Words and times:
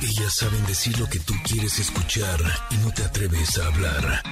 Ellas 0.00 0.32
saben 0.36 0.64
decir 0.66 0.96
lo 1.00 1.06
que 1.08 1.18
tú 1.18 1.34
quieres 1.44 1.80
escuchar 1.80 2.38
y 2.70 2.76
no 2.76 2.92
te 2.92 3.02
atreves 3.02 3.58
a 3.58 3.66
hablar. 3.66 4.22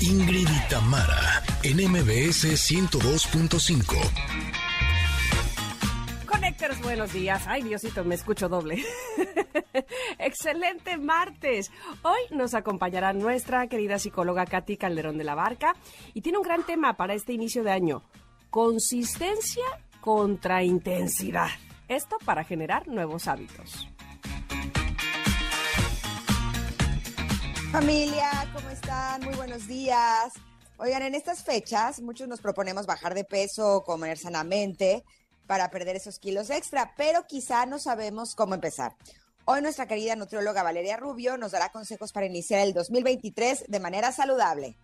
Ingrid 0.00 0.48
y 0.48 0.68
Tamara, 0.68 1.44
en 1.62 1.76
MBS 1.76 2.46
102.5. 2.46 3.94
Connectors, 6.26 6.82
buenos 6.82 7.12
días. 7.12 7.44
Ay, 7.46 7.62
Diosito, 7.62 8.02
me 8.04 8.16
escucho 8.16 8.48
doble. 8.48 8.84
Excelente 10.18 10.98
martes. 10.98 11.70
Hoy 12.02 12.20
nos 12.32 12.54
acompañará 12.54 13.12
nuestra 13.12 13.68
querida 13.68 14.00
psicóloga 14.00 14.46
Katy 14.46 14.76
Calderón 14.76 15.18
de 15.18 15.24
la 15.24 15.36
Barca 15.36 15.76
y 16.14 16.20
tiene 16.20 16.38
un 16.38 16.44
gran 16.44 16.64
tema 16.64 16.96
para 16.96 17.14
este 17.14 17.32
inicio 17.32 17.62
de 17.62 17.70
año. 17.70 18.02
Consistencia 18.50 19.62
contra 20.00 20.64
intensidad. 20.64 21.50
Esto 21.86 22.16
para 22.24 22.42
generar 22.42 22.88
nuevos 22.88 23.28
hábitos. 23.28 23.91
Familia, 27.72 28.30
¿cómo 28.52 28.68
están? 28.68 29.24
Muy 29.24 29.34
buenos 29.34 29.66
días. 29.66 30.34
Oigan, 30.76 31.00
en 31.04 31.14
estas 31.14 31.42
fechas 31.42 32.02
muchos 32.02 32.28
nos 32.28 32.42
proponemos 32.42 32.84
bajar 32.84 33.14
de 33.14 33.24
peso, 33.24 33.82
comer 33.86 34.18
sanamente 34.18 35.04
para 35.46 35.70
perder 35.70 35.96
esos 35.96 36.18
kilos 36.18 36.50
extra, 36.50 36.92
pero 36.98 37.26
quizá 37.26 37.64
no 37.64 37.78
sabemos 37.78 38.34
cómo 38.34 38.52
empezar. 38.52 38.94
Hoy 39.46 39.62
nuestra 39.62 39.86
querida 39.86 40.16
nutrióloga 40.16 40.62
Valeria 40.62 40.98
Rubio 40.98 41.38
nos 41.38 41.52
dará 41.52 41.72
consejos 41.72 42.12
para 42.12 42.26
iniciar 42.26 42.60
el 42.60 42.74
2023 42.74 43.64
de 43.68 43.80
manera 43.80 44.12
saludable. 44.12 44.76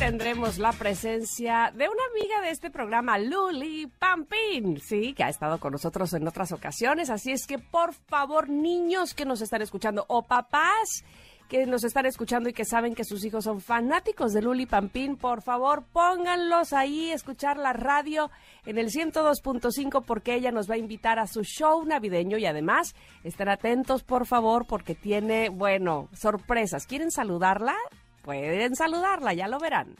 Tendremos 0.00 0.56
la 0.56 0.72
presencia 0.72 1.70
de 1.76 1.86
una 1.86 2.02
amiga 2.10 2.40
de 2.40 2.48
este 2.48 2.70
programa, 2.70 3.18
Luli 3.18 3.86
Pampín, 3.86 4.80
sí, 4.80 5.12
que 5.12 5.24
ha 5.24 5.28
estado 5.28 5.60
con 5.60 5.72
nosotros 5.72 6.14
en 6.14 6.26
otras 6.26 6.52
ocasiones. 6.52 7.10
Así 7.10 7.32
es 7.32 7.46
que, 7.46 7.58
por 7.58 7.92
favor, 7.92 8.48
niños 8.48 9.12
que 9.12 9.26
nos 9.26 9.42
están 9.42 9.60
escuchando 9.60 10.06
o 10.08 10.22
papás 10.22 11.04
que 11.50 11.66
nos 11.66 11.84
están 11.84 12.06
escuchando 12.06 12.48
y 12.48 12.54
que 12.54 12.64
saben 12.64 12.94
que 12.94 13.04
sus 13.04 13.24
hijos 13.26 13.44
son 13.44 13.60
fanáticos 13.60 14.32
de 14.32 14.40
Luli 14.40 14.64
Pampín, 14.64 15.16
por 15.16 15.42
favor, 15.42 15.84
pónganlos 15.92 16.72
ahí, 16.72 17.10
escuchar 17.10 17.58
la 17.58 17.74
radio 17.74 18.30
en 18.64 18.78
el 18.78 18.86
102.5 18.86 20.04
porque 20.06 20.34
ella 20.34 20.50
nos 20.50 20.70
va 20.70 20.76
a 20.76 20.78
invitar 20.78 21.18
a 21.18 21.26
su 21.26 21.42
show 21.42 21.84
navideño 21.84 22.38
y 22.38 22.46
además 22.46 22.94
estén 23.22 23.50
atentos, 23.50 24.02
por 24.02 24.26
favor, 24.26 24.66
porque 24.66 24.94
tiene, 24.94 25.50
bueno, 25.50 26.08
sorpresas. 26.14 26.86
¿Quieren 26.86 27.10
saludarla? 27.10 27.76
Pueden 28.22 28.76
saludarla, 28.76 29.32
ya 29.34 29.48
lo 29.48 29.58
verán. 29.58 29.96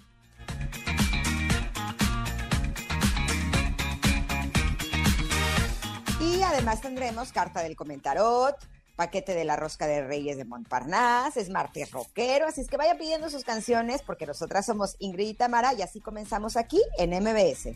Y 6.20 6.42
además 6.42 6.80
tendremos 6.80 7.32
carta 7.32 7.62
del 7.62 7.76
comentarot, 7.76 8.56
paquete 8.94 9.34
de 9.34 9.44
la 9.44 9.56
rosca 9.56 9.86
de 9.86 10.06
Reyes 10.06 10.36
de 10.36 10.44
Montparnasse, 10.44 11.40
es 11.40 11.48
martes 11.48 11.90
rockero, 11.90 12.46
así 12.46 12.60
es 12.60 12.68
que 12.68 12.76
vaya 12.76 12.98
pidiendo 12.98 13.30
sus 13.30 13.44
canciones 13.44 14.02
porque 14.02 14.26
nosotras 14.26 14.66
somos 14.66 14.96
Ingrid 14.98 15.28
y 15.28 15.34
Tamara 15.34 15.72
y 15.72 15.80
así 15.80 16.00
comenzamos 16.00 16.58
aquí 16.58 16.82
en 16.98 17.10
MBS. 17.10 17.74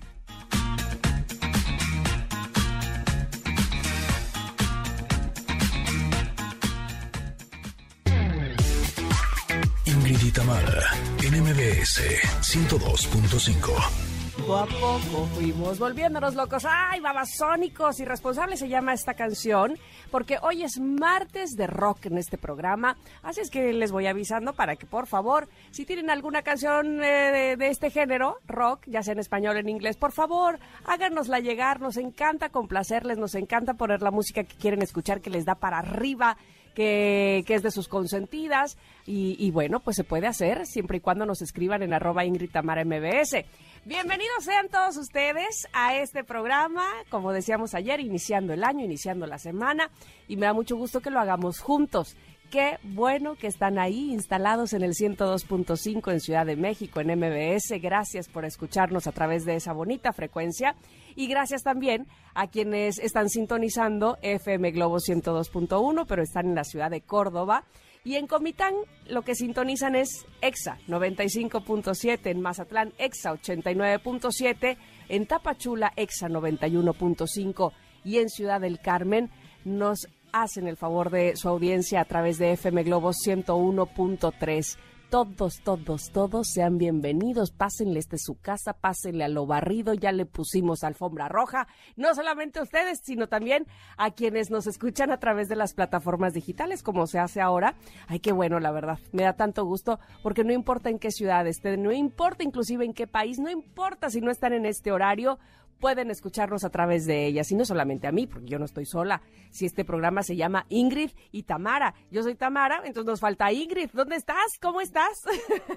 Y 10.27 10.31
Tamara, 10.31 10.81
en 11.23 11.43
MBS 11.43 12.01
102.5. 12.41 14.14
Poco 14.37 14.57
a 14.57 14.67
poco 14.67 15.27
fuimos 15.35 15.79
volviéndonos 15.79 16.35
locos. 16.35 16.65
¡Ay, 16.69 17.01
babasónicos! 17.01 18.01
Irresponsables 18.01 18.59
se 18.59 18.69
llama 18.69 18.93
esta 18.93 19.15
canción 19.15 19.79
porque 20.11 20.39
hoy 20.43 20.65
es 20.65 20.81
martes 20.81 21.57
de 21.57 21.69
rock 21.69 22.07
en 22.07 22.19
este 22.19 22.37
programa. 22.37 22.97
Así 23.23 23.41
es 23.41 23.51
que 23.51 23.73
les 23.73 23.93
voy 23.93 24.07
avisando 24.07 24.53
para 24.53 24.75
que, 24.75 24.87
por 24.87 25.07
favor, 25.07 25.49
si 25.71 25.87
tienen 25.87 26.11
alguna 26.11 26.43
canción 26.43 27.03
eh, 27.03 27.57
de, 27.57 27.69
este 27.69 27.91
género, 27.91 28.39
rock, 28.47 28.83
ya 28.87 29.03
sea 29.03 29.13
en 29.13 29.21
español 29.21 29.57
o 29.57 29.61
en 29.61 29.69
inglés, 29.69 29.97
por 29.97 30.11
favor, 30.11 30.59
háganosla 30.85 31.39
llegar. 31.39 31.81
Nos 31.81 31.97
encanta 31.97 32.49
complacerles, 32.49 33.19
nos 33.19 33.37
encanta 33.37 33.75
poner 33.75 34.03
la 34.03 34.11
música 34.11 34.43
que 34.43 34.57
quieren 34.57 34.83
escuchar, 34.83 35.21
que 35.21 35.31
les 35.31 35.45
da 35.45 35.55
para 35.55 35.79
arriba. 35.79 36.37
Que, 36.75 37.45
que, 37.47 37.55
es 37.55 37.63
de 37.63 37.71
sus 37.71 37.87
consentidas 37.87 38.77
y, 39.07 39.49
bueno, 39.53 39.79
pues 39.79 39.95
se 39.95 40.03
puede 40.03 40.27
hacer 40.27 40.67
siempre 40.67 40.97
y 40.97 41.01
cuando 41.01 41.25
nos 41.25 41.41
escriban 41.41 41.85
en 41.85 41.95
arroba 41.95 42.25
Ingrid 42.25 42.51
MBS. 42.53 43.45
Bienvenidos 43.87 44.45
sean 44.45 44.71
todos 44.71 44.97
ustedes 44.97 45.69
a 45.75 45.95
este 45.95 46.25
programa, 46.25 46.87
como 47.11 47.35
decíamos 47.35 47.75
ayer, 47.75 48.01
iniciando 48.01 48.55
el 48.55 48.65
año, 48.65 48.83
iniciando 48.83 49.27
la 49.27 49.37
semana 49.37 49.91
y 50.27 50.39
me 50.39 50.47
da 50.47 50.55
mucho 50.55 50.75
gusto 50.75 51.03
que 51.03 51.11
lo 51.11 51.21
hagamos 51.21 51.61
juntos. 51.61 52.17
Qué 52.51 52.79
bueno 52.83 53.35
que 53.35 53.47
están 53.47 53.79
ahí 53.79 54.11
instalados 54.11 54.73
en 54.73 54.85
el 54.85 54.93
102.5 54.93 56.13
en 56.13 56.21
Ciudad 56.21 56.47
de 56.47 56.57
México, 56.57 57.01
en 57.01 57.09
MBS. 57.09 57.79
Gracias 57.83 58.29
por 58.29 58.47
escucharnos 58.47 59.07
a 59.07 59.13
través 59.13 59.45
de 59.45 59.57
esa 59.57 59.75
bonita 59.75 60.15
frecuencia. 60.15 60.77
Y 61.15 61.27
gracias 61.27 61.63
también 61.63 62.07
a 62.33 62.47
quienes 62.47 62.99
están 62.99 63.29
sintonizando 63.29 64.17
FM 64.23 64.71
Globo 64.71 64.97
102.1, 64.97 66.07
pero 66.09 66.23
están 66.23 66.47
en 66.47 66.55
la 66.55 66.65
ciudad 66.65 66.91
de 66.91 67.03
Córdoba. 67.03 67.65
Y 68.05 68.17
en 68.17 68.27
Comitán 68.27 68.75
lo 69.07 69.23
que 69.23 69.35
sintonizan 69.35 69.97
es 69.97 70.27
EXA 70.43 70.79
95.7, 70.89 72.27
en 72.27 72.43
Mazatlán 72.43 72.93
EXA 72.99 73.33
89.7, 73.33 74.77
en 75.09 75.27
Tapachula 75.27 75.91
EXA 75.97 76.29
91.5 76.29 77.73
y 78.05 78.19
en 78.19 78.29
Ciudad 78.29 78.61
del 78.61 78.79
Carmen 78.79 79.31
nos 79.65 80.07
hacen 80.33 80.69
el 80.69 80.77
favor 80.77 81.11
de 81.11 81.35
su 81.37 81.49
audiencia 81.49 82.03
a 82.03 82.05
través 82.05 82.37
de 82.39 82.53
FM 82.53 82.83
Globo 82.83 83.13
101.3 83.13 84.77
todos, 85.11 85.61
todos, 85.61 86.11
todos 86.11 86.49
sean 86.53 86.79
bienvenidos. 86.79 87.51
Pásenle 87.51 87.99
este 87.99 88.19
su 88.19 88.35
casa, 88.41 88.73
pásenle 88.73 89.25
a 89.25 89.29
lo 89.29 89.47
barrido. 89.47 89.95
Ya 89.95 90.13
le 90.13 90.27
pusimos 90.27 90.85
alfombra 90.85 91.29
roja. 91.29 91.67
No 91.97 92.15
solamente 92.15 92.59
a 92.59 92.63
ustedes, 92.63 93.01
sino 93.03 93.29
también 93.29 93.67
a 93.97 94.11
quienes 94.11 94.51
nos 94.51 94.67
escuchan 94.67 95.11
a 95.11 95.19
través 95.19 95.49
de 95.49 95.57
las 95.57 95.75
plataformas 95.75 96.35
digitales, 96.35 96.83
como 96.83 97.07
se 97.07 97.19
hace 97.19 97.41
ahora. 97.41 97.75
Ay, 98.09 98.21
qué 98.21 98.33
bueno, 98.33 98.61
la 98.61 98.73
verdad. 98.73 98.99
Me 99.13 99.23
da 99.23 99.35
tanto 99.35 99.65
gusto 99.65 100.01
porque 100.23 100.45
no 100.45 100.53
importa 100.53 100.91
en 100.91 100.99
qué 100.99 101.11
ciudad 101.11 101.47
estén, 101.47 101.83
no 101.83 101.93
importa 101.93 102.43
inclusive 102.43 102.85
en 102.85 102.95
qué 102.95 103.07
país, 103.07 103.39
no 103.39 103.51
importa 103.51 104.11
si 104.11 104.21
no 104.21 104.31
están 104.31 104.53
en 104.53 104.67
este 104.67 104.93
horario 104.93 105.39
pueden 105.81 106.11
escucharnos 106.11 106.65
a 106.65 106.71
través 106.71 107.07
de 107.07 107.27
ellas. 107.27 107.51
Y 107.51 107.55
no 107.55 107.65
solamente 107.65 108.07
a 108.07 108.13
mí, 108.13 108.27
porque 108.27 108.49
yo 108.49 108.59
no 108.59 108.65
estoy 108.65 108.87
sola. 108.87 109.23
Si 109.51 109.67
este 109.67 109.85
programa 109.85 110.23
se 110.23 110.37
llama 110.37 110.67
Ingrid 110.69 111.11
y 111.33 111.45
Tamara. 111.45 111.95
Yo 112.11 112.23
soy 112.23 112.35
Tamara, 112.35 112.83
entonces 112.85 113.07
nos 113.07 113.21
falta 113.21 113.53
Ingrid. 113.53 113.91
¿Dónde 113.93 114.17
estás? 114.17 114.59
¿Cómo 114.61 114.81
estás? 114.81 115.13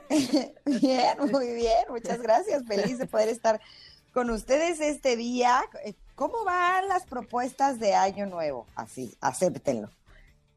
bien, 0.66 1.18
muy 1.32 1.54
bien. 1.54 1.86
Muchas 1.90 2.22
gracias. 2.22 2.64
Feliz 2.66 2.98
de 2.98 3.06
poder 3.06 3.30
estar 3.30 3.60
con 4.14 4.30
ustedes 4.30 4.80
este 4.80 5.16
día. 5.16 5.62
¿Cómo 6.16 6.44
van 6.44 6.88
las 6.88 7.06
propuestas 7.06 7.80
de 7.80 7.94
Año 7.94 8.26
Nuevo? 8.26 8.66
Así, 8.76 9.16
acéptenlo. 9.22 9.92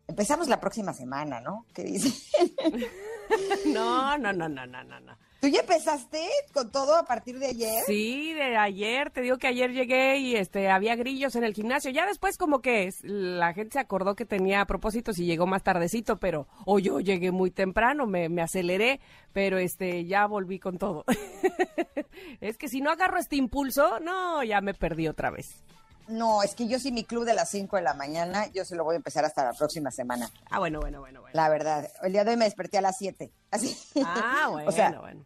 Empezamos 0.08 0.48
la 0.48 0.58
próxima 0.58 0.92
semana, 0.92 1.40
¿no? 1.40 1.66
¿Qué 1.72 1.84
dicen? 1.84 2.12
no, 3.66 4.18
no, 4.18 4.32
no, 4.32 4.48
no, 4.48 4.66
no, 4.66 4.82
no. 4.82 5.18
¿Tú 5.40 5.48
ya 5.48 5.60
empezaste 5.60 6.28
con 6.52 6.70
todo 6.70 6.96
a 6.96 7.04
partir 7.04 7.38
de 7.38 7.46
ayer? 7.46 7.82
Sí, 7.86 8.34
de 8.34 8.58
ayer. 8.58 9.10
Te 9.10 9.22
digo 9.22 9.38
que 9.38 9.46
ayer 9.46 9.72
llegué 9.72 10.18
y 10.18 10.36
este 10.36 10.70
había 10.70 10.96
grillos 10.96 11.34
en 11.34 11.44
el 11.44 11.54
gimnasio. 11.54 11.90
Ya 11.90 12.04
después 12.04 12.36
como 12.36 12.60
que 12.60 12.90
la 13.02 13.54
gente 13.54 13.74
se 13.74 13.78
acordó 13.78 14.14
que 14.14 14.26
tenía 14.26 14.66
propósitos 14.66 15.18
y 15.18 15.24
llegó 15.24 15.46
más 15.46 15.62
tardecito, 15.62 16.18
pero 16.18 16.46
o 16.66 16.78
yo 16.78 17.00
llegué 17.00 17.30
muy 17.30 17.50
temprano, 17.50 18.06
me, 18.06 18.28
me 18.28 18.42
aceleré, 18.42 19.00
pero 19.32 19.56
este 19.56 20.04
ya 20.04 20.26
volví 20.26 20.58
con 20.58 20.76
todo. 20.76 21.06
es 22.42 22.58
que 22.58 22.68
si 22.68 22.82
no 22.82 22.90
agarro 22.90 23.18
este 23.18 23.36
impulso, 23.36 23.98
no, 24.00 24.44
ya 24.44 24.60
me 24.60 24.74
perdí 24.74 25.08
otra 25.08 25.30
vez. 25.30 25.64
No, 26.10 26.42
es 26.42 26.56
que 26.56 26.66
yo 26.66 26.78
sí 26.80 26.90
mi 26.90 27.04
club 27.04 27.24
de 27.24 27.34
las 27.34 27.50
5 27.50 27.76
de 27.76 27.82
la 27.82 27.94
mañana, 27.94 28.48
yo 28.48 28.64
se 28.64 28.74
lo 28.74 28.82
voy 28.82 28.94
a 28.94 28.96
empezar 28.96 29.24
hasta 29.24 29.44
la 29.44 29.52
próxima 29.52 29.92
semana. 29.92 30.28
Ah, 30.50 30.58
bueno, 30.58 30.80
bueno, 30.80 30.98
bueno, 31.00 31.20
bueno. 31.20 31.34
La 31.34 31.48
verdad, 31.48 31.88
el 32.02 32.12
día 32.12 32.24
de 32.24 32.32
hoy 32.32 32.36
me 32.36 32.46
desperté 32.46 32.78
a 32.78 32.82
las 32.82 32.98
7. 32.98 33.30
Así. 33.52 33.76
Ah, 34.04 34.48
bueno, 34.50 34.68
o 34.68 34.72
sea, 34.72 34.90
bueno. 35.00 35.24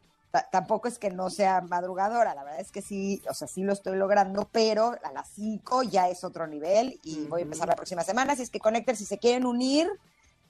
Tampoco 0.50 0.88
es 0.88 0.98
que 0.98 1.10
no 1.10 1.30
sea 1.30 1.60
madrugadora, 1.60 2.34
la 2.34 2.42
verdad 2.42 2.60
es 2.60 2.72
que 2.72 2.82
sí, 2.82 3.22
o 3.28 3.34
sea, 3.34 3.46
sí 3.46 3.62
lo 3.62 3.72
estoy 3.72 3.96
logrando, 3.96 4.48
pero 4.50 4.96
a 5.02 5.12
las 5.12 5.28
5 5.30 5.84
ya 5.84 6.08
es 6.08 6.24
otro 6.24 6.46
nivel 6.46 6.98
y 7.04 7.26
voy 7.26 7.42
a 7.42 7.44
empezar 7.44 7.68
la 7.68 7.76
próxima 7.76 8.02
semana. 8.02 8.32
Así 8.32 8.42
es 8.42 8.50
que 8.50 8.58
Connector, 8.58 8.96
si 8.96 9.04
se 9.04 9.18
quieren 9.18 9.46
unir 9.46 9.88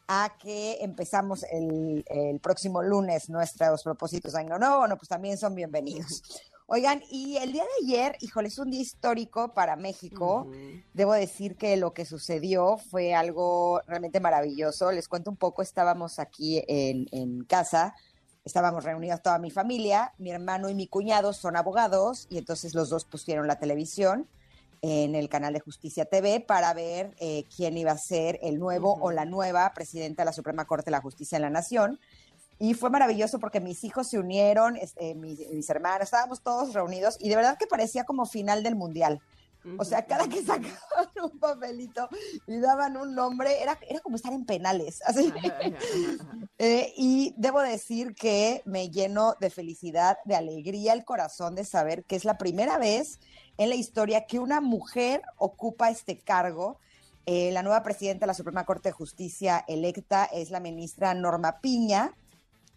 a 0.09 0.37
que 0.41 0.79
empezamos 0.81 1.45
el, 1.51 2.05
el 2.09 2.41
próximo 2.41 2.83
lunes 2.83 3.29
nuestros 3.29 3.83
propósitos 3.83 4.33
de 4.33 4.41
Año 4.41 4.59
Nuevo, 4.59 4.79
bueno, 4.79 4.97
pues 4.97 5.09
también 5.09 5.37
son 5.37 5.55
bienvenidos. 5.55 6.23
Oigan, 6.67 7.03
y 7.11 7.37
el 7.37 7.53
día 7.53 7.65
de 7.65 7.87
ayer, 7.87 8.17
híjole, 8.21 8.49
es 8.49 8.59
un 8.59 8.71
día 8.71 8.81
histórico 8.81 9.53
para 9.53 9.77
México. 9.77 10.47
Uh 10.49 10.51
-huh. 10.51 10.85
Debo 10.95 11.13
decir 11.13 11.57
que 11.57 11.77
lo 11.77 11.93
que 11.93 12.07
sucedió 12.07 12.79
fue 12.79 13.15
algo 13.15 13.83
realmente 13.87 14.19
maravilloso. 14.19 14.91
Les 14.91 15.07
cuento 15.07 15.31
un 15.31 15.37
poco, 15.37 15.61
estábamos 15.61 16.19
aquí 16.19 16.65
en, 16.67 17.07
en 17.13 17.45
casa, 17.45 17.95
estábamos 18.45 18.85
reunidos 18.85 19.23
toda 19.23 19.39
mi 19.39 19.51
familia, 19.51 20.13
mi 20.19 20.31
hermano 20.31 20.69
y 20.69 20.75
mi 20.75 20.87
cuñado 20.87 21.33
son 21.33 21.57
abogados 21.57 22.27
y 22.31 22.39
entonces 22.39 22.75
los 22.75 22.91
dos 22.91 23.05
pusieron 23.05 23.47
la 23.47 23.59
televisión 23.59 24.29
en 24.83 25.15
el 25.15 25.31
canal 25.31 25.55
de 25.55 25.61
Justicia 25.61 26.05
TV 26.05 26.41
para 26.41 26.75
ver 26.75 27.15
eh, 27.19 27.45
quién 27.57 27.79
iba 27.79 27.93
a 27.93 27.97
ser 27.97 28.39
el 28.43 28.59
nuevo 28.59 28.99
o 29.01 29.11
la 29.13 29.25
nueva 29.25 29.73
presidenta 29.75 30.23
de 30.23 30.27
la 30.27 30.33
Suprema 30.35 30.67
Corte 30.67 30.87
de 30.87 30.91
la 30.91 31.01
Justicia 31.01 31.37
en 31.37 31.43
la 31.43 31.49
Nación. 31.51 31.99
Y 32.59 32.75
fue 32.75 32.91
maravilloso 32.91 33.41
porque 33.41 33.61
mis 33.61 33.83
hijos 33.83 34.09
se 34.09 34.19
unieron, 34.19 34.77
este, 34.77 35.15
mis, 35.15 35.41
mis, 35.51 35.71
hermanos, 35.71 36.05
estábamos 36.05 36.43
todos 36.43 36.75
reunidos 36.75 37.17
y 37.19 37.31
de 37.31 37.37
verdad 37.37 37.57
que 37.59 37.67
parecía 37.67 38.05
como 38.05 38.27
final 38.27 38.63
del 38.63 38.77
mundial. 38.77 39.23
O 39.79 39.85
sea, 39.85 40.05
cada 40.07 40.29
que 40.29 40.43
sacaban 40.43 41.09
un 41.23 41.39
papelito 41.39 42.09
y 42.47 42.59
daban 42.59 42.97
un 42.97 43.15
nombre, 43.15 43.63
era, 43.63 43.79
era 43.89 44.01
como 44.01 44.17
estar 44.17 44.33
en 44.33 44.45
penales. 44.45 45.01
Así. 45.07 45.33
eh, 46.59 46.93
y 46.97 47.35
debo 47.37 47.61
decir 47.61 48.15
que 48.15 48.63
me 48.65 48.91
lleno 48.91 49.35
de 49.41 49.51
felicidad, 49.51 50.19
de 50.25 50.37
alegría 50.37 50.93
el 50.93 51.05
corazón 51.05 51.55
de 51.55 51.65
saber 51.65 52.05
que 52.05 52.17
es 52.17 52.25
la 52.25 52.39
primera 52.39 52.79
vez 52.79 53.21
en 53.57 53.69
la 53.69 53.75
historia 53.75 54.27
que 54.27 54.39
una 54.39 54.61
mujer 54.61 55.23
ocupa 55.39 55.91
este 55.91 56.19
cargo. 56.19 56.79
Eh, 57.27 57.51
la 57.53 57.63
nueva 57.63 57.83
presidenta 57.83 58.25
de 58.25 58.29
la 58.29 58.35
Suprema 58.35 58.67
Corte 58.67 58.91
de 58.91 58.93
Justicia 58.93 59.65
electa 59.67 60.25
es 60.27 60.51
la 60.51 60.61
ministra 60.61 61.15
Norma 61.15 61.61
Piña. 61.61 62.15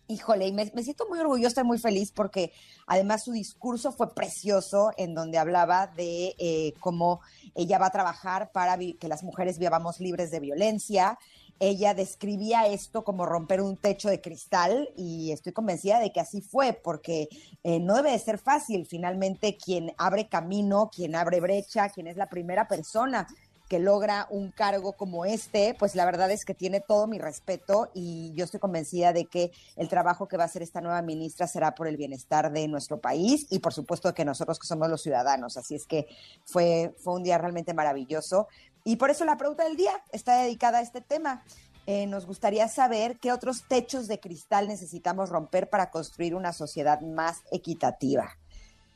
Híjole, 0.10 0.48
y 0.48 0.54
me, 0.54 0.66
siento 0.84 1.06
muy 1.10 1.20
orgullosa 1.20 1.62
y 1.62 1.64
muy 1.66 1.80
feliz 1.80 2.14
porque 2.14 2.54
además 2.86 3.26
su 3.26 3.34
discurso 3.34 3.92
fue 3.92 4.16
precioso 4.16 4.92
en 4.96 5.14
donde 5.14 5.38
hablaba 5.38 5.88
de 5.88 6.34
eh, 6.40 6.74
cómo 6.80 7.20
ella 7.56 7.78
va 7.78 7.88
a 7.88 7.92
trabajar 7.92 8.54
para 8.54 8.78
que 8.78 9.08
las 9.10 9.24
mujeres 9.24 9.60
vivamos 9.60 10.00
libres 10.00 10.32
de 10.32 10.40
violencia. 10.40 11.20
Ella 11.60 11.94
describía 11.94 12.68
esto 12.68 13.04
como 13.04 13.26
romper 13.26 13.62
un 13.62 13.76
techo 13.76 14.08
de 14.08 14.22
cristal 14.22 14.90
y 14.96 15.32
estoy 15.34 15.52
convencida 15.52 16.00
de 16.00 16.14
que 16.14 16.22
así 16.22 16.40
fue 16.40 16.72
porque 16.72 17.28
eh, 17.64 17.82
no 17.82 17.96
debe 17.96 18.12
de 18.12 18.20
ser 18.20 18.38
fácil. 18.38 18.86
Finalmente, 18.86 19.58
quien 19.58 19.94
abre 19.98 20.30
camino, 20.30 20.90
quien 20.90 21.16
abre 21.16 21.42
brecha, 21.42 21.90
quien 21.90 22.08
es 22.08 22.16
la 22.16 22.30
primera 22.30 22.70
persona 22.70 23.28
que 23.68 23.80
logra 23.80 24.28
un 24.30 24.52
cargo 24.52 24.94
como 24.94 25.26
este, 25.26 25.76
pues 25.78 25.96
la 25.96 26.06
verdad 26.06 26.32
es 26.32 26.46
que 26.46 26.54
tiene 26.54 26.80
todo 26.80 27.08
mi 27.08 27.20
respeto 27.20 27.90
y 27.94 28.32
yo 28.34 28.46
estoy 28.46 28.60
convencida 28.60 29.14
de 29.14 29.26
que 29.26 29.52
el 29.76 29.90
trabajo 29.90 30.28
que 30.28 30.38
va 30.38 30.44
a 30.44 30.46
hacer 30.46 30.62
esta 30.62 30.82
nueva 30.82 31.02
ministra 31.02 31.48
será 31.48 31.76
por 31.76 31.88
el 31.88 31.98
bienestar 31.98 32.52
de 32.52 32.68
nuestro 32.68 33.00
país 33.00 33.46
y 33.50 33.60
por 33.60 33.74
supuesto 33.74 34.14
que 34.14 34.26
nosotros 34.26 34.60
que 34.60 34.68
somos 34.68 34.90
los 34.90 35.02
ciudadanos. 35.02 35.58
Así 35.58 35.76
es 35.76 35.86
que 35.86 36.08
fue, 36.46 36.96
fue 37.00 37.14
un 37.14 37.24
día 37.24 37.38
realmente 37.38 37.74
maravilloso. 37.74 38.48
Y 38.84 38.96
por 38.96 39.10
eso 39.10 39.26
la 39.26 39.38
pregunta 39.38 39.66
del 39.66 39.76
día 39.76 39.92
está 40.12 40.42
dedicada 40.42 40.78
a 40.78 40.82
este 40.82 41.02
tema. 41.02 41.44
Eh, 41.88 42.06
nos 42.08 42.26
gustaría 42.26 42.68
saber 42.68 43.18
qué 43.20 43.32
otros 43.32 43.64
techos 43.68 44.08
de 44.08 44.20
cristal 44.20 44.68
necesitamos 44.68 45.30
romper 45.30 45.70
para 45.70 45.90
construir 45.90 46.36
una 46.36 46.54
sociedad 46.54 47.02
más 47.02 47.44
equitativa. 47.52 48.38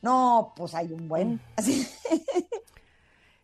No, 0.01 0.53
pues 0.55 0.73
hay 0.73 0.91
un 0.91 1.07
buen. 1.07 1.41
Así. 1.55 1.87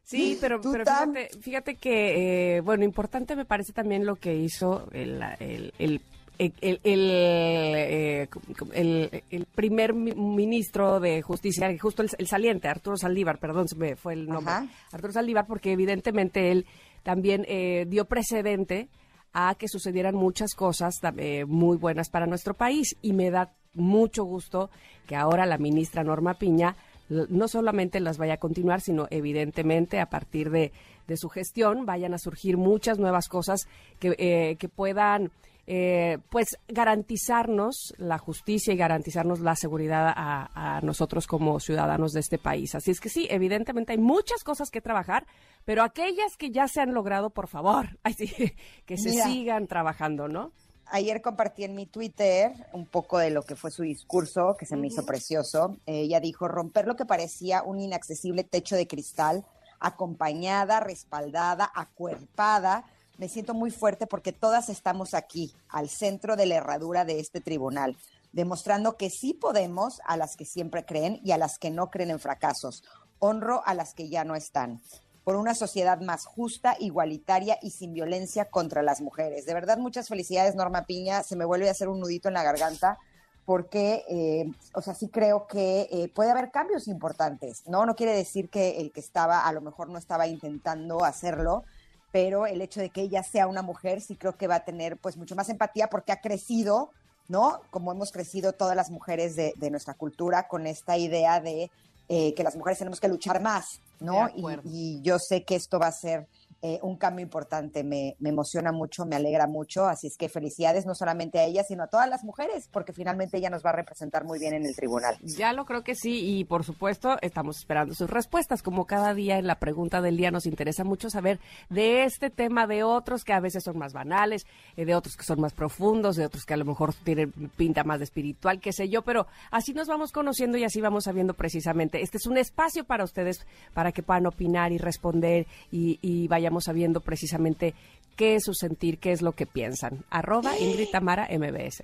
Sí, 0.08 0.38
pero, 0.40 0.62
pero 0.62 0.86
fíjate, 0.86 1.30
fíjate, 1.42 1.76
que, 1.76 2.56
eh, 2.56 2.62
bueno, 2.62 2.86
importante 2.86 3.36
me 3.36 3.44
parece 3.44 3.74
también 3.74 4.06
lo 4.06 4.16
que 4.16 4.36
hizo 4.36 4.88
el, 4.94 5.22
el, 5.40 5.74
el 5.80 6.02
el, 6.38 6.54
el, 6.62 6.80
eh, 6.84 8.30
el, 8.74 9.24
el, 9.30 9.46
primer 9.48 9.94
ministro 9.94 11.00
de 11.00 11.22
justicia, 11.22 11.68
justo 11.80 12.04
el, 12.04 12.28
saliente, 12.28 12.68
Arturo 12.68 12.96
Saldívar, 12.96 13.40
perdón, 13.40 13.68
se 13.68 13.76
me 13.76 13.96
fue 13.96 14.14
el 14.14 14.28
nombre, 14.28 14.54
Ajá. 14.54 14.68
Arturo 14.92 15.14
Saldívar, 15.14 15.48
porque 15.48 15.72
evidentemente 15.72 16.52
él 16.52 16.66
también 17.04 17.44
eh, 17.48 17.86
dio 17.88 18.06
precedente 18.06 18.88
a 19.34 19.56
que 19.56 19.68
sucedieran 19.68 20.16
muchas 20.16 20.54
cosas 20.54 20.96
eh, 21.18 21.46
muy 21.46 21.78
buenas 21.78 22.10
para 22.10 22.28
nuestro 22.28 22.54
país 22.54 22.96
y 23.02 23.14
me 23.14 23.32
da 23.32 23.52
mucho 23.74 24.24
gusto 24.24 24.70
que 25.08 25.16
ahora 25.16 25.46
la 25.46 25.58
ministra 25.58 26.04
Norma 26.04 26.36
Piña 26.36 26.76
no 27.10 27.48
solamente 27.48 28.00
las 28.00 28.18
vaya 28.18 28.36
a 28.36 28.38
continuar, 28.38 28.82
sino 28.82 29.08
evidentemente 29.10 30.00
a 30.00 30.10
partir 30.10 30.50
de, 30.50 30.72
de 31.08 31.18
su 31.18 31.30
gestión 31.30 31.86
vayan 31.86 32.14
a 32.14 32.18
surgir 32.18 32.58
muchas 32.58 33.00
nuevas 33.00 33.28
cosas 33.28 33.68
que, 34.00 34.16
eh, 34.18 34.58
que 34.58 34.70
puedan 34.70 35.32
eh, 35.70 36.20
pues 36.30 36.58
garantizarnos 36.70 37.94
la 37.98 38.18
justicia 38.18 38.74
y 38.74 38.78
garantizarnos 38.78 39.42
la 39.42 39.54
seguridad 39.58 40.14
a, 40.16 40.78
a, 40.78 40.82
nosotros 40.82 41.28
como 41.28 41.60
ciudadanos 41.60 42.14
de 42.14 42.22
este 42.22 42.38
país. 42.38 42.74
Así 42.74 42.92
es 42.92 43.02
que 43.02 43.10
sí, 43.10 43.28
evidentemente 43.30 43.92
hay 43.92 43.98
muchas 43.98 44.46
cosas 44.46 44.70
que 44.72 44.80
trabajar, 44.80 45.28
pero 45.66 45.84
aquellas 45.84 46.38
que 46.38 46.52
ya 46.52 46.70
se 46.70 46.80
han 46.80 46.94
logrado, 46.94 47.32
por 47.32 47.50
favor, 47.50 48.00
ay, 48.04 48.14
sí, 48.14 48.54
que 48.86 48.98
se 48.98 49.10
Mira. 49.10 49.26
sigan 49.26 49.68
trabajando, 49.68 50.30
¿no? 50.30 50.54
Ayer 50.92 51.22
compartí 51.22 51.64
en 51.64 51.76
mi 51.76 51.86
Twitter 51.86 52.52
un 52.74 52.86
poco 52.86 53.18
de 53.18 53.30
lo 53.30 53.44
que 53.44 53.56
fue 53.56 53.72
su 53.72 53.84
discurso, 53.84 54.56
que 54.58 54.66
se 54.66 54.76
me 54.76 54.88
hizo 54.88 55.06
precioso. 55.06 55.78
Ella 55.86 56.20
dijo, 56.20 56.48
romper 56.48 56.88
lo 56.88 56.96
que 56.96 57.06
parecía 57.06 57.64
un 57.64 57.80
inaccesible 57.80 58.44
techo 58.44 58.76
de 58.76 58.88
cristal, 58.88 59.46
acompañada, 59.80 60.80
respaldada, 60.80 61.72
acuerpada. 61.74 62.86
Me 63.18 63.30
siento 63.30 63.54
muy 63.54 63.72
fuerte 63.72 64.08
porque 64.08 64.34
todas 64.34 64.70
estamos 64.70 65.14
aquí, 65.14 65.54
al 65.70 65.90
centro 65.90 66.36
de 66.36 66.46
la 66.46 66.56
herradura 66.56 67.06
de 67.06 67.20
este 67.20 67.42
tribunal, 67.42 67.98
demostrando 68.32 68.98
que 68.98 69.10
sí 69.10 69.34
podemos 69.34 70.02
a 70.06 70.18
las 70.18 70.36
que 70.36 70.46
siempre 70.46 70.86
creen 70.86 71.20
y 71.24 71.32
a 71.32 71.38
las 71.38 71.58
que 71.58 71.72
no 71.72 71.90
creen 71.90 72.12
en 72.12 72.20
fracasos. 72.20 72.84
Honro 73.20 73.64
a 73.66 73.74
las 73.74 73.94
que 73.94 74.10
ya 74.10 74.24
no 74.24 74.36
están 74.36 74.82
por 75.28 75.36
una 75.36 75.56
sociedad 75.56 76.00
más 76.00 76.26
justa, 76.26 76.78
igualitaria 76.80 77.60
y 77.62 77.72
sin 77.72 77.94
violencia 77.94 78.46
contra 78.46 78.82
las 78.82 79.02
mujeres. 79.02 79.46
De 79.46 79.54
verdad, 79.54 79.78
muchas 79.78 80.08
felicidades, 80.08 80.56
Norma 80.56 80.86
Piña. 80.86 81.22
Se 81.22 81.36
me 81.36 81.44
vuelve 81.44 81.68
a 81.68 81.72
hacer 81.72 81.90
un 81.90 82.00
nudito 82.00 82.30
en 82.30 82.34
la 82.34 82.44
garganta 82.44 82.98
porque, 83.44 84.06
eh, 84.08 84.50
o 84.74 84.82
sea, 84.82 84.94
sí 84.94 85.10
creo 85.10 85.46
que 85.46 85.90
eh, 85.92 86.10
puede 86.16 86.32
haber 86.32 86.50
cambios 86.50 86.88
importantes, 86.88 87.64
¿no? 87.68 87.86
No 87.86 87.94
quiere 87.94 88.16
decir 88.16 88.50
que 88.50 88.80
el 88.80 88.94
que 88.94 89.02
estaba, 89.02 89.46
a 89.46 89.52
lo 89.52 89.60
mejor 89.60 89.90
no 89.90 89.98
estaba 89.98 90.28
intentando 90.28 91.04
hacerlo, 91.04 91.66
pero 92.14 92.48
el 92.48 92.62
hecho 92.62 92.80
de 92.80 92.90
que 92.90 93.02
ella 93.02 93.22
sea 93.22 93.48
una 93.48 93.62
mujer 93.62 94.00
sí 94.00 94.16
creo 94.16 94.38
que 94.38 94.48
va 94.48 94.56
a 94.56 94.64
tener 94.64 94.96
pues 94.96 95.18
mucho 95.18 95.36
más 95.36 95.50
empatía 95.50 95.90
porque 95.90 96.14
ha 96.14 96.22
crecido, 96.22 96.92
¿no? 97.28 97.60
Como 97.70 97.92
hemos 97.92 98.14
crecido 98.14 98.54
todas 98.54 98.78
las 98.78 98.92
mujeres 98.92 99.36
de, 99.36 99.72
nuestra 99.72 99.94
cultura 99.94 100.48
con 100.48 100.68
esta 100.68 100.96
idea 100.96 101.42
de 101.42 101.70
eh, 102.08 102.34
que 102.34 102.44
las 102.44 102.56
mujeres 102.56 102.80
tenemos 102.80 103.02
que 103.02 103.10
luchar 103.10 103.42
más, 103.42 103.82
¿no? 104.00 104.30
Y, 104.36 104.46
y, 104.64 105.02
yo 105.02 105.20
sé 105.20 105.44
que 105.44 105.56
esto 105.56 105.80
va 105.80 105.88
a 105.88 105.92
ser 105.92 106.28
eh, 106.64 106.80
un 106.82 106.98
cambio 106.98 107.24
importante, 107.24 107.84
me, 107.84 108.16
me, 108.20 108.30
emociona 108.30 108.72
mucho, 108.72 109.06
me 109.06 109.16
alegra 109.16 109.46
mucho, 109.46 109.86
así 109.86 110.08
es 110.08 110.18
que 110.18 110.28
felicidades 110.28 110.88
no 110.88 110.96
solamente 110.96 111.38
a 111.38 111.44
ella, 111.44 111.64
sino 111.64 111.84
a 111.84 111.88
todas 111.88 112.10
las 112.10 112.24
mujeres, 112.24 112.68
porque 112.72 112.94
finalmente 112.94 113.38
ella 113.38 113.52
nos 113.52 113.64
va 113.64 113.70
a 113.70 113.74
representar 113.74 114.26
muy 114.26 114.40
bien 114.40 114.56
en 114.56 114.66
el 114.66 114.76
tribunal. 114.76 115.18
Ya 115.22 115.54
lo 115.54 115.66
creo 115.66 115.84
que 115.84 115.94
sí, 115.94 116.40
y 116.40 116.46
por 116.46 116.64
supuesto 116.64 117.18
estamos 117.22 117.60
esperando 117.60 117.94
sus 117.94 118.10
respuestas, 118.10 118.64
como 118.64 118.88
cada 118.88 119.14
día 119.14 119.38
en 119.38 119.46
la 119.46 119.60
pregunta 119.60 120.02
del 120.02 120.18
día 120.18 120.32
nos 120.32 120.48
interesa 120.48 120.84
mucho 120.84 121.12
saber 121.12 121.40
de 121.70 122.06
este 122.06 122.32
tema, 122.32 122.66
de 122.66 122.84
otros 122.84 123.24
que 123.24 123.34
a 123.34 123.40
veces 123.40 123.64
son 123.64 123.78
más 123.78 123.94
banales, 123.94 124.48
eh, 124.78 124.86
de 124.86 124.96
otros 124.96 125.16
que 125.16 125.24
son 125.24 125.40
más 125.40 125.54
profundos, 125.54 126.16
de 126.16 126.26
otros 126.26 126.44
que 126.46 126.56
a 126.56 126.58
lo 126.58 126.66
mejor 126.66 126.94
tienen 127.04 127.32
pinta 127.56 127.84
más 127.84 128.02
espiritual, 128.02 128.60
qué 128.60 128.74
sé 128.74 128.90
yo, 128.90 129.04
pero 129.04 129.28
así 129.52 129.74
nos 129.74 129.88
vamos 129.88 130.12
conociendo 130.12 130.58
y 130.58 130.64
así 130.64 130.82
vamos 130.82 131.04
sabiendo 131.04 131.36
precisamente. 131.36 132.02
Este 132.02 132.18
es 132.18 132.26
un 132.26 132.38
espacio 132.38 132.84
para 132.84 133.04
ustedes, 133.04 133.46
para 133.76 133.92
que 133.92 134.02
puedan 134.02 134.26
opinar 134.26 134.72
y 134.72 134.80
responder 134.80 135.46
y, 135.72 136.00
y 136.02 136.28
vayan 136.28 136.47
vayamos 136.48 136.64
sabiendo 136.64 137.02
precisamente 137.02 137.74
qué 138.16 138.36
es 138.36 138.44
su 138.46 138.54
sentir, 138.54 139.00
qué 139.00 139.12
es 139.12 139.22
lo 139.22 139.34
que 139.34 139.46
piensan. 139.46 140.06
Arroba 140.10 140.58
Ingrid 140.58 140.90
Tamara 140.90 141.28
MBS. 141.30 141.84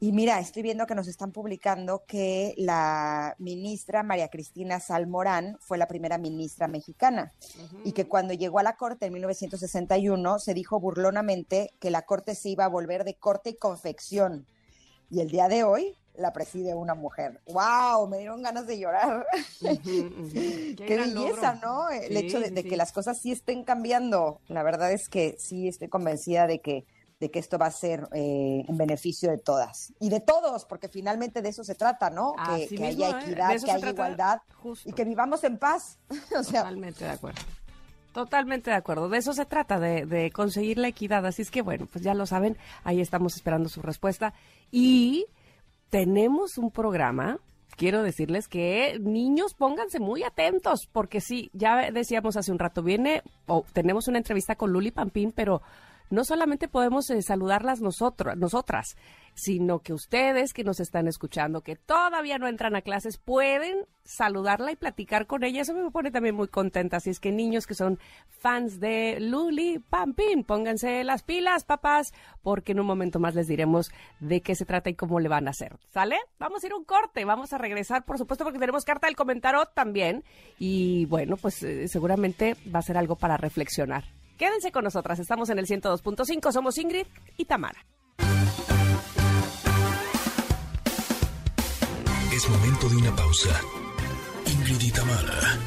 Y 0.00 0.10
mira, 0.10 0.40
estoy 0.40 0.64
viendo 0.64 0.84
que 0.86 0.96
nos 0.96 1.06
están 1.06 1.30
publicando 1.30 2.02
que 2.08 2.54
la 2.56 3.36
ministra 3.38 4.02
María 4.02 4.26
Cristina 4.26 4.80
Salmorán 4.80 5.56
fue 5.60 5.78
la 5.78 5.86
primera 5.86 6.18
ministra 6.18 6.66
mexicana 6.66 7.30
uh 7.56 7.60
-huh. 7.60 7.80
y 7.84 7.92
que 7.92 8.08
cuando 8.08 8.34
llegó 8.34 8.58
a 8.58 8.64
la 8.64 8.74
corte 8.74 9.06
en 9.06 9.12
1961 9.12 10.40
se 10.40 10.54
dijo 10.54 10.80
burlonamente 10.80 11.70
que 11.78 11.92
la 11.92 12.02
corte 12.02 12.34
se 12.34 12.48
iba 12.48 12.64
a 12.64 12.68
volver 12.68 13.04
de 13.04 13.14
corte 13.14 13.50
y 13.50 13.56
confección. 13.56 14.46
Y 15.08 15.20
el 15.20 15.28
día 15.28 15.46
de 15.46 15.62
hoy 15.62 15.94
la 16.14 16.32
preside 16.32 16.74
una 16.74 16.94
mujer. 16.94 17.40
¡Wow! 17.46 18.08
Me 18.08 18.18
dieron 18.18 18.42
ganas 18.42 18.66
de 18.66 18.78
llorar. 18.78 19.26
Uh 19.62 19.66
-huh, 19.66 20.06
uh 20.06 20.26
-huh. 20.28 20.76
Qué, 20.76 20.86
Qué 20.86 20.96
belleza, 20.96 21.54
logro. 21.54 21.68
¿no? 21.68 21.90
El 21.90 22.08
sí, 22.08 22.16
hecho 22.18 22.40
de, 22.40 22.50
de 22.50 22.62
sí. 22.62 22.68
que 22.68 22.76
las 22.76 22.92
cosas 22.92 23.18
sí 23.20 23.32
estén 23.32 23.64
cambiando. 23.64 24.40
La 24.48 24.62
verdad 24.62 24.92
es 24.92 25.08
que 25.08 25.36
sí 25.38 25.68
estoy 25.68 25.88
convencida 25.88 26.46
de 26.46 26.60
que 26.60 26.86
de 27.22 27.30
que 27.30 27.38
esto 27.38 27.56
va 27.56 27.66
a 27.66 27.70
ser 27.70 28.08
eh, 28.12 28.64
en 28.66 28.76
beneficio 28.76 29.30
de 29.30 29.38
todas 29.38 29.92
y 30.00 30.08
de 30.10 30.18
todos, 30.18 30.64
porque 30.64 30.88
finalmente 30.88 31.40
de 31.40 31.50
eso 31.50 31.62
se 31.62 31.76
trata, 31.76 32.10
¿no? 32.10 32.32
que, 32.34 32.66
que 32.66 32.80
mismo, 32.80 33.04
haya 33.06 33.20
equidad, 33.20 33.60
que 33.64 33.70
haya 33.70 33.90
igualdad 33.90 34.40
justo. 34.60 34.88
y 34.88 34.92
que 34.92 35.04
vivamos 35.04 35.44
en 35.44 35.56
paz. 35.56 36.00
o 36.36 36.42
sea, 36.42 36.62
Totalmente 36.62 37.04
de 37.04 37.10
acuerdo. 37.10 37.40
Totalmente 38.12 38.70
de 38.70 38.76
acuerdo. 38.76 39.08
De 39.08 39.18
eso 39.18 39.34
se 39.34 39.46
trata, 39.46 39.78
de, 39.78 40.04
de, 40.04 40.32
conseguir 40.32 40.78
la 40.78 40.88
equidad. 40.88 41.24
Así 41.24 41.42
es 41.42 41.52
que, 41.52 41.62
bueno, 41.62 41.86
pues 41.86 42.02
ya 42.02 42.12
lo 42.12 42.26
saben, 42.26 42.58
ahí 42.82 43.00
estamos 43.00 43.36
esperando 43.36 43.68
su 43.68 43.82
respuesta. 43.82 44.34
Y 44.72 45.26
tenemos 45.92 46.56
un 46.56 46.70
programa. 46.70 47.38
Quiero 47.76 48.02
decirles 48.02 48.48
que 48.48 48.98
niños 48.98 49.52
pónganse 49.52 50.00
muy 50.00 50.22
atentos, 50.22 50.88
porque 50.90 51.20
sí, 51.20 51.50
ya 51.52 51.90
decíamos 51.90 52.38
hace 52.38 52.50
un 52.50 52.58
rato, 52.58 52.82
viene, 52.82 53.22
o 53.46 53.66
tenemos 53.74 54.08
una 54.08 54.16
entrevista 54.16 54.56
con 54.56 54.72
Luli 54.72 54.90
Pampín, 54.90 55.32
pero 55.32 55.60
no 56.08 56.24
solamente 56.24 56.66
podemos 56.66 57.10
eh, 57.10 57.20
saludarlas 57.20 57.82
nosotros, 57.82 58.38
nosotras, 58.38 58.96
sino 59.34 59.80
que 59.80 59.92
ustedes 59.92 60.52
que 60.52 60.64
nos 60.64 60.80
están 60.80 61.08
escuchando, 61.08 61.62
que 61.62 61.76
todavía 61.76 62.38
no 62.38 62.48
entran 62.48 62.76
a 62.76 62.82
clases, 62.82 63.18
pueden 63.18 63.86
saludarla 64.04 64.72
y 64.72 64.76
platicar 64.76 65.26
con 65.26 65.44
ella. 65.44 65.62
Eso 65.62 65.74
me 65.74 65.90
pone 65.90 66.10
también 66.10 66.34
muy 66.34 66.48
contenta. 66.48 66.98
Así 66.98 67.10
es 67.10 67.20
que 67.20 67.32
niños 67.32 67.66
que 67.66 67.74
son 67.74 67.98
fans 68.28 68.80
de 68.80 69.18
Luli 69.20 69.78
Pampín, 69.78 70.44
pónganse 70.44 71.04
las 71.04 71.22
pilas, 71.22 71.64
papás, 71.64 72.12
porque 72.42 72.72
en 72.72 72.80
un 72.80 72.86
momento 72.86 73.18
más 73.20 73.34
les 73.34 73.46
diremos 73.46 73.90
de 74.20 74.40
qué 74.40 74.54
se 74.54 74.66
trata 74.66 74.90
y 74.90 74.94
cómo 74.94 75.20
le 75.20 75.28
van 75.28 75.46
a 75.46 75.50
hacer. 75.50 75.76
¿Sale? 75.92 76.16
Vamos 76.38 76.62
a 76.62 76.66
ir 76.66 76.74
un 76.74 76.84
corte, 76.84 77.24
vamos 77.24 77.52
a 77.52 77.58
regresar, 77.58 78.04
por 78.04 78.18
supuesto, 78.18 78.44
porque 78.44 78.58
tenemos 78.58 78.84
carta 78.84 79.06
del 79.06 79.16
comentario 79.16 79.64
también. 79.66 80.24
Y 80.58 81.06
bueno, 81.06 81.36
pues 81.36 81.62
eh, 81.62 81.88
seguramente 81.88 82.56
va 82.74 82.80
a 82.80 82.82
ser 82.82 82.96
algo 82.96 83.16
para 83.16 83.36
reflexionar. 83.36 84.04
Quédense 84.36 84.72
con 84.72 84.84
nosotras, 84.84 85.18
estamos 85.18 85.50
en 85.50 85.58
el 85.58 85.66
102.5, 85.66 86.52
somos 86.52 86.78
Ingrid 86.78 87.06
y 87.36 87.44
Tamara. 87.44 87.86
Es 92.32 92.48
momento 92.48 92.88
de 92.88 92.96
una 92.96 93.14
pausa. 93.14 93.60
Ingrid 94.46 94.80
y 94.80 94.90
Tamara, 94.90 95.58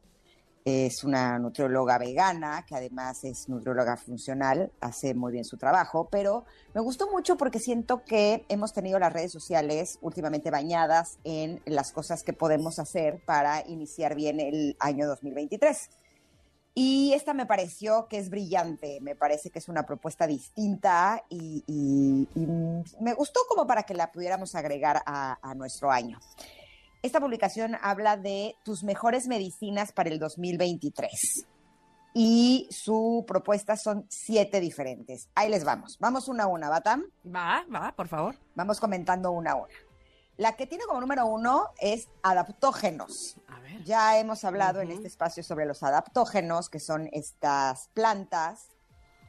Es 0.64 1.04
una 1.04 1.38
nutrióloga 1.38 2.00
vegana, 2.00 2.66
que 2.68 2.74
además 2.76 3.24
es 3.24 3.48
nutrióloga 3.50 3.98
funcional, 3.98 4.72
hace 4.82 5.14
muy 5.14 5.32
bien 5.32 5.46
su 5.46 5.58
trabajo, 5.58 6.08
pero 6.10 6.46
me 6.74 6.82
gustó 6.82 7.08
mucho 7.12 7.38
porque 7.38 7.60
siento 7.60 8.04
que 8.04 8.46
hemos 8.50 8.74
tenido 8.74 8.98
las 8.98 9.14
redes 9.14 9.32
sociales 9.32 10.00
últimamente 10.02 10.50
bañadas 10.50 11.20
en 11.24 11.62
las 11.66 11.92
cosas 11.92 12.24
que 12.24 12.34
podemos 12.34 12.80
hacer 12.80 13.22
para 13.28 13.64
iniciar 13.68 14.16
bien 14.16 14.40
el 14.40 14.76
año 14.80 15.06
2023. 15.08 15.88
Y 16.74 17.14
esta 17.14 17.36
me 17.36 17.46
pareció 17.46 18.08
que 18.10 18.18
es 18.18 18.30
brillante, 18.32 19.00
me 19.02 19.16
parece 19.16 19.52
que 19.52 19.60
es 19.60 19.70
una 19.70 19.84
propuesta 19.86 20.26
distinta 20.26 21.24
y, 21.30 21.64
y- 21.68 22.28
y 22.36 22.48
me 23.04 23.14
gustó 23.14 23.42
como 23.48 23.68
para 23.68 23.84
que 23.84 23.94
la 23.94 24.12
pudiéramos 24.12 24.56
agregar 24.56 25.04
a, 25.06 25.38
a 25.48 25.54
nuestro 25.54 25.92
año. 25.92 26.20
Esta 27.06 27.20
publicación 27.20 27.78
habla 27.84 28.18
de 28.18 28.56
tus 28.64 28.84
mejores 28.84 29.28
medicinas 29.28 29.92
para 29.92 30.10
el 30.10 30.18
2023 30.18 31.46
y 32.16 32.68
su 32.72 33.24
propuesta 33.28 33.78
son 33.78 34.08
siete 34.10 34.60
diferentes. 34.60 35.30
Ahí 35.36 35.52
les 35.52 35.64
vamos. 35.64 36.00
Vamos 36.00 36.28
una 36.28 36.46
a 36.46 36.48
una, 36.48 36.68
¿Batam? 36.68 37.04
Va, 37.24 37.64
va, 37.72 37.94
por 37.96 38.08
favor. 38.08 38.40
Vamos 38.56 38.80
comentando 38.80 39.30
una 39.30 39.52
a 39.52 39.56
una. 39.56 39.74
La 40.38 40.56
que 40.56 40.66
tiene 40.66 40.86
como 40.86 41.00
número 41.00 41.28
uno 41.28 41.68
es 41.80 42.10
adaptógenos. 42.24 43.38
A 43.50 43.60
ver. 43.60 43.84
Ya 43.84 44.18
hemos 44.18 44.44
hablado 44.44 44.82
en 44.82 44.90
este 44.90 45.06
espacio 45.06 45.44
sobre 45.44 45.68
los 45.68 45.84
adaptógenos, 45.84 46.70
que 46.72 46.80
son 46.80 47.08
estas 47.12 47.90
plantas 47.94 48.70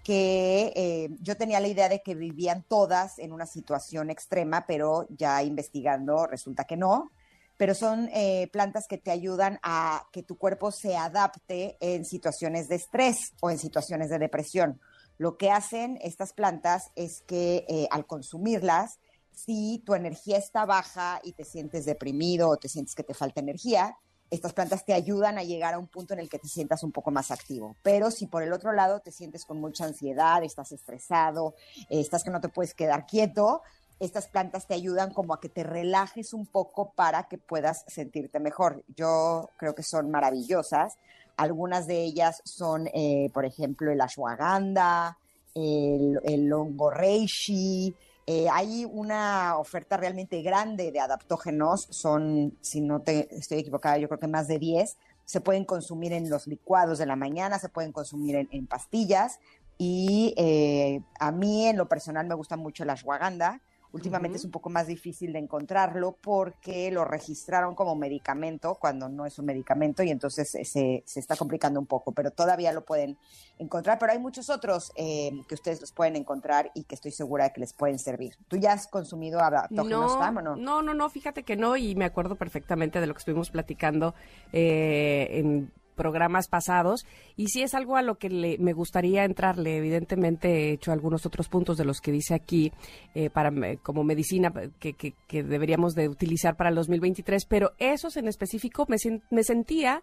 que 0.02 0.72
eh, 0.76 1.08
yo 1.20 1.36
tenía 1.36 1.60
la 1.60 1.68
idea 1.68 1.90
de 1.90 2.00
que 2.00 2.14
vivían 2.14 2.62
todas 2.62 3.18
en 3.18 3.34
una 3.34 3.44
situación 3.44 4.08
extrema, 4.08 4.64
pero 4.66 5.06
ya 5.10 5.42
investigando 5.42 6.26
resulta 6.26 6.64
que 6.64 6.78
no. 6.78 7.10
Pero 7.56 7.74
son 7.74 8.08
eh, 8.12 8.48
plantas 8.52 8.86
que 8.88 8.98
te 8.98 9.10
ayudan 9.10 9.58
a 9.62 10.06
que 10.12 10.22
tu 10.22 10.36
cuerpo 10.36 10.70
se 10.70 10.96
adapte 10.96 11.76
en 11.80 12.04
situaciones 12.04 12.68
de 12.68 12.76
estrés 12.76 13.32
o 13.40 13.50
en 13.50 13.58
situaciones 13.58 14.10
de 14.10 14.18
depresión. 14.18 14.80
Lo 15.18 15.36
que 15.38 15.50
hacen 15.50 15.98
estas 16.02 16.32
plantas 16.32 16.90
es 16.94 17.22
que 17.26 17.64
eh, 17.68 17.88
al 17.90 18.06
consumirlas, 18.06 18.98
si 19.32 19.82
tu 19.84 19.94
energía 19.94 20.38
está 20.38 20.64
baja 20.66 21.20
y 21.22 21.32
te 21.32 21.44
sientes 21.44 21.84
deprimido 21.84 22.48
o 22.48 22.56
te 22.56 22.68
sientes 22.68 22.94
que 22.94 23.02
te 23.02 23.14
falta 23.14 23.40
energía, 23.40 23.96
estas 24.30 24.52
plantas 24.52 24.84
te 24.84 24.92
ayudan 24.92 25.38
a 25.38 25.44
llegar 25.44 25.74
a 25.74 25.78
un 25.78 25.86
punto 25.86 26.14
en 26.14 26.20
el 26.20 26.28
que 26.28 26.38
te 26.38 26.48
sientas 26.48 26.82
un 26.82 26.92
poco 26.92 27.10
más 27.10 27.30
activo. 27.30 27.76
Pero 27.82 28.10
si 28.10 28.26
por 28.26 28.42
el 28.42 28.52
otro 28.52 28.72
lado 28.72 29.00
te 29.00 29.12
sientes 29.12 29.44
con 29.44 29.60
mucha 29.60 29.84
ansiedad, 29.84 30.42
estás 30.42 30.72
estresado, 30.72 31.54
eh, 31.88 32.00
estás 32.00 32.24
que 32.24 32.30
no 32.30 32.40
te 32.40 32.48
puedes 32.48 32.74
quedar 32.74 33.06
quieto, 33.06 33.62
estas 34.00 34.28
plantas 34.28 34.66
te 34.66 34.74
ayudan 34.74 35.12
como 35.12 35.34
a 35.34 35.40
que 35.40 35.48
te 35.48 35.62
relajes 35.62 36.32
un 36.32 36.46
poco 36.46 36.92
para 36.92 37.24
que 37.24 37.38
puedas 37.38 37.84
sentirte 37.88 38.40
mejor. 38.40 38.84
Yo 38.96 39.50
creo 39.56 39.74
que 39.74 39.82
son 39.82 40.10
maravillosas. 40.10 40.98
Algunas 41.36 41.86
de 41.86 42.02
ellas 42.02 42.42
son, 42.44 42.88
eh, 42.94 43.30
por 43.32 43.44
ejemplo, 43.44 43.90
el 43.90 44.00
ashwagandha, 44.00 45.18
el, 45.54 46.20
el 46.24 46.52
reishi, 46.92 47.94
eh, 48.28 48.48
hay 48.50 48.84
una 48.84 49.56
oferta 49.56 49.96
realmente 49.96 50.42
grande 50.42 50.90
de 50.90 50.98
adaptógenos, 50.98 51.86
son, 51.90 52.58
si 52.60 52.80
no 52.80 53.00
te 53.00 53.32
estoy 53.36 53.58
equivocada, 53.58 53.98
yo 53.98 54.08
creo 54.08 54.18
que 54.18 54.26
más 54.26 54.48
de 54.48 54.58
10. 54.58 54.96
Se 55.24 55.40
pueden 55.40 55.64
consumir 55.64 56.12
en 56.12 56.28
los 56.28 56.46
licuados 56.46 56.98
de 56.98 57.06
la 57.06 57.16
mañana, 57.16 57.58
se 57.58 57.68
pueden 57.68 57.92
consumir 57.92 58.48
en, 58.50 58.66
pastillas. 58.66 59.38
Y 59.78 60.34
eh, 60.36 61.02
a 61.20 61.30
mí, 61.30 61.66
en 61.66 61.76
lo 61.76 61.88
personal, 61.88 62.26
me 62.26 62.34
gusta 62.34 62.56
mucho 62.56 62.84
la 62.84 62.94
ashwagandha. 62.94 63.60
Últimamente 63.92 64.38
es 64.38 64.44
un 64.44 64.50
poco 64.50 64.68
más 64.70 64.86
difícil 64.86 65.32
de 65.32 65.38
encontrarlo 65.38 66.16
porque 66.20 66.90
lo 66.90 67.04
registraron 67.04 67.74
como 67.74 67.94
medicamento 67.96 68.76
cuando 68.80 69.08
no 69.08 69.26
es 69.26 69.38
un 69.38 69.46
medicamento 69.46 70.02
y 70.02 70.10
entonces 70.10 70.50
se, 70.50 70.64
se 71.06 71.20
está 71.20 71.36
complicando 71.36 71.80
un 71.80 71.86
poco, 71.86 72.12
pero 72.12 72.30
todavía 72.30 72.72
lo 72.72 72.84
pueden 72.84 73.16
encontrar. 73.58 73.98
Pero 73.98 74.12
hay 74.12 74.18
muchos 74.18 74.50
otros 74.50 74.92
eh, 74.96 75.30
que 75.48 75.54
ustedes 75.54 75.80
los 75.80 75.92
pueden 75.92 76.16
encontrar 76.16 76.70
y 76.74 76.84
que 76.84 76.94
estoy 76.94 77.12
segura 77.12 77.44
de 77.44 77.52
que 77.52 77.60
les 77.60 77.72
pueden 77.72 77.98
servir. 77.98 78.36
¿Tú 78.48 78.56
ya 78.56 78.72
has 78.72 78.86
consumido 78.86 79.40
No, 79.70 79.82
o 79.82 80.42
no? 80.42 80.56
no, 80.56 80.82
no, 80.82 80.94
no, 80.94 81.08
fíjate 81.10 81.42
que 81.42 81.56
no, 81.56 81.76
y 81.76 81.94
me 81.94 82.04
acuerdo 82.04 82.36
perfectamente 82.36 83.00
de 83.00 83.06
lo 83.06 83.14
que 83.14 83.18
estuvimos 83.18 83.50
platicando 83.50 84.14
eh, 84.52 85.28
en 85.30 85.72
programas 85.96 86.46
pasados, 86.48 87.04
y 87.36 87.48
sí 87.48 87.62
es 87.62 87.74
algo 87.74 87.96
a 87.96 88.02
lo 88.02 88.14
que 88.16 88.28
le- 88.30 88.58
me 88.58 88.72
gustaría 88.72 89.24
entrarle, 89.24 89.78
evidentemente 89.78 90.48
he 90.48 90.72
hecho 90.74 90.92
algunos 90.92 91.26
otros 91.26 91.48
puntos 91.48 91.76
de 91.76 91.84
los 91.84 92.00
que 92.00 92.12
dice 92.12 92.34
aquí 92.34 92.72
eh, 93.14 93.30
para 93.30 93.50
como 93.82 94.04
medicina 94.04 94.52
que, 94.78 94.94
deberíamos 95.28 95.94
de 95.94 96.08
utilizar 96.08 96.56
para 96.56 96.68
el 96.70 96.76
2023, 96.76 97.46
pero 97.46 97.72
esos 97.78 98.16
en 98.16 98.28
específico 98.28 98.86
me, 98.88 98.96
me 99.30 99.42
sentía 99.42 100.02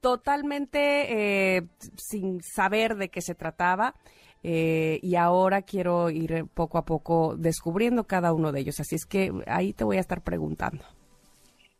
totalmente 0.00 1.56
eh, 1.56 1.62
sin 1.96 2.40
saber 2.42 2.96
de 2.96 3.08
qué 3.08 3.20
se 3.20 3.34
trataba 3.34 3.94
eh, 4.42 4.98
y 5.02 5.16
ahora 5.16 5.62
quiero 5.62 6.08
ir 6.10 6.46
poco 6.54 6.78
a 6.78 6.84
poco 6.86 7.36
descubriendo 7.36 8.04
cada 8.04 8.32
uno 8.32 8.52
de 8.52 8.60
ellos. 8.60 8.80
Así 8.80 8.94
es 8.94 9.04
que 9.04 9.30
ahí 9.46 9.72
te 9.74 9.84
voy 9.84 9.98
a 9.98 10.00
estar 10.00 10.22
preguntando. 10.22 10.82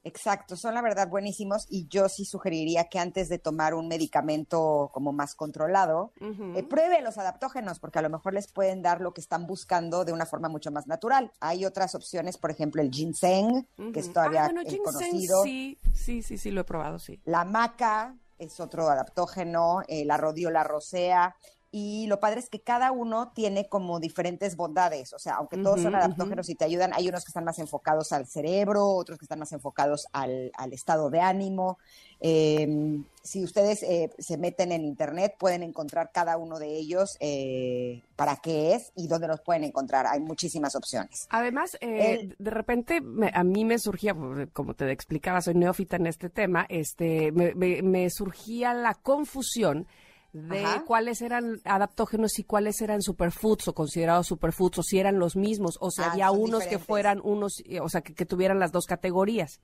Exacto, 0.03 0.57
son 0.57 0.75
la 0.75 0.81
verdad 0.81 1.09
buenísimos 1.09 1.67
y 1.69 1.87
yo 1.89 2.09
sí 2.09 2.25
sugeriría 2.25 2.85
que 2.85 2.99
antes 2.99 3.29
de 3.29 3.39
tomar 3.39 3.75
un 3.75 3.87
medicamento 3.87 4.91
como 4.95 5.13
más 5.13 5.35
controlado, 5.35 6.13
eh, 6.21 6.63
pruebe 6.63 7.03
los 7.03 7.19
adaptógenos 7.19 7.81
porque 7.81 7.99
a 7.99 8.03
lo 8.03 8.09
mejor 8.09 8.33
les 8.33 8.51
pueden 8.51 8.81
dar 8.81 9.03
lo 9.03 9.13
que 9.13 9.21
están 9.21 9.47
buscando 9.47 10.05
de 10.07 10.13
una 10.13 10.25
forma 10.25 10.49
mucho 10.49 10.71
más 10.71 10.87
natural. 10.87 11.33
Hay 11.41 11.67
otras 11.67 11.95
opciones, 11.95 12.39
por 12.39 12.51
ejemplo, 12.51 12.81
el 12.81 12.91
ginseng, 12.91 13.67
que 13.93 14.01
es 14.01 14.13
todavía 14.13 14.45
Ah, 14.45 14.53
bueno, 14.53 14.63
ginseng 14.63 14.83
conocido. 14.85 15.43
Sí, 15.43 15.79
sí, 15.93 16.23
sí, 16.23 16.39
sí, 16.39 16.51
lo 16.51 16.63
he 16.63 16.65
probado, 16.65 16.99
sí. 16.99 17.21
La 17.25 17.45
maca 17.45 18.17
es 18.39 18.59
otro 18.59 18.89
adaptógeno, 18.89 19.83
eh, 19.87 20.07
la 20.07 20.17
rodiola 20.17 20.65
rosea. 20.65 21.37
Y 21.73 22.07
lo 22.09 22.19
padre 22.19 22.41
es 22.41 22.49
que 22.49 22.61
cada 22.61 22.91
uno 22.91 23.31
tiene 23.33 23.69
como 23.69 24.01
diferentes 24.01 24.57
bondades. 24.57 25.13
O 25.13 25.19
sea, 25.21 25.35
aunque 25.35 25.57
todos 25.57 25.81
son 25.83 25.95
adaptógenos 25.95 26.49
y 26.49 26.57
te 26.57 26.65
ayudan, 26.65 26.93
hay 26.95 27.09
unos 27.09 27.25
que 27.25 27.31
están 27.31 27.45
más 27.45 27.59
enfocados 27.61 28.13
al 28.13 28.27
cerebro, 28.27 28.87
otros 28.89 29.19
que 29.19 29.25
están 29.25 29.39
más 29.39 29.53
enfocados 29.53 30.07
al, 30.13 30.51
al 30.57 30.73
estado 30.73 31.11
de 31.11 31.21
ánimo. 31.21 31.79
Eh, 32.21 32.99
si 33.23 33.45
ustedes 33.45 33.83
eh, 33.83 34.11
se 34.19 34.37
meten 34.37 34.73
en 34.73 34.85
internet, 34.85 35.35
pueden 35.39 35.63
encontrar 35.63 36.11
cada 36.13 36.37
uno 36.39 36.59
de 36.59 36.75
ellos 36.77 37.17
eh, 37.21 38.03
para 38.17 38.37
qué 38.37 38.75
es 38.75 38.93
y 38.97 39.07
dónde 39.09 39.29
los 39.29 39.41
pueden 39.41 39.65
encontrar. 39.65 40.07
Hay 40.07 40.21
muchísimas 40.21 40.75
opciones. 40.75 41.27
Además, 41.31 41.77
eh, 41.81 42.19
El- 42.21 42.37
de 42.39 42.51
repente 42.51 43.01
me- 43.01 43.31
a 43.33 43.45
mí 43.45 43.65
me 43.65 43.79
surgía, 43.79 44.15
como 44.53 44.75
te 44.75 44.91
explicaba, 44.91 45.41
soy 45.41 45.55
neófita 45.55 45.97
en 45.97 46.07
este 46.07 46.31
tema, 46.31 46.67
este, 46.69 47.31
me, 47.33 47.55
me- 47.55 47.83
me 47.83 48.11
surgía 48.11 48.75
la 48.75 48.95
confusión 48.95 49.87
de 50.33 50.65
Ajá. 50.65 50.85
cuáles 50.87 51.23
eran 51.23 51.61
adaptógenos 51.65 52.39
y 52.39 52.45
cuáles 52.45 52.81
eran 52.81 53.03
superfoods 53.03 53.69
o 53.69 53.75
considerados 53.75 54.29
superfoods, 54.29 54.79
o 54.79 54.83
si 54.83 54.99
eran 54.99 55.19
los 55.19 55.37
mismos, 55.37 55.77
o 55.81 55.91
si 55.91 56.03
Ah, 56.03 56.13
había 56.13 56.31
unos 56.31 56.65
que 56.65 56.79
fueran 56.79 57.21
unos, 57.23 57.63
eh, 57.67 57.81
o 57.81 57.89
sea, 57.89 58.01
que, 58.01 58.15
que 58.15 58.27
tuvieran 58.27 58.59
las 58.59 58.73
dos 58.73 58.87
categorías. 58.87 59.61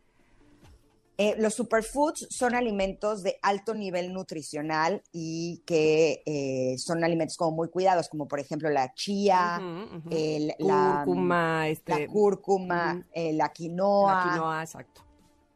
Eh, 1.18 1.34
los 1.38 1.54
superfoods 1.54 2.26
son 2.28 2.54
alimentos 2.54 3.22
de 3.22 3.38
alto 3.40 3.72
nivel 3.74 4.12
nutricional 4.12 5.02
y 5.12 5.62
que 5.64 6.22
eh, 6.26 6.76
son 6.76 7.02
alimentos 7.04 7.38
como 7.38 7.56
muy 7.56 7.70
cuidados, 7.70 8.10
como 8.10 8.28
por 8.28 8.38
ejemplo 8.38 8.68
la 8.68 8.92
chía, 8.92 9.58
el, 10.10 10.52
la 10.58 11.02
cúrcuma, 11.06 11.68
este, 11.68 12.00
la, 12.00 12.06
cúrcuma 12.06 13.06
eh, 13.12 13.32
la 13.32 13.48
quinoa. 13.50 14.14
La 14.14 14.30
quinoa, 14.30 14.62
exacto. 14.62 15.05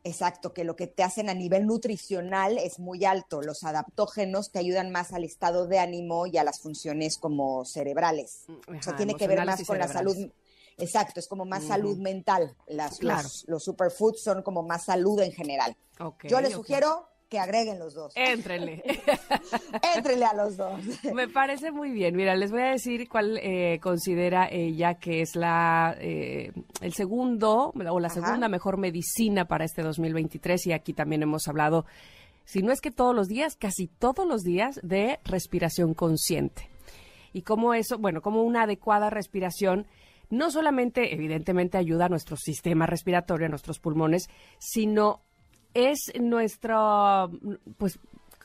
Exacto, 0.02 0.54
que 0.54 0.64
lo 0.64 0.76
que 0.76 0.87
te 0.87 1.02
hacen 1.02 1.28
a 1.28 1.35
nivel 1.35 1.66
nutricional 1.66 2.57
es 2.59 2.78
muy 2.78 3.04
alto. 3.04 3.42
Los 3.42 3.64
adaptógenos 3.64 4.50
te 4.50 4.59
ayudan 4.59 4.90
más 4.90 5.12
al 5.12 5.25
estado 5.25 5.66
de 5.66 5.78
ánimo 5.78 6.26
y 6.26 6.38
a 6.38 6.45
las 6.45 6.61
funciones 6.61 7.19
como 7.19 7.64
cerebrales. 7.64 8.47
o 8.49 8.83
sea, 8.83 8.97
tiene 8.97 9.14
que 9.14 9.28
ver 9.28 9.45
más 9.45 9.64
con 9.66 9.78
la 9.78 9.88
salud 9.88 10.16
Exacto, 10.83 11.21
es 11.21 11.28
como 11.28 11.45
más 11.45 11.64
salud 11.64 11.99
mental. 11.99 12.57
Las, 12.66 13.02
los, 13.02 13.62
superfoods 13.62 14.23
son 14.23 14.42
como 14.42 14.62
más 14.62 14.85
salud 14.85 15.21
en 15.21 15.33
general. 15.33 15.76
Yo 16.25 16.40
les 16.40 16.52
sugiero 16.52 17.10
que 17.31 17.39
agreguen 17.39 17.79
los 17.79 17.95
dos. 17.95 18.13
Éntrenle. 18.17 18.83
Éntrenle 19.97 20.25
a 20.25 20.35
los 20.35 20.57
dos. 20.57 20.81
Me 21.15 21.29
parece 21.29 21.71
muy 21.71 21.93
bien. 21.93 22.17
Mira, 22.17 22.35
les 22.35 22.51
voy 22.51 22.63
a 22.63 22.71
decir 22.73 23.09
cuál 23.09 23.39
eh, 23.39 23.79
considera 23.81 24.49
ella 24.51 24.95
que 24.95 25.23
es 25.23 25.37
la 25.37 25.97
eh, 26.01 26.53
el 26.81 26.93
segundo 26.93 27.73
o 27.73 28.01
la 28.01 28.09
segunda 28.09 28.49
mejor 28.49 28.79
medicina 28.79 29.47
para 29.47 29.65
este 29.65 29.83
2023 29.83 30.67
y 30.67 30.73
aquí 30.73 30.93
también 30.93 31.23
hemos 31.23 31.47
hablado, 31.47 31.87
si 32.45 32.63
no 32.63 32.73
es 32.73 32.81
que 32.81 32.91
todos 32.91 33.15
los 33.15 33.29
días, 33.29 33.55
casi 33.55 33.87
todos 33.87 34.27
los 34.27 34.43
días 34.43 34.81
de 34.83 35.21
respiración 35.25 35.95
consciente. 35.95 36.69
Y 37.33 37.43
cómo 37.43 37.75
eso, 37.75 37.97
bueno, 37.97 38.23
como 38.23 38.43
una 38.43 38.65
adecuada 38.65 39.09
respiración 39.09 39.87
no 40.31 40.51
solamente 40.51 41.13
evidentemente 41.13 41.79
ayuda 41.79 42.07
a 42.07 42.09
nuestro 42.09 42.37
sistema 42.37 42.87
respiratorio, 42.87 43.47
a 43.47 43.51
nuestros 43.51 43.79
pulmones, 43.79 44.29
sino 44.59 45.23
es 45.75 46.12
nuestro, 46.21 47.31
pues, 47.79 47.99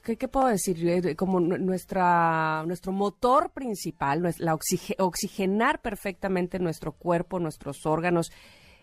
¿qué, 0.04 0.28
puedo 0.28 0.48
decir? 0.48 0.88
Eh, 0.88 1.16
como 1.16 1.40
nuestra, 1.40 2.64
nuestro 2.66 2.92
motor 2.92 3.52
principal, 3.52 4.34
la 4.38 4.58
oxigenar 5.00 5.82
perfectamente 5.82 6.60
nuestro 6.60 6.92
cuerpo, 6.92 7.40
nuestros 7.40 7.86
órganos, 7.86 8.32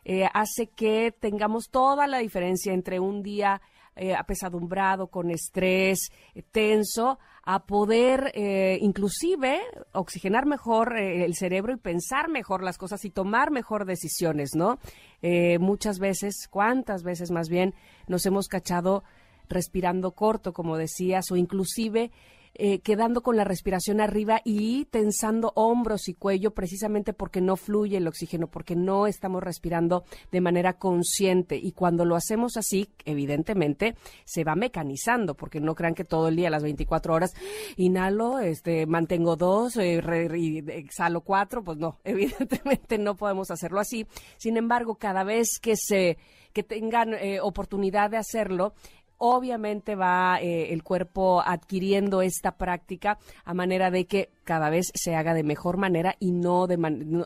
eh, 0.04 0.26
hace 0.34 0.66
que 0.66 1.14
tengamos 1.18 1.68
toda 1.70 2.06
la 2.06 2.18
diferencia 2.18 2.72
entre 2.72 2.98
un 2.98 3.22
día 3.22 3.60
eh, 3.96 4.14
apesadumbrado, 4.14 5.08
con 5.08 5.30
estrés, 5.30 6.10
tenso, 6.50 7.18
a 7.44 7.66
poder 7.66 8.30
eh, 8.34 8.78
inclusive 8.80 9.60
oxigenar 9.92 10.46
mejor 10.46 10.96
eh, 10.96 11.24
el 11.24 11.34
cerebro 11.34 11.72
y 11.72 11.76
pensar 11.76 12.28
mejor 12.28 12.62
las 12.62 12.78
cosas 12.78 13.04
y 13.04 13.10
tomar 13.10 13.50
mejor 13.50 13.84
decisiones, 13.84 14.50
¿no? 14.54 14.78
Eh, 15.22 15.58
muchas 15.58 15.98
veces, 15.98 16.46
cuántas 16.48 17.02
veces 17.02 17.30
más 17.30 17.48
bien, 17.48 17.74
nos 18.06 18.26
hemos 18.26 18.46
cachado 18.46 19.02
respirando 19.48 20.12
corto, 20.12 20.52
como 20.52 20.76
decías, 20.76 21.30
o 21.32 21.36
inclusive 21.36 22.12
eh, 22.54 22.80
quedando 22.80 23.22
con 23.22 23.36
la 23.36 23.44
respiración 23.44 24.00
arriba 24.00 24.40
y 24.44 24.84
tensando 24.86 25.52
hombros 25.54 26.08
y 26.08 26.14
cuello 26.14 26.52
precisamente 26.52 27.12
porque 27.12 27.40
no 27.40 27.56
fluye 27.56 27.96
el 27.96 28.06
oxígeno, 28.06 28.46
porque 28.46 28.76
no 28.76 29.06
estamos 29.06 29.42
respirando 29.42 30.04
de 30.30 30.40
manera 30.40 30.74
consciente. 30.74 31.56
Y 31.56 31.72
cuando 31.72 32.04
lo 32.04 32.14
hacemos 32.14 32.56
así, 32.56 32.90
evidentemente, 33.04 33.96
se 34.24 34.44
va 34.44 34.54
mecanizando, 34.54 35.34
porque 35.34 35.60
no 35.60 35.74
crean 35.74 35.94
que 35.94 36.04
todo 36.04 36.28
el 36.28 36.36
día, 36.36 36.50
las 36.50 36.62
24 36.62 37.14
horas, 37.14 37.32
inhalo, 37.76 38.38
este, 38.38 38.86
mantengo 38.86 39.36
dos, 39.36 39.76
eh, 39.78 40.02
y 40.36 40.58
exhalo 40.70 41.22
cuatro, 41.22 41.64
pues 41.64 41.78
no, 41.78 41.98
evidentemente 42.04 42.98
no 42.98 43.16
podemos 43.16 43.50
hacerlo 43.50 43.80
así. 43.80 44.06
Sin 44.36 44.56
embargo, 44.56 44.96
cada 44.96 45.24
vez 45.24 45.58
que 45.60 45.76
se 45.76 46.18
que 46.52 46.62
tengan 46.62 47.14
eh, 47.14 47.40
oportunidad 47.40 48.10
de 48.10 48.18
hacerlo, 48.18 48.74
obviamente 49.24 49.94
va 49.94 50.40
eh, 50.40 50.72
el 50.72 50.82
cuerpo 50.82 51.40
adquiriendo 51.46 52.22
esta 52.22 52.56
práctica 52.56 53.18
a 53.44 53.54
manera 53.54 53.92
de 53.92 54.04
que 54.06 54.30
cada 54.42 54.68
vez 54.68 54.90
se 54.94 55.14
haga 55.14 55.32
de 55.32 55.44
mejor 55.44 55.76
manera 55.76 56.16
y 56.18 56.32
no 56.32 56.66
de 56.66 56.74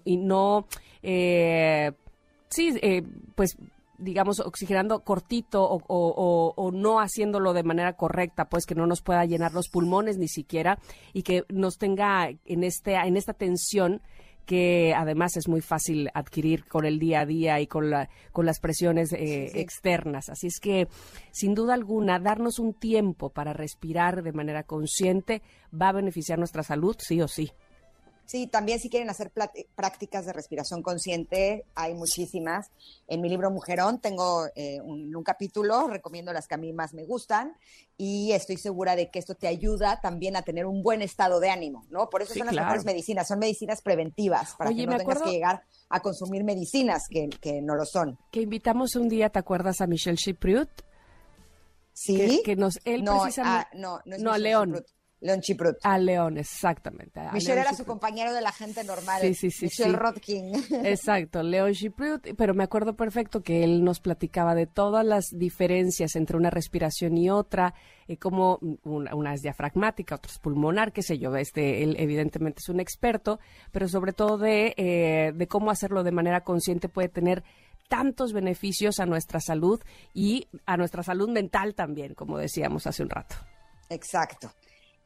y 0.05 0.19
no 0.19 0.67
eh, 1.03 1.93
sí 2.51 2.79
eh, 2.83 3.03
pues 3.35 3.57
digamos, 3.99 4.41
oxigenando 4.41 5.01
cortito 5.01 5.63
o, 5.65 5.81
o, 5.89 6.71
no 6.71 7.01
haciéndolo 7.01 7.55
de 7.55 7.63
manera 7.63 7.95
correcta, 7.95 8.45
pues 8.45 8.67
que 8.67 8.75
no 8.75 8.87
nos 8.87 9.01
pueda 9.01 9.25
llenar 9.25 9.55
los 9.55 9.71
pulmones 9.71 10.19
ni 10.19 10.29
siquiera 10.29 10.79
y 11.15 11.23
que 11.23 11.45
nos 11.49 11.79
tenga 11.79 12.29
en, 12.45 12.63
este, 12.63 12.97
en 12.97 13.17
esta 13.17 13.33
tensión 13.33 14.03
que 14.47 14.95
además 14.97 15.37
es 15.37 15.49
muy 15.49 15.61
fácil 15.61 16.09
adquirir 16.15 16.65
con 16.67 16.87
el 16.87 16.99
día 16.99 17.21
a 17.21 17.27
día 17.27 17.61
y 17.61 17.67
con, 17.67 17.91
la, 17.91 18.09
con 18.33 18.47
las 18.47 18.61
presiones 18.61 19.13
eh, 19.13 19.61
externas. 19.61 20.29
Así 20.31 20.47
es 20.47 20.61
que, 20.61 20.89
sin 21.33 21.55
duda 21.55 21.75
alguna, 21.75 22.21
darnos 22.21 22.59
un 22.59 22.73
tiempo 22.73 23.31
para 23.31 23.53
respirar 23.53 24.23
de 24.23 24.33
manera 24.33 24.63
consciente 24.63 25.43
va 25.71 25.89
a 25.89 25.93
beneficiar 25.93 26.39
nuestra 26.39 26.63
salud, 26.63 26.97
sí 26.99 27.21
o 27.21 27.29
sí. 27.29 27.51
Sí, 28.27 28.49
también 28.49 28.81
si 28.81 28.91
quieren 28.91 29.09
hacer 29.09 29.31
prácticas 29.77 30.27
de 30.27 30.33
respiración 30.33 30.83
consciente, 30.83 31.65
hay 31.77 31.95
muchísimas. 31.95 32.73
En 33.07 33.21
mi 33.21 33.29
libro 33.29 33.53
Mujerón 33.53 34.01
tengo 34.01 34.47
eh, 34.57 34.81
un, 34.81 35.23
capítulo, 35.23 35.87
recomiendo 35.87 36.33
las 36.33 36.49
que 36.49 36.57
a 36.57 36.59
mí 36.59 36.73
más 36.73 36.93
me 36.93 37.05
gustan 37.05 37.57
y 37.97 38.33
estoy 38.33 38.57
segura 38.57 38.97
de 38.97 39.11
que 39.11 39.21
esto 39.21 39.37
te 39.37 39.47
ayuda 39.47 40.01
también 40.01 40.35
a 40.35 40.43
tener 40.43 40.67
un 40.67 40.83
buen 40.83 41.03
estado 41.03 41.39
de 41.39 41.51
ánimo, 41.51 41.87
¿no? 41.89 42.11
Por 42.11 42.23
eso 42.23 42.35
son 42.35 42.47
las 42.47 42.55
mejores 42.55 42.85
medicinas, 42.85 43.29
son 43.29 43.39
medicinas 43.39 43.81
preventivas, 43.81 44.57
para 44.57 44.75
que 44.75 44.87
no 44.87 44.97
tengas 44.97 45.23
que 45.23 45.31
llegar 45.31 45.63
a 45.89 46.01
consumir 46.01 46.43
medicinas 46.43 47.05
que, 47.09 47.61
no 47.63 47.77
lo 47.77 47.85
son. 47.85 48.19
Que 48.33 48.41
invitamos 48.41 48.97
un 48.97 49.09
día, 49.09 49.31
¿te 49.31 49.39
acuerdas 49.39 49.81
a 49.81 49.87
Michelle 49.87 50.17
Chipriut? 50.17 50.69
Sí. 51.93 52.43
Que, 52.45 52.57
nos, 52.57 52.81
él 52.85 53.05
no, 53.05 53.23
precisamente... 53.23 53.69
Ah, 53.73 53.77
no, 53.77 54.01
no, 54.05 54.17
es 54.17 54.23
no 54.23 54.33
a 54.33 54.39
León. 54.39 54.85
León 55.27 55.41
Chiprut. 55.41 55.77
A 55.83 55.99
León, 55.99 56.39
exactamente. 56.39 57.21
Michelle 57.33 57.61
era 57.61 57.75
su 57.75 57.85
compañero 57.85 58.33
de 58.33 58.41
la 58.41 58.53
gente 58.53 58.85
normal. 58.85 59.21
Sí, 59.21 59.35
sí, 59.35 59.51
sí. 59.51 59.67
Michelle 59.67 59.97
Rodkin. 59.97 60.53
Exacto, 60.85 61.43
León 61.43 61.73
Chiprut. 61.73 62.29
Pero 62.37 62.55
me 62.55 62.65
acuerdo 62.65 62.95
perfecto 62.97 63.43
que 63.43 63.65
él 63.65 63.85
nos 63.85 64.01
platicaba 64.01 64.55
de 64.55 64.67
todas 64.67 65.05
las 65.05 65.27
diferencias 65.33 66.17
entre 66.17 66.37
una 66.37 66.51
respiración 66.51 67.19
y 67.19 67.29
otra, 67.29 67.75
como 68.21 68.59
una, 68.85 69.35
es 69.35 69.43
diafragmática, 69.43 70.15
otra 70.15 70.31
es 70.31 70.39
pulmonar, 70.39 70.93
qué 70.93 71.03
sé 71.03 71.19
yo. 71.19 71.35
Este, 71.37 71.83
él 71.83 71.97
evidentemente 71.99 72.61
es 72.61 72.69
un 72.69 72.81
experto, 72.81 73.41
pero 73.73 73.89
sobre 73.89 74.13
todo 74.13 74.39
de, 74.39 74.75
eh, 74.77 75.33
de 75.35 75.49
cómo 75.49 75.71
hacerlo 75.71 76.05
de 76.05 76.13
manera 76.13 76.43
consciente 76.43 76.89
puede 76.89 77.09
tener 77.09 77.43
tantos 77.89 78.33
beneficios 78.33 78.99
a 79.01 79.07
nuestra 79.07 79.41
salud 79.41 79.81
y 80.13 80.49
a 80.67 80.77
nuestra 80.77 81.03
salud 81.03 81.29
mental 81.29 81.75
también, 81.75 82.15
como 82.15 82.39
decíamos 82.39 82.87
hace 82.87 83.03
un 83.03 83.11
rato. 83.11 83.37
Exacto. 83.89 84.51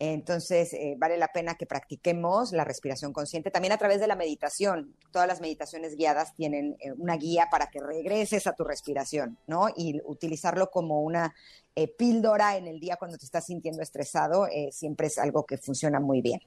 Entonces, 0.02 0.72
eh, 0.72 0.94
vale 0.96 1.18
la 1.18 1.28
pena 1.28 1.56
que 1.56 1.66
practiquemos 1.66 2.52
la 2.52 2.64
respiración 2.64 3.12
consciente 3.12 3.50
también 3.50 3.72
a 3.72 3.76
través 3.76 4.00
de 4.00 4.06
la 4.06 4.16
meditación. 4.16 4.96
Todas 5.12 5.28
las 5.28 5.42
meditaciones 5.42 5.94
guiadas 5.94 6.34
tienen 6.34 6.74
eh, 6.80 6.92
una 6.96 7.18
guía 7.18 7.48
para 7.50 7.66
que 7.66 7.80
regreses 7.80 8.46
a 8.46 8.54
tu 8.54 8.64
respiración, 8.64 9.36
¿no? 9.46 9.66
Y 9.76 10.00
utilizarlo 10.06 10.70
como 10.70 11.02
una 11.02 11.34
eh, 11.76 11.86
píldora 11.86 12.56
en 12.56 12.66
el 12.66 12.80
día 12.80 12.96
cuando 12.96 13.18
te 13.18 13.26
estás 13.26 13.44
sintiendo 13.44 13.82
estresado 13.82 14.46
siempre 14.70 15.08
es 15.08 15.18
algo 15.18 15.44
que 15.44 15.58
funciona 15.58 16.00
muy 16.00 16.22
bien. 16.22 16.40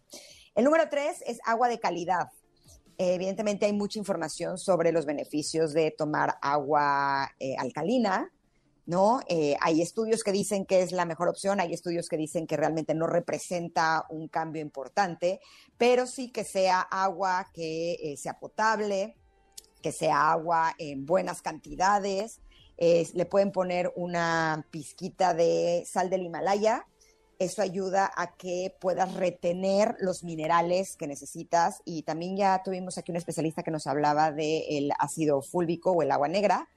El 0.56 0.64
número 0.64 0.90
tres 0.90 1.24
es 1.28 1.40
agua 1.46 1.70
de 1.70 1.80
calidad. 1.80 2.30
evidentemente 2.98 3.68
hay 3.68 3.74
mucha 3.74 4.00
información 4.00 4.58
sobre 4.58 4.92
los 4.92 5.06
beneficios 5.06 5.74
de 5.74 5.92
tomar 5.92 6.38
agua 6.42 7.32
alcalina, 7.60 8.33
¿no? 8.86 9.22
Eh, 9.28 9.56
hay 9.62 9.82
estudios 9.82 10.24
que 10.24 10.32
dicen 10.32 10.66
que 10.66 10.82
es 10.82 10.92
la 10.92 11.06
mejor 11.06 11.30
opción, 11.30 11.60
hay 11.60 11.74
estudios 11.74 12.10
que 12.10 12.18
dicen 12.18 12.48
que 12.48 12.58
realmente 12.58 12.94
no 12.94 13.08
representa 13.08 14.06
un 14.10 14.28
cambio 14.28 14.62
importante, 14.62 15.40
pero 15.78 16.06
sí 16.06 16.32
que 16.32 16.44
sea 16.44 16.82
agua 16.82 17.50
que 17.54 17.94
eh, 17.94 18.18
sea 18.18 18.40
potable, 18.40 19.16
que 19.82 19.92
sea 19.92 20.32
agua 20.32 20.74
en 20.78 21.06
buenas 21.06 21.42
cantidades. 21.42 22.40
le 22.78 23.26
pueden 23.26 23.52
poner 23.52 23.94
una 23.96 24.66
pizquita 24.72 25.34
de 25.34 25.84
sal 25.86 26.10
del 26.10 26.26
Himalaya. 26.26 26.86
Eso 27.40 27.62
ayuda 27.62 28.12
a 28.16 28.36
que 28.36 28.76
puedas 28.80 29.14
retener 29.16 29.96
los 30.00 30.24
minerales 30.24 30.96
que 30.96 31.08
necesitas. 31.08 31.82
Y 31.86 32.04
también 32.04 32.38
ya 32.38 32.62
tuvimos 32.64 32.98
aquí 32.98 33.12
un 33.12 33.18
especialista 33.18 33.64
que 33.64 33.72
nos 33.72 33.88
hablaba 33.88 34.32
del 34.32 34.92
ácido 35.00 35.42
fúlvico 35.42 35.92
o 35.92 36.02
el 36.02 36.12
agua 36.12 36.28
negra, 36.28 36.70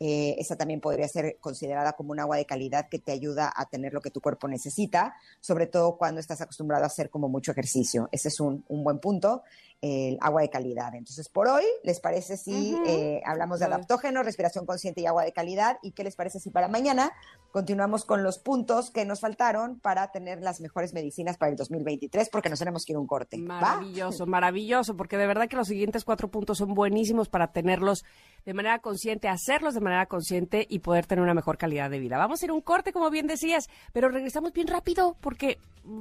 eh, 0.00 0.36
esa 0.38 0.56
también 0.56 0.80
podría 0.80 1.08
ser 1.08 1.36
considerada 1.40 1.92
como 1.92 2.12
un 2.12 2.20
agua 2.20 2.36
de 2.36 2.46
calidad 2.46 2.88
que 2.88 2.98
te 2.98 3.12
ayuda 3.12 3.52
a 3.54 3.66
tener 3.66 3.92
lo 3.92 4.00
que 4.00 4.10
tu 4.10 4.20
cuerpo 4.20 4.48
necesita, 4.48 5.14
sobre 5.40 5.66
todo 5.66 5.96
cuando 5.96 6.20
estás 6.20 6.40
acostumbrado 6.40 6.84
a 6.84 6.88
hacer 6.88 7.10
como 7.10 7.28
mucho 7.28 7.52
ejercicio. 7.52 8.08
Ese 8.12 8.28
es 8.28 8.40
un, 8.40 8.64
buen 8.68 8.98
punto. 8.98 9.42
El 9.84 10.16
agua 10.22 10.40
de 10.40 10.48
calidad. 10.48 10.94
Entonces, 10.94 11.28
por 11.28 11.46
hoy, 11.46 11.64
¿les 11.82 12.00
parece 12.00 12.38
si 12.38 12.74
eh, 12.86 13.20
hablamos 13.26 13.58
de 13.58 13.66
adaptógeno, 13.66 14.22
respiración 14.22 14.64
consciente 14.64 15.02
y 15.02 15.06
agua 15.06 15.24
de 15.24 15.32
calidad? 15.32 15.76
¿Y 15.82 15.90
qué 15.92 16.04
les 16.04 16.16
parece 16.16 16.40
si 16.40 16.48
para 16.48 16.68
mañana 16.68 17.12
continuamos 17.52 18.06
con 18.06 18.22
los 18.22 18.38
puntos 18.38 18.90
que 18.90 19.04
nos 19.04 19.20
faltaron 19.20 19.78
para 19.80 20.10
tener 20.10 20.40
las 20.40 20.62
mejores 20.62 20.94
medicinas 20.94 21.36
para 21.36 21.50
el 21.50 21.56
2023? 21.56 22.30
Porque 22.30 22.48
nos 22.48 22.60
tenemos 22.60 22.86
que 22.86 22.92
ir 22.92 22.96
a 22.96 23.00
un 23.00 23.06
corte. 23.06 23.36
Maravilloso, 23.36 24.24
maravilloso, 24.24 24.96
porque 24.96 25.18
de 25.18 25.26
verdad 25.26 25.48
que 25.48 25.56
los 25.56 25.68
siguientes 25.68 26.04
cuatro 26.04 26.28
puntos 26.28 26.56
son 26.56 26.72
buenísimos 26.72 27.28
para 27.28 27.52
tenerlos 27.52 28.04
de 28.46 28.54
manera 28.54 28.78
consciente, 28.78 29.28
hacerlos 29.28 29.74
de 29.74 29.80
manera 29.80 30.06
consciente 30.06 30.66
y 30.66 30.78
poder 30.78 31.04
tener 31.04 31.22
una 31.22 31.34
mejor 31.34 31.58
calidad 31.58 31.90
de 31.90 31.98
vida. 31.98 32.16
Vamos 32.16 32.40
a 32.40 32.46
ir 32.46 32.50
a 32.50 32.54
un 32.54 32.62
corte, 32.62 32.94
como 32.94 33.10
bien 33.10 33.26
decías, 33.26 33.68
pero 33.92 34.08
regresamos 34.08 34.54
bien 34.54 34.66
rápido 34.66 35.14
porque 35.20 35.58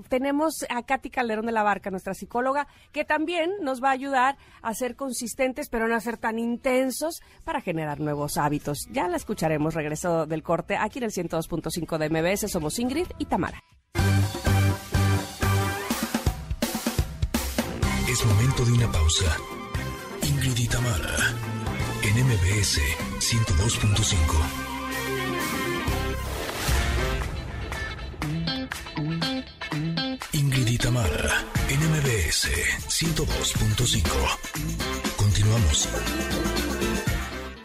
tenemos 0.08 0.66
a 0.70 0.84
Katy 0.84 1.10
Calderón 1.10 1.46
de 1.46 1.52
la 1.52 1.64
Barca, 1.64 1.92
nuestra 1.92 2.14
psicóloga, 2.14 2.68
que 2.92 3.04
también 3.04 3.52
nos 3.62 3.73
va 3.82 3.90
a 3.90 3.94
ayudar 3.94 4.38
a 4.62 4.74
ser 4.74 4.96
consistentes, 4.96 5.70
pero 5.70 5.88
no 5.88 5.96
a 5.96 6.00
ser 6.00 6.18
tan 6.18 6.40
intensos 6.40 7.22
para 7.44 7.62
generar 7.62 8.00
nuevos 8.00 8.38
hábitos. 8.38 8.88
Ya 8.92 9.08
la 9.08 9.18
escucharemos, 9.18 9.74
regreso 9.74 10.26
del 10.26 10.44
corte, 10.44 10.76
aquí 10.78 11.00
en 11.00 11.06
el 11.06 11.12
102.5 11.12 11.98
de 11.98 12.10
MBS. 12.10 12.52
Somos 12.52 12.80
Ingrid 12.80 13.08
y 13.18 13.26
Tamara. 13.26 13.64
Es 18.10 18.26
momento 18.26 18.66
de 18.66 18.72
una 18.74 18.92
pausa. 18.92 19.38
Ingrid 20.22 20.58
y 20.58 20.68
Tamara, 20.68 21.34
en 22.04 22.26
MBS 22.26 22.80
102.5. 23.20 24.74
Ingrid 30.34 30.80
Tamara, 30.80 31.46
NMBS 32.34 32.50
102.5. 32.88 35.18
Continuamos. 35.18 35.90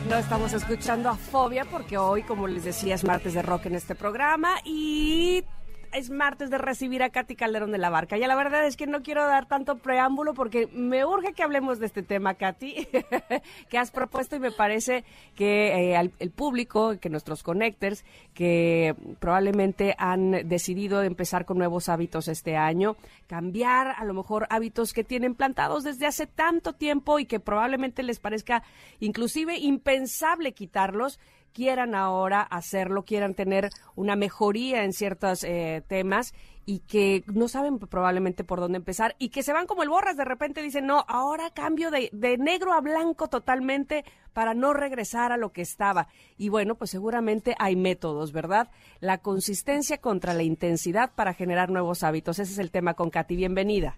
No 0.08 0.16
estamos 0.16 0.52
escuchando 0.52 1.08
a 1.08 1.16
Fobia 1.16 1.64
porque 1.64 1.96
hoy, 1.96 2.22
como 2.22 2.46
les 2.46 2.64
decía, 2.64 2.94
es 2.94 3.04
martes 3.04 3.32
de 3.34 3.42
rock 3.42 3.66
en 3.66 3.76
este 3.76 3.94
programa 3.94 4.56
y 4.64 5.44
es 5.92 6.10
martes 6.10 6.50
de 6.50 6.58
recibir 6.58 7.02
a 7.02 7.10
Katy 7.10 7.36
Calderón 7.36 7.72
de 7.72 7.78
la 7.78 7.90
Barca. 7.90 8.16
Ya 8.16 8.28
la 8.28 8.36
verdad 8.36 8.66
es 8.66 8.76
que 8.76 8.86
no 8.86 9.02
quiero 9.02 9.24
dar 9.24 9.46
tanto 9.46 9.78
preámbulo 9.78 10.34
porque 10.34 10.68
me 10.72 11.04
urge 11.04 11.32
que 11.32 11.42
hablemos 11.42 11.78
de 11.78 11.86
este 11.86 12.02
tema, 12.02 12.34
Katy, 12.34 12.88
que 13.68 13.78
has 13.78 13.90
propuesto 13.90 14.36
y 14.36 14.40
me 14.40 14.52
parece 14.52 15.04
que 15.34 15.94
eh, 15.94 16.10
el 16.18 16.30
público, 16.30 16.98
que 17.00 17.10
nuestros 17.10 17.42
connectors, 17.42 18.04
que 18.34 18.94
probablemente 19.18 19.94
han 19.98 20.48
decidido 20.48 21.02
empezar 21.02 21.44
con 21.44 21.58
nuevos 21.58 21.88
hábitos 21.88 22.28
este 22.28 22.56
año, 22.56 22.96
cambiar 23.26 23.94
a 23.96 24.04
lo 24.04 24.14
mejor 24.14 24.46
hábitos 24.50 24.92
que 24.92 25.04
tienen 25.04 25.34
plantados 25.34 25.84
desde 25.84 26.06
hace 26.06 26.26
tanto 26.26 26.72
tiempo 26.72 27.18
y 27.18 27.26
que 27.26 27.40
probablemente 27.40 28.02
les 28.02 28.20
parezca 28.20 28.62
inclusive 29.00 29.58
impensable 29.58 30.52
quitarlos 30.52 31.18
quieran 31.52 31.94
ahora 31.94 32.42
hacerlo, 32.42 33.04
quieran 33.04 33.34
tener 33.34 33.70
una 33.94 34.16
mejoría 34.16 34.84
en 34.84 34.92
ciertos 34.92 35.44
eh, 35.44 35.82
temas 35.86 36.34
y 36.66 36.80
que 36.80 37.24
no 37.32 37.48
saben 37.48 37.78
probablemente 37.78 38.44
por 38.44 38.60
dónde 38.60 38.76
empezar 38.76 39.16
y 39.18 39.30
que 39.30 39.42
se 39.42 39.54
van 39.54 39.66
como 39.66 39.82
el 39.82 39.88
borras, 39.88 40.18
de 40.18 40.26
repente 40.26 40.60
dicen, 40.60 40.86
no, 40.86 41.02
ahora 41.08 41.50
cambio 41.50 41.90
de, 41.90 42.10
de, 42.12 42.36
negro 42.36 42.74
a 42.74 42.82
blanco 42.82 43.28
totalmente 43.28 44.04
para 44.34 44.52
no 44.52 44.74
regresar 44.74 45.32
a 45.32 45.38
lo 45.38 45.50
que 45.50 45.62
estaba. 45.62 46.08
Y 46.36 46.50
bueno, 46.50 46.74
pues 46.74 46.90
seguramente 46.90 47.54
hay 47.58 47.74
métodos, 47.74 48.32
¿verdad? 48.32 48.70
La 49.00 49.18
consistencia 49.18 49.98
contra 49.98 50.34
la 50.34 50.42
intensidad 50.42 51.12
para 51.14 51.32
generar 51.32 51.70
nuevos 51.70 52.02
hábitos. 52.02 52.38
Ese 52.38 52.52
es 52.52 52.58
el 52.58 52.70
tema 52.70 52.92
con 52.92 53.08
Katy. 53.08 53.34
Bienvenida. 53.34 53.96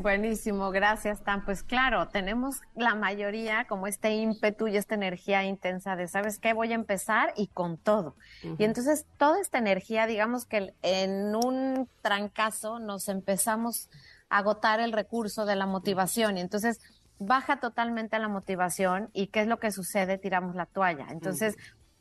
Buenísimo, 0.00 0.70
gracias, 0.70 1.22
Tan. 1.22 1.44
Pues 1.44 1.62
claro, 1.62 2.08
tenemos 2.08 2.62
la 2.74 2.94
mayoría 2.94 3.66
como 3.66 3.86
este 3.86 4.12
ímpetu 4.12 4.66
y 4.66 4.78
esta 4.78 4.94
energía 4.94 5.44
intensa 5.44 5.94
de, 5.94 6.08
¿sabes 6.08 6.38
qué? 6.38 6.54
Voy 6.54 6.72
a 6.72 6.74
empezar 6.74 7.34
y 7.36 7.48
con 7.48 7.76
todo. 7.76 8.16
Y 8.58 8.64
entonces 8.64 9.06
toda 9.18 9.40
esta 9.40 9.58
energía, 9.58 10.06
digamos 10.06 10.46
que 10.46 10.74
en 10.82 11.36
un 11.36 11.86
trancazo 12.00 12.78
nos 12.78 13.08
empezamos 13.08 13.90
a 14.30 14.38
agotar 14.38 14.80
el 14.80 14.92
recurso 14.92 15.44
de 15.44 15.56
la 15.56 15.66
motivación 15.66 16.38
y 16.38 16.40
entonces 16.40 16.80
baja 17.18 17.60
totalmente 17.60 18.18
la 18.18 18.28
motivación 18.28 19.10
y 19.12 19.26
¿qué 19.26 19.42
es 19.42 19.46
lo 19.46 19.58
que 19.58 19.70
sucede? 19.70 20.16
Tiramos 20.16 20.56
la 20.56 20.64
toalla. 20.64 21.08
Entonces, 21.10 21.56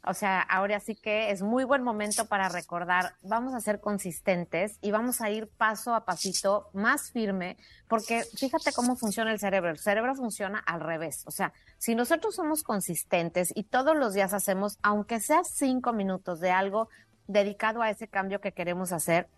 o 0.06 0.14
sea, 0.14 0.42
ahora 0.42 0.80
sí 0.80 0.96
que 0.96 1.32
es 1.32 1.42
muy 1.42 1.64
buen 1.64 1.84
momento 1.84 2.28
para 2.28 2.50
recordar, 2.50 3.16
vamos 3.22 3.54
a 3.54 3.60
ser 3.60 3.80
consistentes 3.80 4.78
y 4.82 4.92
vamos 4.92 5.22
a 5.22 5.30
ir 5.30 5.50
paso 5.50 5.94
a 5.94 6.06
pasito 6.06 6.70
más 6.74 7.12
firme, 7.12 7.58
porque 7.88 8.24
fíjate 8.38 8.72
cómo 8.72 8.96
funciona 8.96 9.32
el 9.32 9.40
cerebro. 9.40 9.70
El 9.70 9.78
cerebro 9.78 10.16
funciona 10.16 10.60
al 10.60 10.80
revés. 10.80 11.24
O 11.26 11.32
sea, 11.32 11.54
si 11.78 11.96
nosotros 11.96 12.36
somos 12.36 12.64
consistentes 12.64 13.52
y 13.56 13.64
todos 13.64 13.96
los 13.96 14.14
días 14.14 14.34
hacemos, 14.34 14.78
aunque 14.82 15.20
sea 15.20 15.44
cinco 15.44 15.92
minutos 15.92 16.40
de 16.40 16.52
algo 16.52 16.90
dedicado 17.28 17.82
a 17.82 17.90
ese 17.90 18.08
cambio 18.08 18.40
que 18.40 18.54
queremos 18.54 18.92
hacer, 18.92 19.30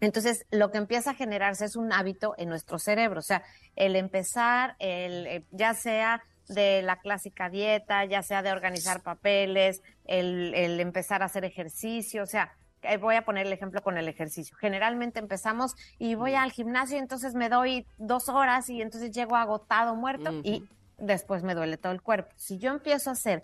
entonces, 0.00 0.46
lo 0.50 0.70
que 0.70 0.78
empieza 0.78 1.10
a 1.10 1.14
generarse 1.14 1.64
es 1.64 1.74
un 1.74 1.92
hábito 1.92 2.34
en 2.38 2.48
nuestro 2.48 2.78
cerebro, 2.78 3.18
o 3.18 3.22
sea, 3.22 3.42
el 3.74 3.96
empezar, 3.96 4.76
el, 4.78 5.26
eh, 5.26 5.44
ya 5.50 5.74
sea 5.74 6.22
de 6.48 6.82
la 6.82 7.00
clásica 7.00 7.50
dieta, 7.50 8.04
ya 8.04 8.22
sea 8.22 8.42
de 8.42 8.50
organizar 8.50 9.02
papeles, 9.02 9.82
el, 10.04 10.54
el 10.54 10.80
empezar 10.80 11.22
a 11.22 11.26
hacer 11.26 11.44
ejercicio, 11.44 12.22
o 12.22 12.26
sea, 12.26 12.52
eh, 12.82 12.96
voy 12.96 13.16
a 13.16 13.24
poner 13.24 13.46
el 13.46 13.52
ejemplo 13.52 13.82
con 13.82 13.98
el 13.98 14.08
ejercicio. 14.08 14.56
Generalmente 14.58 15.18
empezamos 15.18 15.74
y 15.98 16.14
voy 16.14 16.34
al 16.34 16.52
gimnasio, 16.52 16.98
entonces 16.98 17.34
me 17.34 17.48
doy 17.48 17.86
dos 17.98 18.28
horas 18.28 18.68
y 18.70 18.80
entonces 18.80 19.10
llego 19.10 19.36
agotado, 19.36 19.96
muerto 19.96 20.32
y 20.42 20.64
después 20.96 21.42
me 21.42 21.54
duele 21.54 21.76
todo 21.76 21.92
el 21.92 22.02
cuerpo. 22.02 22.30
Si 22.36 22.58
yo 22.58 22.70
empiezo 22.70 23.10
a 23.10 23.14
hacer 23.14 23.42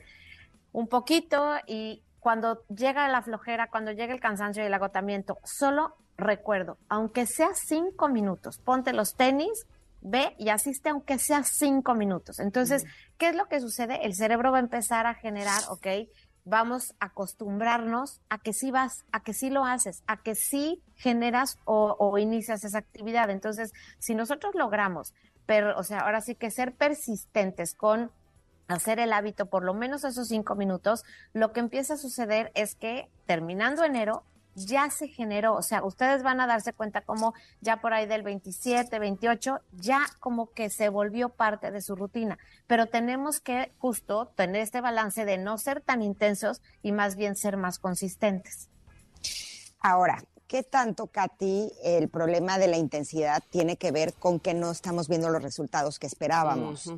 un 0.72 0.88
poquito 0.88 1.56
y 1.66 2.02
cuando 2.20 2.64
llega 2.68 3.08
la 3.08 3.22
flojera, 3.22 3.68
cuando 3.68 3.92
llega 3.92 4.14
el 4.14 4.20
cansancio 4.20 4.62
y 4.62 4.66
el 4.66 4.74
agotamiento, 4.74 5.38
solo 5.44 5.94
recuerdo, 6.16 6.78
aunque 6.88 7.26
sea 7.26 7.50
cinco 7.54 8.08
minutos, 8.08 8.58
ponte 8.58 8.92
los 8.92 9.14
tenis, 9.14 9.66
ve 10.04 10.36
y 10.38 10.50
asiste 10.50 10.90
aunque 10.90 11.18
sea 11.18 11.42
cinco 11.42 11.94
minutos. 11.94 12.38
Entonces, 12.38 12.84
¿qué 13.18 13.30
es 13.30 13.34
lo 13.34 13.48
que 13.48 13.58
sucede? 13.58 14.04
El 14.04 14.14
cerebro 14.14 14.52
va 14.52 14.58
a 14.58 14.60
empezar 14.60 15.06
a 15.06 15.14
generar, 15.14 15.60
ok, 15.70 15.86
vamos 16.44 16.94
a 17.00 17.06
acostumbrarnos 17.06 18.20
a 18.28 18.38
que 18.38 18.52
sí 18.52 18.70
vas, 18.70 19.04
a 19.12 19.22
que 19.22 19.32
sí 19.32 19.48
lo 19.48 19.64
haces, 19.64 20.04
a 20.06 20.18
que 20.18 20.34
sí 20.34 20.82
generas 20.94 21.58
o, 21.64 22.18
inicias 22.18 22.64
esa 22.64 22.78
actividad. 22.78 23.30
Entonces, 23.30 23.72
si 23.98 24.14
nosotros 24.14 24.54
logramos, 24.54 25.14
pero, 25.46 25.76
o 25.78 25.82
sea, 25.82 26.00
ahora 26.00 26.20
sí 26.20 26.34
que 26.34 26.50
ser 26.50 26.74
persistentes 26.74 27.74
con 27.74 28.12
hacer 28.68 28.98
el 28.98 29.12
hábito 29.12 29.46
por 29.46 29.64
lo 29.64 29.74
menos 29.74 30.04
esos 30.04 30.28
cinco 30.28 30.54
minutos, 30.54 31.04
lo 31.32 31.52
que 31.52 31.60
empieza 31.60 31.94
a 31.94 31.98
suceder 31.98 32.52
es 32.54 32.74
que 32.74 33.10
terminando 33.26 33.84
enero 33.84 34.24
ya 34.54 34.90
se 34.90 35.08
generó, 35.08 35.54
o 35.54 35.62
sea, 35.62 35.84
ustedes 35.84 36.22
van 36.22 36.40
a 36.40 36.46
darse 36.46 36.72
cuenta 36.72 37.00
como 37.00 37.34
ya 37.60 37.80
por 37.80 37.92
ahí 37.92 38.06
del 38.06 38.22
27, 38.22 38.98
28, 38.98 39.60
ya 39.72 40.00
como 40.20 40.50
que 40.52 40.70
se 40.70 40.88
volvió 40.88 41.28
parte 41.28 41.70
de 41.70 41.80
su 41.80 41.96
rutina, 41.96 42.38
pero 42.66 42.86
tenemos 42.86 43.40
que 43.40 43.72
justo 43.78 44.32
tener 44.36 44.62
este 44.62 44.80
balance 44.80 45.24
de 45.24 45.38
no 45.38 45.58
ser 45.58 45.80
tan 45.80 46.02
intensos 46.02 46.62
y 46.82 46.92
más 46.92 47.16
bien 47.16 47.36
ser 47.36 47.56
más 47.56 47.78
consistentes. 47.78 48.68
Ahora, 49.80 50.22
¿qué 50.46 50.62
tanto, 50.62 51.08
Katy, 51.08 51.72
el 51.82 52.08
problema 52.08 52.58
de 52.58 52.68
la 52.68 52.76
intensidad 52.76 53.42
tiene 53.50 53.76
que 53.76 53.92
ver 53.92 54.14
con 54.14 54.40
que 54.40 54.54
no 54.54 54.70
estamos 54.70 55.08
viendo 55.08 55.28
los 55.28 55.42
resultados 55.42 55.98
que 55.98 56.06
esperábamos? 56.06 56.92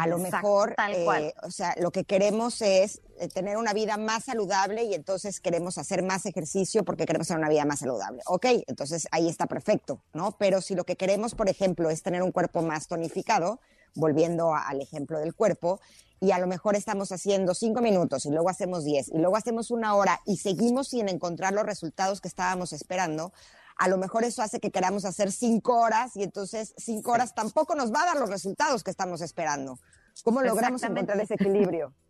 A 0.00 0.06
lo 0.06 0.18
mejor, 0.18 0.74
eh, 0.94 1.34
o 1.42 1.50
sea, 1.50 1.74
lo 1.78 1.90
que 1.90 2.04
queremos 2.04 2.62
es 2.62 3.02
eh, 3.18 3.28
tener 3.28 3.58
una 3.58 3.74
vida 3.74 3.98
más 3.98 4.24
saludable 4.24 4.84
y 4.84 4.94
entonces 4.94 5.40
queremos 5.40 5.76
hacer 5.76 6.02
más 6.02 6.24
ejercicio 6.24 6.84
porque 6.84 7.04
queremos 7.04 7.28
tener 7.28 7.40
una 7.40 7.50
vida 7.50 7.66
más 7.66 7.80
saludable. 7.80 8.22
Ok, 8.26 8.46
entonces 8.66 9.06
ahí 9.10 9.28
está 9.28 9.46
perfecto, 9.46 10.00
¿no? 10.14 10.36
Pero 10.38 10.62
si 10.62 10.74
lo 10.74 10.84
que 10.84 10.96
queremos, 10.96 11.34
por 11.34 11.50
ejemplo, 11.50 11.90
es 11.90 12.02
tener 12.02 12.22
un 12.22 12.32
cuerpo 12.32 12.62
más 12.62 12.88
tonificado, 12.88 13.60
volviendo 13.94 14.54
al 14.54 14.80
ejemplo 14.80 15.18
del 15.18 15.34
cuerpo, 15.34 15.80
y 16.20 16.32
a 16.32 16.38
lo 16.38 16.46
mejor 16.46 16.76
estamos 16.76 17.12
haciendo 17.12 17.54
cinco 17.54 17.80
minutos 17.80 18.26
y 18.26 18.30
luego 18.30 18.48
hacemos 18.50 18.84
diez 18.84 19.08
y 19.08 19.18
luego 19.18 19.36
hacemos 19.36 19.70
una 19.70 19.94
hora 19.94 20.20
y 20.26 20.36
seguimos 20.36 20.88
sin 20.88 21.08
encontrar 21.08 21.52
los 21.52 21.64
resultados 21.64 22.20
que 22.20 22.28
estábamos 22.28 22.72
esperando, 22.72 23.32
a 23.80 23.88
lo 23.88 23.96
mejor 23.96 24.24
eso 24.24 24.42
hace 24.42 24.60
que 24.60 24.70
queramos 24.70 25.06
hacer 25.06 25.32
cinco 25.32 25.80
horas 25.80 26.14
y 26.14 26.22
entonces 26.22 26.74
cinco 26.76 27.12
horas 27.12 27.34
tampoco 27.34 27.74
nos 27.74 27.90
va 27.90 28.02
a 28.02 28.06
dar 28.06 28.16
los 28.18 28.28
resultados 28.28 28.84
que 28.84 28.90
estamos 28.90 29.22
esperando. 29.22 29.78
¿Cómo 30.22 30.42
logramos 30.42 30.82
encontrar 30.82 31.18
ese 31.20 31.34
equilibrio? 31.34 31.92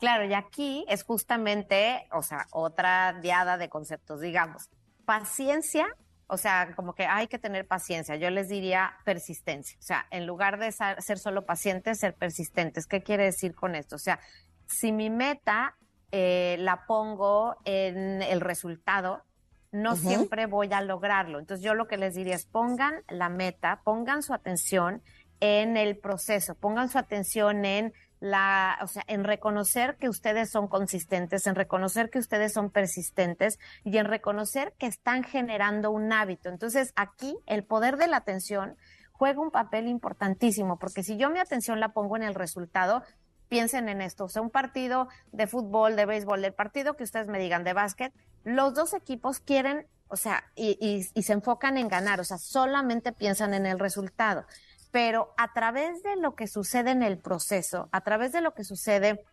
Claro, 0.00 0.24
y 0.24 0.34
aquí 0.34 0.84
es 0.88 1.04
justamente, 1.04 2.08
o 2.10 2.20
sea, 2.20 2.48
otra 2.50 3.12
diada 3.22 3.58
de 3.58 3.68
conceptos, 3.68 4.20
digamos, 4.20 4.70
paciencia, 5.04 5.86
o 6.26 6.36
sea, 6.36 6.74
como 6.74 6.96
que 6.96 7.06
hay 7.06 7.28
que 7.28 7.38
tener 7.38 7.64
paciencia, 7.64 8.16
yo 8.16 8.28
les 8.30 8.48
diría 8.48 8.96
persistencia, 9.04 9.78
o 9.78 9.82
sea, 9.82 10.08
en 10.10 10.26
lugar 10.26 10.58
de 10.58 10.72
ser 10.72 11.18
solo 11.20 11.46
pacientes, 11.46 12.00
ser 12.00 12.16
persistentes. 12.16 12.88
¿Qué 12.88 13.04
quiere 13.04 13.22
decir 13.22 13.54
con 13.54 13.76
esto? 13.76 13.94
O 13.94 14.00
sea, 14.00 14.18
si 14.66 14.90
mi 14.90 15.10
meta 15.10 15.76
eh, 16.10 16.56
la 16.58 16.84
pongo 16.84 17.54
en 17.64 18.20
el 18.20 18.40
resultado, 18.40 19.22
no 19.70 19.96
siempre 19.96 20.46
voy 20.46 20.72
a 20.72 20.80
lograrlo. 20.80 21.38
Entonces 21.38 21.64
yo 21.64 21.74
lo 21.74 21.86
que 21.86 21.96
les 21.96 22.14
diría 22.14 22.34
es 22.34 22.46
pongan 22.46 23.02
la 23.08 23.28
meta, 23.28 23.80
pongan 23.84 24.22
su 24.22 24.34
atención 24.34 25.02
en 25.40 25.76
el 25.76 25.98
proceso, 25.98 26.54
pongan 26.54 26.88
su 26.88 26.98
atención 26.98 27.64
en 27.64 27.92
la, 28.20 28.78
o 28.82 28.86
sea, 28.86 29.04
en 29.06 29.24
reconocer 29.24 29.96
que 29.96 30.08
ustedes 30.08 30.50
son 30.50 30.66
consistentes, 30.68 31.46
en 31.46 31.54
reconocer 31.54 32.10
que 32.10 32.18
ustedes 32.18 32.52
son 32.52 32.70
persistentes 32.70 33.58
y 33.84 33.96
en 33.98 34.06
reconocer 34.06 34.74
que 34.78 34.86
están 34.86 35.22
generando 35.22 35.90
un 35.90 36.12
hábito. 36.12 36.48
Entonces, 36.48 36.92
aquí 36.96 37.38
el 37.46 37.64
poder 37.64 37.96
de 37.96 38.08
la 38.08 38.16
atención 38.16 38.76
juega 39.12 39.40
un 39.40 39.50
papel 39.50 39.86
importantísimo, 39.86 40.78
porque 40.78 41.02
si 41.02 41.16
yo 41.16 41.30
mi 41.30 41.38
atención 41.38 41.80
la 41.80 41.92
pongo 41.92 42.16
en 42.16 42.22
el 42.22 42.34
resultado, 42.34 43.02
piensen 43.48 43.88
en 43.88 44.02
esto, 44.02 44.24
o 44.24 44.28
sea, 44.28 44.42
un 44.42 44.50
partido 44.50 45.08
de 45.32 45.46
fútbol, 45.46 45.96
de 45.96 46.06
béisbol, 46.06 46.42
del 46.42 46.52
partido 46.52 46.94
que 46.94 47.04
ustedes 47.04 47.28
me 47.28 47.38
digan 47.38 47.64
de 47.64 47.72
básquet, 47.72 48.12
los 48.48 48.74
dos 48.74 48.94
equipos 48.94 49.40
quieren, 49.40 49.86
o 50.08 50.16
sea, 50.16 50.44
y, 50.54 51.06
y 51.14 51.22
se 51.22 51.32
enfocan 51.32 51.76
en 51.76 51.88
ganar, 51.88 52.20
o 52.20 52.24
sea, 52.24 52.38
solamente 52.38 53.12
piensan 53.12 53.54
en 53.54 53.66
el 53.66 53.78
resultado. 53.78 54.44
Pero 54.90 55.34
a 55.36 55.52
través 55.52 56.02
de 56.02 56.16
lo 56.16 56.34
que 56.34 56.46
sucede 56.46 56.90
en 56.90 57.02
el 57.02 57.18
proceso, 57.18 57.88
a 57.92 58.00
través 58.00 58.32
de 58.32 58.40
lo 58.40 58.54
que 58.54 58.64
sucede 58.64 59.24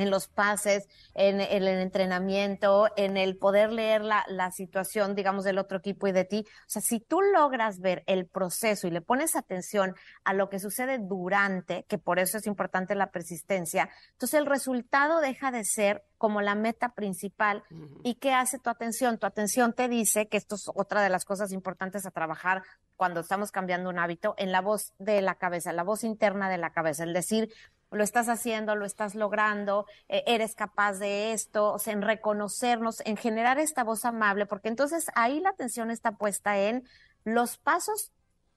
en 0.00 0.10
los 0.10 0.28
pases, 0.28 0.88
en, 1.14 1.40
el 1.40 1.68
entrenamiento, 1.68 2.88
en 2.96 3.16
el 3.16 3.36
poder 3.36 3.72
leer 3.72 4.02
la, 4.02 4.24
la, 4.28 4.50
situación, 4.50 5.14
digamos, 5.14 5.44
del 5.44 5.58
otro 5.58 5.78
equipo 5.78 6.06
y 6.08 6.12
de 6.12 6.24
ti. 6.24 6.44
O 6.48 6.70
sea, 6.70 6.82
si 6.82 7.00
tú 7.00 7.20
logras 7.20 7.80
ver 7.80 8.02
el 8.06 8.26
proceso 8.26 8.86
y 8.86 8.90
le 8.90 9.00
pones 9.00 9.36
atención 9.36 9.94
a 10.24 10.34
lo 10.34 10.48
que 10.48 10.58
sucede 10.58 10.98
durante, 10.98 11.84
que 11.84 11.98
por 11.98 12.18
eso 12.18 12.38
es 12.38 12.46
importante 12.46 12.94
la 12.94 13.10
persistencia, 13.10 13.88
entonces 14.12 14.38
el 14.38 14.46
resultado 14.46 15.20
deja 15.20 15.50
de 15.50 15.64
ser 15.64 16.04
como 16.20 16.42
la 16.42 16.54
meta 16.54 16.90
principal. 16.90 17.64
¿Y 18.02 18.16
qué 18.16 18.34
hace 18.34 18.58
tu 18.58 18.68
atención? 18.68 19.16
Tu 19.16 19.24
atención 19.24 19.72
te 19.72 19.88
dice 19.88 20.28
que 20.28 20.36
esto 20.36 20.56
es 20.56 20.70
otra 20.74 21.00
de 21.02 21.08
las 21.08 21.24
cosas 21.24 21.50
importantes 21.50 22.04
a 22.04 22.10
trabajar 22.10 22.62
cuando 22.96 23.20
estamos 23.20 23.50
cambiando 23.50 23.88
un 23.88 23.98
hábito 23.98 24.34
en 24.36 24.52
la 24.52 24.60
voz 24.60 24.92
de 24.98 25.22
la 25.22 25.36
cabeza, 25.36 25.72
la 25.72 25.82
voz 25.82 26.04
interna 26.04 26.50
de 26.50 26.58
la 26.58 26.74
cabeza, 26.74 27.04
el 27.04 27.14
decir, 27.14 27.50
lo 27.90 28.04
estás 28.04 28.28
haciendo, 28.28 28.76
lo 28.76 28.84
estás 28.84 29.14
logrando, 29.14 29.86
eh, 30.08 30.22
eres 30.26 30.54
capaz 30.54 30.98
de 30.98 31.32
esto, 31.32 31.76
en 31.86 32.02
reconocernos, 32.02 33.02
en 33.04 33.16
generar 33.16 33.58
esta 33.58 33.84
voz 33.84 34.04
amable, 34.04 34.46
porque 34.46 34.68
entonces 34.68 35.06
ahí 35.14 35.40
la 35.40 35.50
atención 35.50 35.90
está 35.90 36.12
puesta 36.12 36.58
en 36.58 36.84
los 37.24 37.58
pasos 37.58 38.12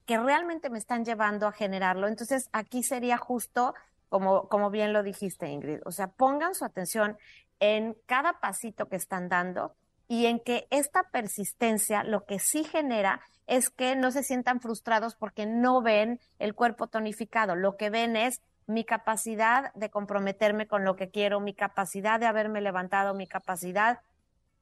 que 0.06 0.18
realmente 0.18 0.70
me 0.70 0.78
están 0.78 1.06
llevando 1.06 1.48
a 1.48 1.52
generarlo. 1.52 2.08
Entonces 2.08 2.50
aquí 2.52 2.84
sería 2.84 3.18
justo, 3.18 3.74
como, 4.10 4.48
como 4.50 4.70
bien 4.70 4.94
lo 4.94 5.02
dijiste, 5.02 5.48
Ingrid, 5.48 5.80
o 5.86 5.92
sea, 5.92 6.08
pongan 6.08 6.54
su 6.54 6.66
atención 6.66 7.18
en 7.60 7.96
cada 8.06 8.40
pasito 8.40 8.88
que 8.88 8.98
están 8.98 9.30
dando 9.30 9.76
y 10.08 10.26
en 10.26 10.40
que 10.40 10.68
esta 10.70 11.04
persistencia 11.12 12.04
lo 12.04 12.26
que 12.26 12.40
sí 12.40 12.64
genera 12.64 13.22
es 13.48 13.70
que 13.70 13.96
no 13.96 14.12
se 14.12 14.24
sientan 14.24 14.60
frustrados 14.60 15.16
porque 15.16 15.46
no 15.46 15.82
ven 15.82 16.20
el 16.40 16.54
cuerpo 16.54 16.88
tonificado. 16.88 17.56
Lo 17.56 17.78
que 17.78 17.90
ven 17.90 18.16
es 18.16 18.42
mi 18.68 18.84
capacidad 18.84 19.74
de 19.74 19.90
comprometerme 19.90 20.68
con 20.68 20.84
lo 20.86 20.96
que 20.96 21.10
quiero, 21.10 21.40
mi 21.40 21.54
capacidad 21.54 22.20
de 22.20 22.26
haberme 22.26 22.62
levantado, 22.62 23.14
mi 23.14 23.28
capacidad 23.28 24.02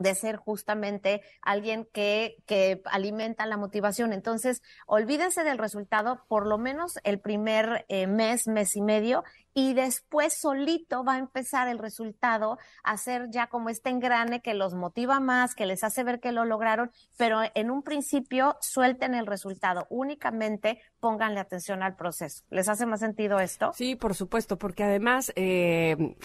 de 0.01 0.15
ser 0.15 0.37
justamente 0.37 1.21
alguien 1.41 1.87
que, 1.91 2.37
que 2.45 2.81
alimenta 2.85 3.45
la 3.45 3.57
motivación. 3.57 4.13
Entonces, 4.13 4.61
olvídense 4.85 5.43
del 5.43 5.57
resultado 5.57 6.23
por 6.27 6.47
lo 6.47 6.57
menos 6.57 6.99
el 7.03 7.19
primer 7.19 7.85
eh, 7.89 8.07
mes, 8.07 8.47
mes 8.47 8.75
y 8.75 8.81
medio, 8.81 9.23
y 9.53 9.73
después 9.73 10.39
solito 10.39 11.03
va 11.03 11.15
a 11.15 11.17
empezar 11.19 11.67
el 11.67 11.77
resultado 11.77 12.57
a 12.83 12.97
ser 12.97 13.29
ya 13.29 13.47
como 13.47 13.69
este 13.69 13.89
engrane 13.89 14.41
que 14.41 14.53
los 14.53 14.73
motiva 14.73 15.19
más, 15.19 15.55
que 15.55 15.65
les 15.65 15.83
hace 15.83 16.03
ver 16.03 16.19
que 16.19 16.31
lo 16.31 16.45
lograron, 16.45 16.91
pero 17.17 17.41
en 17.53 17.71
un 17.71 17.83
principio 17.83 18.57
suelten 18.61 19.13
el 19.13 19.27
resultado, 19.27 19.87
únicamente 19.89 20.81
pónganle 20.99 21.39
atención 21.39 21.83
al 21.83 21.95
proceso. 21.95 22.43
¿Les 22.49 22.69
hace 22.69 22.85
más 22.85 23.01
sentido 23.01 23.39
esto? 23.39 23.71
Sí, 23.73 23.95
por 23.95 24.15
supuesto, 24.15 24.57
porque 24.57 24.83
además 24.83 25.33
eh, 25.35 26.15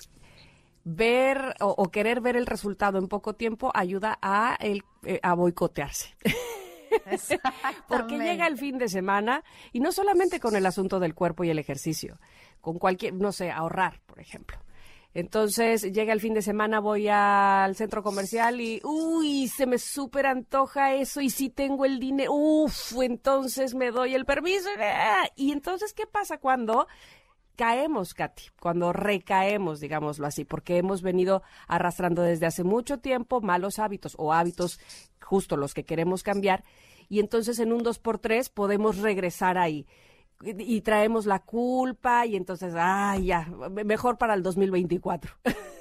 ver 0.89 1.57
o, 1.59 1.91
querer 1.91 2.21
ver 2.21 2.37
el 2.37 2.47
resultado 2.47 2.99
en 2.99 3.09
poco 3.09 3.35
tiempo 3.35 3.73
ayuda 3.75 4.17
a, 4.23 4.57
el, 4.61 4.85
eh, 5.05 5.19
a 5.21 5.35
boicotearse. 5.35 6.15
Porque 7.89 8.17
llega 8.17 8.47
el 8.47 8.57
fin 8.57 8.79
de 8.79 8.89
semana 8.89 9.43
y 9.73 9.81
no 9.81 9.91
solamente 9.91 10.39
con 10.39 10.55
el 10.55 10.65
asunto 10.65 11.01
del 11.01 11.13
cuerpo 11.13 11.43
y 11.43 11.51
el 11.51 11.59
ejercicio, 11.59 12.21
con 12.61 12.79
cualquier, 12.79 13.15
no 13.15 13.33
sé, 13.33 13.51
ahorrar, 13.51 14.01
por 14.07 14.21
ejemplo. 14.21 14.59
Entonces 15.13 15.83
llega 15.93 16.13
el 16.13 16.21
fin 16.21 16.35
de 16.35 16.43
semana, 16.43 16.79
voy 16.79 17.09
al 17.09 17.75
centro 17.75 18.05
comercial 18.05 18.61
y, 18.61 18.81
uy, 18.85 19.49
se 19.49 19.67
me 19.67 19.79
súper 19.79 20.27
antoja 20.27 20.95
eso 20.95 21.21
y 21.21 21.31
si 21.31 21.51
tengo 21.51 21.85
el 21.85 21.99
dinero, 21.99 22.33
uff, 22.33 22.93
entonces 23.03 23.75
me 23.75 23.91
doy 23.91 24.15
el 24.15 24.25
permiso. 24.25 24.69
Y 25.35 25.51
entonces, 25.51 25.93
¿qué 25.95 26.07
pasa 26.07 26.39
cuando 26.39 26.87
caemos, 27.57 28.15
Katy, 28.15 28.45
cuando 28.61 28.93
recaemos, 28.93 29.81
digámoslo 29.81 30.27
así, 30.27 30.45
porque 30.45 30.79
hemos 30.79 31.03
venido 31.03 31.43
arrastrando 31.67 32.23
desde 32.23 32.47
hace 32.47 32.65
mucho 32.65 32.99
tiempo 32.99 33.41
malos 33.41 33.79
hábitos 33.79 34.15
o 34.19 34.33
hábitos 34.33 34.81
justo 35.21 35.57
los 35.57 35.75
que 35.75 35.85
queremos 35.85 36.23
cambiar, 36.23 36.65
y 37.09 37.21
entonces 37.21 37.59
en 37.59 37.73
un 37.73 37.83
dos 37.83 37.99
por 37.99 38.19
tres 38.19 38.49
podemos 38.49 38.99
regresar 38.99 39.59
ahí. 39.59 39.87
Y, 40.43 40.83
traemos 40.83 41.25
la 41.25 41.39
culpa 41.39 42.27
y 42.27 42.37
entonces, 42.37 42.75
ay, 42.77 43.27
ya, 43.27 43.49
mejor 43.87 44.19
para 44.19 44.35
el 44.35 44.43
2024. 44.43 45.33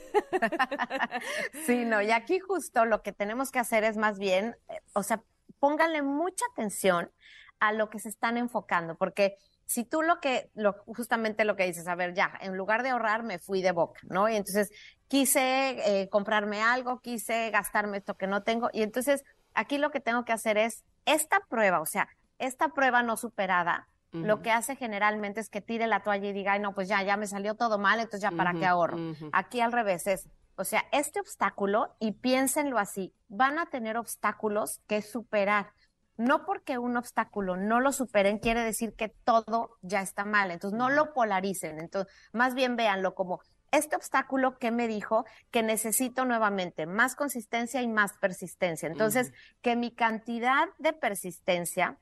Sí, 1.65 1.83
no, 1.83 2.01
y 2.01 2.11
aquí 2.11 2.39
justo 2.39 2.85
lo 2.85 3.01
que 3.01 3.11
tenemos 3.11 3.51
que 3.51 3.59
hacer 3.59 3.83
es 3.83 3.97
más 3.97 4.17
bien, 4.17 4.55
eh, 4.69 4.79
o 4.93 5.03
sea, 5.03 5.21
pónganle 5.59 6.03
mucha 6.03 6.45
atención 6.53 7.11
a 7.59 7.73
lo 7.73 7.89
que 7.89 7.99
se 7.99 8.09
están 8.09 8.37
enfocando, 8.37 8.95
porque 8.95 9.37
si 9.65 9.83
tú 9.83 10.01
lo 10.01 10.19
que, 10.19 10.49
lo, 10.53 10.73
justamente 10.85 11.43
lo 11.45 11.55
que 11.55 11.65
dices, 11.65 11.87
a 11.87 11.95
ver, 11.95 12.13
ya, 12.13 12.31
en 12.41 12.55
lugar 12.55 12.83
de 12.83 12.89
ahorrar, 12.89 13.23
me 13.23 13.39
fui 13.39 13.61
de 13.61 13.71
boca, 13.71 13.99
¿no? 14.03 14.29
Y 14.29 14.35
entonces 14.35 14.71
quise 15.07 16.01
eh, 16.01 16.09
comprarme 16.09 16.61
algo, 16.61 16.99
quise 16.99 17.49
gastarme 17.49 17.97
esto 17.97 18.15
que 18.15 18.27
no 18.27 18.43
tengo. 18.43 18.69
Y 18.73 18.83
entonces 18.83 19.23
aquí 19.53 19.77
lo 19.77 19.91
que 19.91 19.99
tengo 19.99 20.23
que 20.25 20.33
hacer 20.33 20.57
es 20.57 20.83
esta 21.05 21.39
prueba, 21.49 21.81
o 21.81 21.85
sea, 21.85 22.07
esta 22.37 22.69
prueba 22.69 23.01
no 23.03 23.17
superada, 23.17 23.87
lo 24.23 24.41
que 24.41 24.49
hace 24.49 24.77
generalmente 24.77 25.41
es 25.41 25.49
que 25.49 25.59
tire 25.59 25.87
la 25.87 26.01
toalla 26.01 26.29
y 26.29 26.31
diga, 26.31 26.53
ay, 26.53 26.61
no, 26.61 26.73
pues 26.73 26.87
ya, 26.87 27.03
ya 27.03 27.17
me 27.17 27.27
salió 27.27 27.55
todo 27.55 27.77
mal, 27.77 27.99
entonces 27.99 28.21
ya 28.21 28.31
para 28.31 28.53
qué 28.53 28.65
ahorro. 28.65 28.97
Aquí 29.33 29.59
al 29.59 29.73
revés 29.73 30.07
es, 30.07 30.29
o 30.55 30.63
sea, 30.63 30.85
este 30.93 31.19
obstáculo, 31.19 31.95
y 31.99 32.13
piénsenlo 32.13 32.79
así, 32.79 33.13
van 33.27 33.59
a 33.59 33.65
tener 33.65 33.97
obstáculos 33.97 34.79
que 34.87 35.01
superar 35.01 35.73
no 36.17 36.45
porque 36.45 36.77
un 36.77 36.97
obstáculo 36.97 37.57
no 37.57 37.79
lo 37.79 37.91
superen 37.91 38.39
quiere 38.39 38.63
decir 38.63 38.93
que 38.95 39.09
todo 39.09 39.77
ya 39.81 40.01
está 40.01 40.25
mal. 40.25 40.51
Entonces, 40.51 40.77
no 40.77 40.89
lo 40.89 41.13
polaricen. 41.13 41.79
Entonces, 41.79 42.13
más 42.31 42.55
bien 42.55 42.75
véanlo 42.75 43.15
como 43.15 43.41
este 43.71 43.95
obstáculo 43.95 44.57
que 44.57 44.71
me 44.71 44.87
dijo 44.87 45.25
que 45.51 45.63
necesito 45.63 46.25
nuevamente 46.25 46.85
más 46.85 47.15
consistencia 47.15 47.81
y 47.81 47.87
más 47.87 48.13
persistencia. 48.13 48.87
Entonces, 48.87 49.33
que 49.61 49.75
mi 49.75 49.91
cantidad 49.91 50.67
de 50.77 50.93
persistencia 50.93 51.97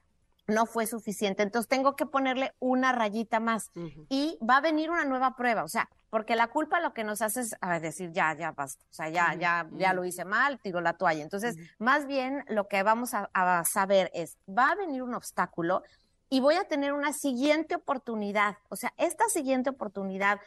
no 0.48 0.66
fue 0.66 0.86
suficiente. 0.86 1.44
Entonces, 1.44 1.70
tengo 1.70 1.96
que 1.96 2.06
ponerle 2.06 2.54
una 2.60 2.92
rayita 2.92 3.40
más 3.40 3.72
y 4.10 4.38
va 4.48 4.58
a 4.58 4.62
venir 4.62 4.90
una 4.90 5.06
nueva 5.06 5.36
prueba. 5.36 5.64
O 5.64 5.68
sea, 5.68 5.90
porque 6.10 6.36
la 6.36 6.48
culpa 6.48 6.80
lo 6.80 6.94
que 6.94 7.04
nos 7.04 7.24
hace 7.24 7.42
es 7.42 7.56
decir, 7.82 8.12
ya, 8.12 8.36
ya 8.36 8.52
basta, 8.52 8.86
o 8.88 8.94
sea, 8.94 9.10
ya, 9.10 9.34
ya, 9.34 9.68
ya 9.72 9.94
lo 9.94 10.06
hice 10.06 10.26
mal, 10.26 10.60
tiro 10.60 10.80
la 10.80 10.94
toalla. 10.94 11.24
Entonces, 11.24 11.56
más 11.80 12.06
bien 12.06 12.46
lo 12.50 12.68
que 12.68 12.84
vamos 12.84 13.16
a, 13.16 13.64
saber 13.66 14.12
es, 14.14 14.38
va 14.48 14.70
a 14.70 14.76
venir 14.76 15.02
un 15.02 15.16
obstáculo 15.16 15.82
y 16.30 16.40
voy 16.40 16.54
a 16.54 16.66
tener 16.66 16.94
una 16.94 17.14
siguiente 17.14 17.76
oportunidad, 17.76 18.58
o 18.70 18.76
sea, 18.76 18.94
esta 18.98 19.28
siguiente 19.28 19.72
oportunidad 19.72 20.40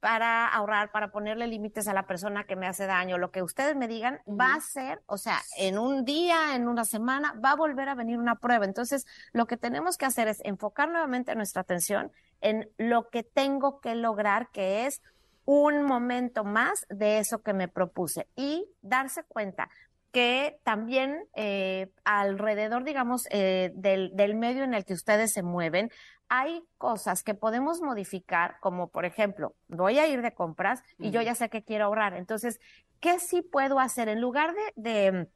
para 0.00 0.46
ahorrar, 0.46 0.92
para 0.92 1.10
ponerle 1.10 1.46
límites 1.46 1.88
a 1.88 1.92
la 1.92 2.06
persona 2.06 2.44
que 2.44 2.56
me 2.56 2.66
hace 2.66 2.86
daño, 2.86 3.18
lo 3.18 3.30
que 3.30 3.42
ustedes 3.42 3.74
me 3.76 3.88
digan, 3.88 4.20
va 4.28 4.54
a 4.54 4.60
ser, 4.60 5.02
o 5.06 5.18
sea, 5.18 5.40
en 5.56 5.78
un 5.78 6.04
día, 6.04 6.54
en 6.54 6.68
una 6.68 6.84
semana, 6.84 7.34
va 7.44 7.52
a 7.52 7.56
volver 7.56 7.88
a 7.88 7.94
venir 7.94 8.18
una 8.18 8.36
prueba. 8.36 8.64
Entonces, 8.64 9.06
lo 9.32 9.46
que 9.46 9.56
tenemos 9.56 9.96
que 9.96 10.06
hacer 10.06 10.28
es 10.28 10.40
enfocar 10.44 10.88
nuevamente 10.88 11.34
nuestra 11.34 11.62
atención 11.62 12.12
en 12.40 12.70
lo 12.78 13.08
que 13.10 13.24
tengo 13.24 13.80
que 13.80 13.94
lograr, 13.94 14.50
que 14.52 14.86
es 14.86 15.02
un 15.44 15.82
momento 15.82 16.44
más 16.44 16.86
de 16.90 17.18
eso 17.18 17.42
que 17.42 17.54
me 17.54 17.68
propuse 17.68 18.28
y 18.36 18.66
darse 18.82 19.24
cuenta 19.24 19.70
que 20.12 20.58
también 20.62 21.24
eh, 21.34 21.90
alrededor, 22.04 22.84
digamos, 22.84 23.26
eh, 23.30 23.72
del, 23.74 24.10
del, 24.14 24.34
medio 24.34 24.64
en 24.64 24.74
el 24.74 24.84
que 24.84 24.94
ustedes 24.94 25.32
se 25.32 25.42
mueven, 25.42 25.90
hay 26.28 26.62
cosas 26.76 27.22
que 27.22 27.34
podemos 27.34 27.80
modificar, 27.80 28.58
como 28.60 28.88
por 28.88 29.04
ejemplo, 29.04 29.54
voy 29.68 29.98
a 29.98 30.06
ir 30.06 30.22
de 30.22 30.34
compras 30.34 30.82
y 30.98 31.10
yo 31.10 31.22
ya 31.22 31.34
sé 31.34 31.48
que 31.48 31.64
quiero 31.64 31.86
ahorrar. 31.86 32.14
Entonces, 32.14 32.60
¿qué 33.00 33.18
sí 33.18 33.42
puedo 33.42 33.80
hacer? 33.80 34.08
En 34.08 34.20
lugar 34.20 34.54
de, 34.54 34.90
de 34.90 35.28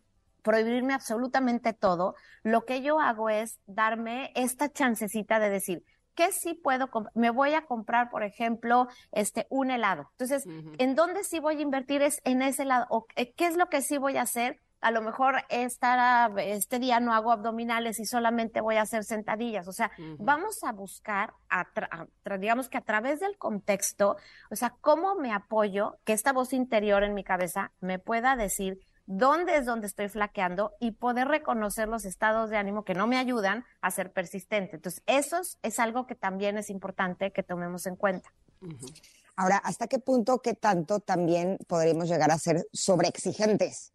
prohibirme 0.43 0.95
absolutamente 0.95 1.73
todo, 1.73 2.15
lo 2.43 2.65
que 2.65 2.83
yo 2.83 3.01
hago 3.01 3.31
es 3.31 3.59
darme 3.67 4.33
esta 4.35 4.71
chancecita 4.71 5.39
de 5.39 5.51
decir, 5.51 5.85
¿qué 6.15 6.33
sí 6.33 6.55
puedo 6.55 6.91
Me 7.15 7.31
voy 7.31 7.55
a 7.55 7.67
comprar, 7.67 8.11
por 8.11 8.23
ejemplo, 8.23 8.89
este, 9.13 9.47
un 9.51 9.71
helado. 9.71 10.11
Entonces, 10.13 10.45
¿en 10.79 10.95
dónde 10.95 11.25
sí 11.25 11.41
voy 11.41 11.59
a 11.59 11.63
invertir 11.63 12.03
es 12.03 12.21
en 12.25 12.43
ese 12.43 12.63
helado? 12.63 12.87
¿O, 12.91 13.07
¿Qué 13.07 13.47
es 13.47 13.57
lo 13.57 13.69
que 13.69 13.83
sí 13.83 13.99
voy 13.99 14.17
a 14.17 14.23
hacer? 14.23 14.61
A 14.83 14.90
lo 14.90 15.01
mejor 15.01 15.37
esta, 15.49 16.31
este 16.38 16.81
día 16.81 16.99
no 16.99 17.14
hago 17.14 17.31
abdominales 17.31 18.01
y 18.01 18.05
solamente 18.05 18.61
voy 18.61 18.77
a 18.77 18.83
hacer 18.83 19.05
sentadillas. 19.05 19.68
O 19.68 19.73
sea, 19.73 19.92
vamos 20.18 20.64
a 20.64 20.73
buscar, 20.73 21.33
digamos 22.40 22.68
que 22.68 22.79
a 22.79 22.83
través 22.83 23.21
del 23.21 23.38
contexto, 23.38 24.16
o 24.51 24.57
sea, 24.57 24.75
cómo 24.81 25.14
me 25.14 25.33
apoyo, 25.33 25.99
que 26.05 26.12
esta 26.12 26.33
voz 26.33 26.53
interior 26.53 27.05
en 27.05 27.14
mi 27.14 27.23
cabeza 27.23 27.71
me 27.81 28.01
pueda 28.01 28.35
decir 28.35 28.81
dónde 29.07 29.57
es 29.57 29.66
donde 29.66 29.87
estoy 29.87 30.09
flaqueando 30.09 30.73
y 30.81 30.90
poder 30.92 31.29
reconocer 31.29 31.87
los 31.87 32.05
estados 32.05 32.51
de 32.51 32.57
ánimo 32.57 32.85
que 32.85 32.95
no 32.95 33.07
me 33.07 33.18
ayudan 33.18 33.64
a 33.83 33.90
ser 33.92 34.12
persistente. 34.12 34.77
Entonces, 34.77 35.03
eso 35.07 35.40
es, 35.62 35.79
algo 35.79 36.09
que 36.09 36.16
también 36.16 36.59
es 36.59 36.71
importante 36.71 37.31
que 37.31 37.45
tomemos 37.45 37.87
en 37.87 37.95
cuenta. 37.95 38.33
Ahora, 39.37 39.59
¿hasta 39.59 39.87
qué 39.87 40.01
punto, 40.01 40.40
qué 40.40 40.55
tanto 40.55 40.99
también 40.99 41.59
podríamos 41.68 42.09
llegar 42.09 42.33
a 42.33 42.38
ser 42.38 42.66
sobreexigentes? 42.73 43.92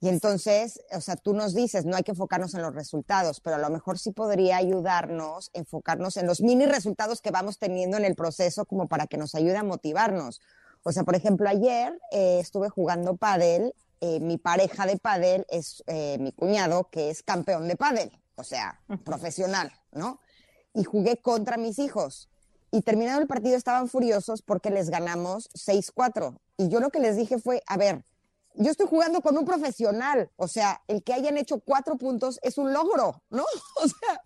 Y 0.00 0.08
entonces, 0.08 0.80
o 0.92 1.00
sea, 1.00 1.16
tú 1.16 1.32
nos 1.32 1.54
dices, 1.54 1.86
no 1.86 1.96
hay 1.96 2.02
que 2.02 2.10
enfocarnos 2.10 2.54
en 2.54 2.62
los 2.62 2.74
resultados, 2.74 3.40
pero 3.40 3.56
a 3.56 3.58
lo 3.58 3.70
mejor 3.70 3.98
sí 3.98 4.12
podría 4.12 4.58
ayudarnos 4.58 5.50
enfocarnos 5.54 6.18
en 6.18 6.26
los 6.26 6.42
mini 6.42 6.66
resultados 6.66 7.22
que 7.22 7.30
vamos 7.30 7.58
teniendo 7.58 7.96
en 7.96 8.04
el 8.04 8.14
proceso 8.14 8.66
como 8.66 8.88
para 8.88 9.06
que 9.06 9.16
nos 9.16 9.34
ayude 9.34 9.56
a 9.56 9.62
motivarnos. 9.62 10.42
O 10.82 10.92
sea, 10.92 11.04
por 11.04 11.16
ejemplo, 11.16 11.48
ayer 11.48 11.98
eh, 12.12 12.38
estuve 12.40 12.68
jugando 12.68 13.16
pádel, 13.16 13.74
eh, 14.02 14.20
mi 14.20 14.36
pareja 14.36 14.84
de 14.84 14.98
pádel 14.98 15.46
es 15.48 15.82
eh, 15.86 16.18
mi 16.20 16.30
cuñado, 16.32 16.90
que 16.90 17.08
es 17.08 17.22
campeón 17.22 17.66
de 17.66 17.76
pádel, 17.76 18.12
o 18.34 18.44
sea, 18.44 18.80
profesional, 19.02 19.72
¿no? 19.92 20.20
Y 20.74 20.84
jugué 20.84 21.16
contra 21.16 21.56
mis 21.56 21.78
hijos. 21.78 22.28
Y 22.70 22.82
terminado 22.82 23.22
el 23.22 23.26
partido 23.26 23.56
estaban 23.56 23.88
furiosos 23.88 24.42
porque 24.42 24.70
les 24.70 24.90
ganamos 24.90 25.48
6-4. 25.54 26.38
Y 26.58 26.68
yo 26.68 26.80
lo 26.80 26.90
que 26.90 27.00
les 27.00 27.16
dije 27.16 27.38
fue, 27.38 27.62
a 27.66 27.78
ver, 27.78 28.04
yo 28.56 28.70
estoy 28.70 28.86
jugando 28.86 29.20
con 29.20 29.36
un 29.36 29.44
profesional, 29.44 30.30
o 30.36 30.48
sea, 30.48 30.82
el 30.88 31.02
que 31.02 31.12
hayan 31.12 31.36
hecho 31.36 31.60
cuatro 31.60 31.96
puntos 31.96 32.38
es 32.42 32.58
un 32.58 32.72
logro, 32.72 33.22
¿no? 33.30 33.44
O 33.82 33.88
sea, 33.88 34.20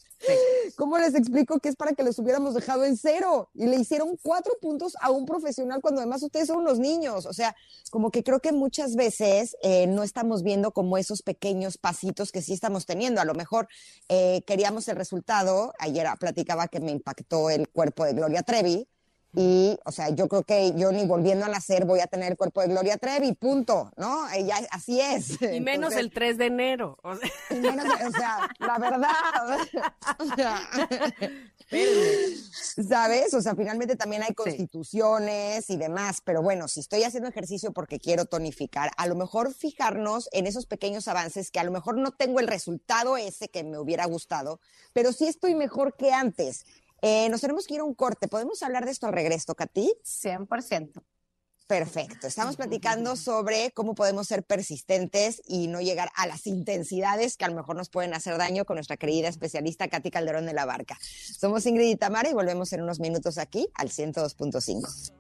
¿cómo 0.77 0.99
les 0.99 1.15
explico 1.15 1.59
que 1.59 1.71
es 1.71 1.77
para 1.77 1.93
que 1.93 2.03
les 2.03 2.19
hubiéramos 2.19 2.55
dejado 2.55 2.85
en 2.85 2.97
cero? 2.97 3.51
Y 3.55 3.67
le 3.67 3.77
hicieron 3.77 4.17
cuatro 4.23 4.53
puntos 4.61 4.97
a 5.01 5.11
un 5.11 5.27
profesional 5.27 5.81
cuando 5.81 6.01
además 6.01 6.23
ustedes 6.23 6.47
son 6.47 6.59
unos 6.59 6.79
niños, 6.79 7.27
o 7.27 7.33
sea, 7.33 7.57
como 7.91 8.11
que 8.11 8.23
creo 8.23 8.41
que 8.41 8.53
muchas 8.53 8.95
veces 8.97 9.57
eh, 9.63 9.87
no 9.87 10.03
estamos 10.03 10.43
viendo 10.43 10.73
como 10.73 10.99
esos 10.99 11.23
pequeños 11.23 11.79
pasitos 11.79 12.33
que 12.33 12.43
sí 12.43 12.53
estamos 12.53 12.87
teniendo. 12.87 13.21
A 13.21 13.25
lo 13.25 13.35
mejor 13.35 13.69
eh, 14.09 14.43
queríamos 14.47 14.87
el 14.89 14.97
resultado, 14.97 15.73
ayer 15.79 16.07
platicaba 16.19 16.69
que 16.69 16.81
me 16.81 16.93
impactó 16.93 17.51
el 17.51 17.69
cuerpo 17.69 18.05
de 18.05 18.13
Gloria 18.13 18.43
Trevi, 18.43 18.89
y, 19.33 19.79
o 19.85 19.93
sea, 19.93 20.11
yo 20.11 20.29
creo 20.29 20.43
que 20.43 20.73
yo 20.77 20.91
ni 20.91 21.07
volviendo 21.07 21.45
a 21.47 21.49
nacer 21.49 21.85
voy 21.85 22.01
a 22.01 22.07
tener 22.07 22.33
el 22.33 22.37
cuerpo 22.37 22.63
de 22.63 22.69
Gloria 22.69 22.99
Trevi, 22.99 23.33
punto, 23.33 23.93
¿no? 23.97 24.29
Ella, 24.31 24.57
así 24.71 25.01
es. 25.01 25.41
Y 25.41 25.61
menos 25.61 25.95
el 25.95 26.11
3 26.11 26.39
de 26.39 26.47
enero. 26.47 26.99
O 27.03 27.15
sea, 27.15 27.31
menos, 27.51 27.87
o 27.87 28.11
sea 28.11 28.49
la 28.59 28.79
verdad. 28.79 29.59
O 30.19 30.25
sea, 30.35 30.61
¿Sabes? 32.89 33.33
O 33.35 33.41
sea, 33.41 33.55
finalmente 33.55 33.95
también 33.95 34.23
hay 34.23 34.35
constituciones 34.35 35.71
y 35.71 35.77
demás, 35.77 36.21
pero 36.25 36.43
bueno, 36.43 36.67
si 36.67 36.81
estoy 36.81 37.05
haciendo 37.05 37.29
ejercicio 37.29 37.73
porque 37.73 38.01
quiero 38.01 38.25
tonificar, 38.25 38.91
a 38.97 39.07
lo 39.07 39.15
mejor 39.15 39.55
fijarnos 39.55 40.29
en 40.33 40.47
esos 40.47 40.67
pequeños 40.67 41.07
avances 41.07 41.51
que 41.53 41.61
a 41.61 41.65
lo 41.65 41.71
mejor 41.71 41.97
no 41.97 42.11
tengo 42.11 42.41
el 42.41 42.49
resultado 42.49 43.17
ese 43.17 43.49
que 43.49 43.63
me 43.63 43.79
hubiera 43.79 44.07
gustado, 44.07 44.61
pero 44.93 45.13
sí 45.13 45.27
estoy 45.29 45.55
mejor 45.55 45.95
que 45.95 46.13
antes. 46.13 46.65
Eh, 47.03 47.29
nos 47.31 47.41
tenemos 47.41 47.67
que 47.67 47.75
ir 47.75 47.81
a 47.81 47.85
un 47.85 47.95
corte. 47.95 48.29
¿Podemos 48.29 48.63
hablar 48.63 48.85
de 48.85 48.91
esto 48.91 49.07
al 49.07 49.13
regreso, 49.13 49.55
Katy? 49.55 49.93
100%. 50.05 51.03
Perfecto. 51.71 52.27
Estamos 52.27 52.57
platicando 52.57 53.15
sobre 53.15 53.71
cómo 53.71 53.95
podemos 53.95 54.27
ser 54.27 54.43
persistentes 54.43 55.41
y 55.47 55.69
no 55.69 55.81
llegar 55.81 56.11
a 56.17 56.27
las 56.27 56.49
intensidades 56.49 57.37
que 57.37 57.45
a 57.45 57.49
lo 57.49 57.55
mejor 57.55 57.77
nos 57.77 57.91
pueden 57.91 58.13
hacer 58.13 58.37
daño 58.39 58.65
con 58.65 58.75
nuestra 58.75 58.97
querida 58.97 59.29
especialista 59.29 59.87
Katy 59.87 60.11
Calderón 60.11 60.47
de 60.47 60.53
la 60.53 60.65
Barca. 60.65 60.99
Somos 61.01 61.65
Ingrid 61.67 61.91
y 61.91 61.95
Tamara 61.95 62.29
y 62.29 62.35
volvemos 62.35 62.73
en 62.73 62.83
unos 62.83 62.99
minutos 62.99 63.39
aquí 63.39 63.69
al 63.75 63.91
102.5. 63.91 65.13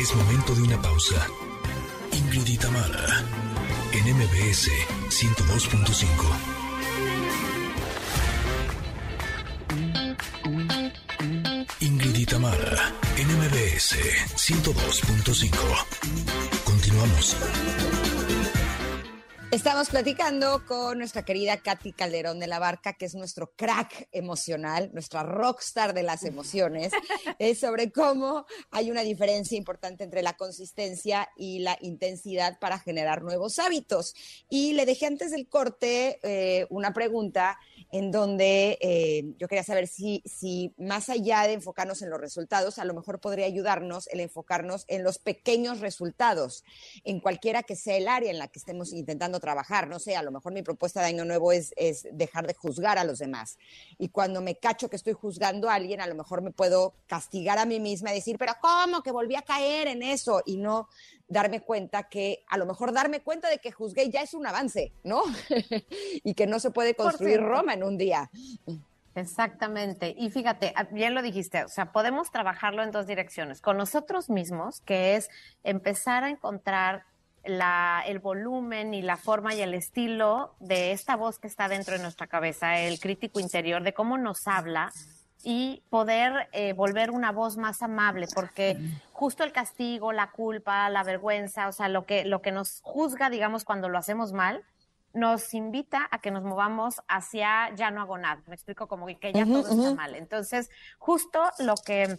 Es 0.00 0.14
momento 0.14 0.54
de 0.54 0.62
una 0.62 0.80
pausa. 0.80 1.26
Ingrid 2.12 2.46
y 2.46 2.56
Tamara 2.56 3.22
en 3.92 4.16
MBS 4.16 4.70
102.5. 5.10 6.57
Tamara, 12.28 12.92
NMBS 13.16 13.96
102.5. 14.36 15.56
Continuamos. 16.62 17.36
Estamos 19.50 19.88
platicando 19.88 20.66
con 20.66 20.98
nuestra 20.98 21.24
querida 21.24 21.56
Katy 21.56 21.92
Calderón 21.94 22.38
de 22.38 22.46
la 22.46 22.58
Barca, 22.58 22.92
que 22.92 23.06
es 23.06 23.14
nuestro 23.14 23.54
crack 23.56 24.06
emocional, 24.12 24.90
nuestra 24.92 25.22
rockstar 25.22 25.94
de 25.94 26.02
las 26.02 26.22
emociones, 26.24 26.92
es 27.38 27.60
sobre 27.60 27.90
cómo 27.90 28.44
hay 28.70 28.90
una 28.90 29.00
diferencia 29.00 29.56
importante 29.56 30.04
entre 30.04 30.20
la 30.20 30.36
consistencia 30.36 31.30
y 31.34 31.60
la 31.60 31.78
intensidad 31.80 32.58
para 32.58 32.78
generar 32.78 33.22
nuevos 33.22 33.58
hábitos. 33.58 34.14
Y 34.50 34.74
le 34.74 34.84
dejé 34.84 35.06
antes 35.06 35.30
del 35.30 35.48
corte 35.48 36.18
eh, 36.22 36.66
una 36.68 36.92
pregunta 36.92 37.58
en 37.90 38.10
donde 38.10 38.78
eh, 38.80 39.34
yo 39.38 39.48
quería 39.48 39.64
saber 39.64 39.86
si, 39.86 40.22
si 40.26 40.74
más 40.76 41.08
allá 41.08 41.42
de 41.42 41.54
enfocarnos 41.54 42.02
en 42.02 42.10
los 42.10 42.20
resultados, 42.20 42.78
a 42.78 42.84
lo 42.84 42.94
mejor 42.94 43.20
podría 43.20 43.46
ayudarnos 43.46 44.08
el 44.08 44.20
enfocarnos 44.20 44.84
en 44.88 45.02
los 45.02 45.18
pequeños 45.18 45.80
resultados, 45.80 46.64
en 47.04 47.20
cualquiera 47.20 47.62
que 47.62 47.76
sea 47.76 47.96
el 47.96 48.08
área 48.08 48.30
en 48.30 48.38
la 48.38 48.48
que 48.48 48.58
estemos 48.58 48.92
intentando 48.92 49.40
trabajar. 49.40 49.88
No 49.88 49.98
sé, 49.98 50.16
a 50.16 50.22
lo 50.22 50.30
mejor 50.30 50.52
mi 50.52 50.62
propuesta 50.62 51.00
de 51.00 51.06
año 51.06 51.24
nuevo 51.24 51.52
es, 51.52 51.72
es 51.76 52.06
dejar 52.12 52.46
de 52.46 52.54
juzgar 52.54 52.98
a 52.98 53.04
los 53.04 53.18
demás. 53.18 53.58
Y 53.98 54.08
cuando 54.08 54.40
me 54.42 54.56
cacho 54.56 54.90
que 54.90 54.96
estoy 54.96 55.14
juzgando 55.14 55.70
a 55.70 55.74
alguien, 55.74 56.00
a 56.00 56.06
lo 56.06 56.14
mejor 56.14 56.42
me 56.42 56.50
puedo 56.50 56.94
castigar 57.06 57.58
a 57.58 57.66
mí 57.66 57.80
misma 57.80 58.10
y 58.10 58.16
decir, 58.16 58.36
pero 58.38 58.52
¿cómo 58.60 59.02
que 59.02 59.12
volví 59.12 59.34
a 59.34 59.42
caer 59.42 59.88
en 59.88 60.02
eso? 60.02 60.42
Y 60.44 60.58
no 60.58 60.88
darme 61.28 61.60
cuenta 61.60 62.04
que 62.04 62.44
a 62.48 62.56
lo 62.56 62.66
mejor 62.66 62.92
darme 62.92 63.20
cuenta 63.20 63.48
de 63.48 63.58
que 63.58 63.70
juzgué 63.70 64.10
ya 64.10 64.22
es 64.22 64.34
un 64.34 64.46
avance, 64.46 64.92
¿no? 65.04 65.22
y 66.24 66.34
que 66.34 66.46
no 66.46 66.58
se 66.58 66.70
puede 66.70 66.94
construir 66.94 67.40
Roma 67.40 67.74
en 67.74 67.84
un 67.84 67.98
día. 67.98 68.30
Exactamente. 69.14 70.14
Y 70.16 70.30
fíjate, 70.30 70.72
ah, 70.76 70.84
bien 70.84 71.14
lo 71.14 71.22
dijiste, 71.22 71.64
o 71.64 71.68
sea, 71.68 71.92
podemos 71.92 72.30
trabajarlo 72.30 72.82
en 72.82 72.90
dos 72.90 73.06
direcciones. 73.06 73.60
Con 73.60 73.76
nosotros 73.76 74.30
mismos, 74.30 74.80
que 74.80 75.16
es 75.16 75.28
empezar 75.64 76.24
a 76.24 76.30
encontrar 76.30 77.04
la, 77.44 78.02
el 78.06 78.18
volumen 78.18 78.94
y 78.94 79.02
la 79.02 79.16
forma 79.16 79.54
y 79.54 79.60
el 79.60 79.74
estilo 79.74 80.54
de 80.60 80.92
esta 80.92 81.16
voz 81.16 81.38
que 81.38 81.46
está 81.46 81.68
dentro 81.68 81.96
de 81.96 82.02
nuestra 82.02 82.26
cabeza, 82.26 82.78
el 82.78 83.00
crítico 83.00 83.40
interior, 83.40 83.82
de 83.82 83.92
cómo 83.94 84.18
nos 84.18 84.46
habla 84.46 84.92
y 85.42 85.82
poder 85.88 86.48
eh, 86.52 86.72
volver 86.72 87.10
una 87.10 87.32
voz 87.32 87.56
más 87.56 87.82
amable, 87.82 88.26
porque 88.34 88.76
justo 89.12 89.44
el 89.44 89.52
castigo, 89.52 90.12
la 90.12 90.30
culpa, 90.32 90.90
la 90.90 91.04
vergüenza, 91.04 91.68
o 91.68 91.72
sea, 91.72 91.88
lo 91.88 92.06
que, 92.06 92.24
lo 92.24 92.42
que 92.42 92.50
nos 92.50 92.80
juzga, 92.82 93.30
digamos, 93.30 93.64
cuando 93.64 93.88
lo 93.88 93.98
hacemos 93.98 94.32
mal, 94.32 94.64
nos 95.14 95.54
invita 95.54 96.06
a 96.10 96.20
que 96.20 96.30
nos 96.30 96.44
movamos 96.44 97.02
hacia 97.08 97.74
ya 97.74 97.90
no 97.90 98.00
hago 98.02 98.18
nada. 98.18 98.42
Me 98.46 98.54
explico 98.54 98.88
como 98.88 99.06
que 99.06 99.32
ya 99.32 99.44
todo 99.44 99.68
está 99.68 99.94
mal. 99.94 100.14
Entonces, 100.14 100.70
justo 100.98 101.40
lo 101.58 101.74
que 101.76 102.18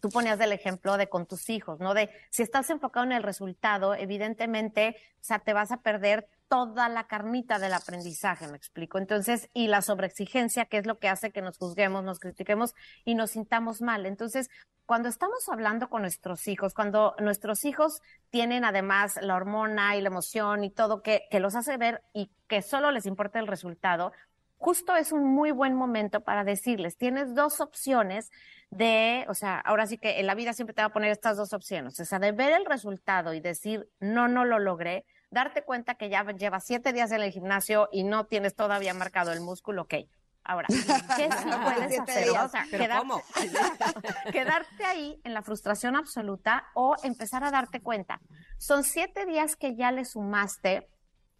tú 0.00 0.08
ponías 0.10 0.38
del 0.38 0.52
ejemplo 0.52 0.96
de 0.96 1.08
con 1.08 1.26
tus 1.26 1.50
hijos, 1.50 1.80
¿no? 1.80 1.94
De 1.94 2.10
si 2.30 2.42
estás 2.42 2.70
enfocado 2.70 3.04
en 3.04 3.12
el 3.12 3.22
resultado, 3.22 3.94
evidentemente, 3.94 4.96
o 5.20 5.24
sea, 5.24 5.40
te 5.40 5.52
vas 5.52 5.72
a 5.72 5.78
perder 5.78 6.28
toda 6.48 6.88
la 6.88 7.06
carnita 7.06 7.58
del 7.58 7.74
aprendizaje, 7.74 8.48
me 8.48 8.56
explico. 8.56 8.98
Entonces, 8.98 9.48
y 9.54 9.68
la 9.68 9.82
sobreexigencia, 9.82 10.64
que 10.64 10.78
es 10.78 10.86
lo 10.86 10.98
que 10.98 11.08
hace 11.08 11.30
que 11.30 11.42
nos 11.42 11.58
juzguemos, 11.58 12.04
nos 12.04 12.18
critiquemos 12.18 12.74
y 13.04 13.14
nos 13.14 13.30
sintamos 13.32 13.80
mal. 13.82 14.06
Entonces, 14.06 14.50
cuando 14.86 15.08
estamos 15.08 15.48
hablando 15.48 15.90
con 15.90 16.02
nuestros 16.02 16.48
hijos, 16.48 16.72
cuando 16.72 17.14
nuestros 17.18 17.64
hijos 17.64 18.00
tienen 18.30 18.64
además 18.64 19.18
la 19.20 19.36
hormona 19.36 19.96
y 19.96 20.00
la 20.00 20.08
emoción 20.08 20.64
y 20.64 20.70
todo 20.70 21.02
que, 21.02 21.28
que 21.30 21.40
los 21.40 21.54
hace 21.54 21.76
ver 21.76 22.02
y 22.14 22.30
que 22.48 22.62
solo 22.62 22.90
les 22.90 23.04
importa 23.04 23.38
el 23.38 23.46
resultado, 23.46 24.12
justo 24.58 24.96
es 24.96 25.12
un 25.12 25.24
muy 25.24 25.50
buen 25.52 25.74
momento 25.74 26.20
para 26.22 26.44
decirles, 26.44 26.96
tienes 26.96 27.34
dos 27.34 27.60
opciones 27.60 28.30
de, 28.70 29.24
o 29.28 29.34
sea, 29.34 29.58
ahora 29.60 29.86
sí 29.86 29.98
que 29.98 30.20
en 30.20 30.26
la 30.26 30.34
vida 30.34 30.52
siempre 30.52 30.74
te 30.74 30.82
va 30.82 30.86
a 30.86 30.92
poner 30.92 31.10
estas 31.10 31.36
dos 31.36 31.52
opciones, 31.52 31.98
o 32.00 32.04
sea, 32.04 32.18
de 32.18 32.32
ver 32.32 32.52
el 32.52 32.66
resultado 32.66 33.34
y 33.34 33.40
decir, 33.40 33.88
no, 34.00 34.28
no 34.28 34.44
lo 34.44 34.58
logré, 34.58 35.04
darte 35.30 35.62
cuenta 35.62 35.94
que 35.94 36.08
ya 36.08 36.24
llevas 36.32 36.64
siete 36.64 36.92
días 36.92 37.10
en 37.12 37.22
el 37.22 37.32
gimnasio 37.32 37.88
y 37.92 38.04
no 38.04 38.26
tienes 38.26 38.54
todavía 38.54 38.94
marcado 38.94 39.32
el 39.32 39.40
músculo, 39.40 39.82
ok. 39.82 39.94
Ahora, 40.44 40.66
¿qué 41.16 41.28
puedes 41.28 42.00
hacer? 42.00 42.30
O 42.30 42.48
sea, 42.48 42.64
quedarte, 42.70 43.06
quedarte 44.32 44.84
ahí 44.84 45.20
en 45.24 45.34
la 45.34 45.42
frustración 45.42 45.94
absoluta 45.94 46.68
o 46.74 46.96
empezar 47.02 47.44
a 47.44 47.50
darte 47.50 47.80
cuenta. 47.80 48.20
Son 48.56 48.82
siete 48.82 49.26
días 49.26 49.56
que 49.56 49.76
ya 49.76 49.92
le 49.92 50.06
sumaste 50.06 50.88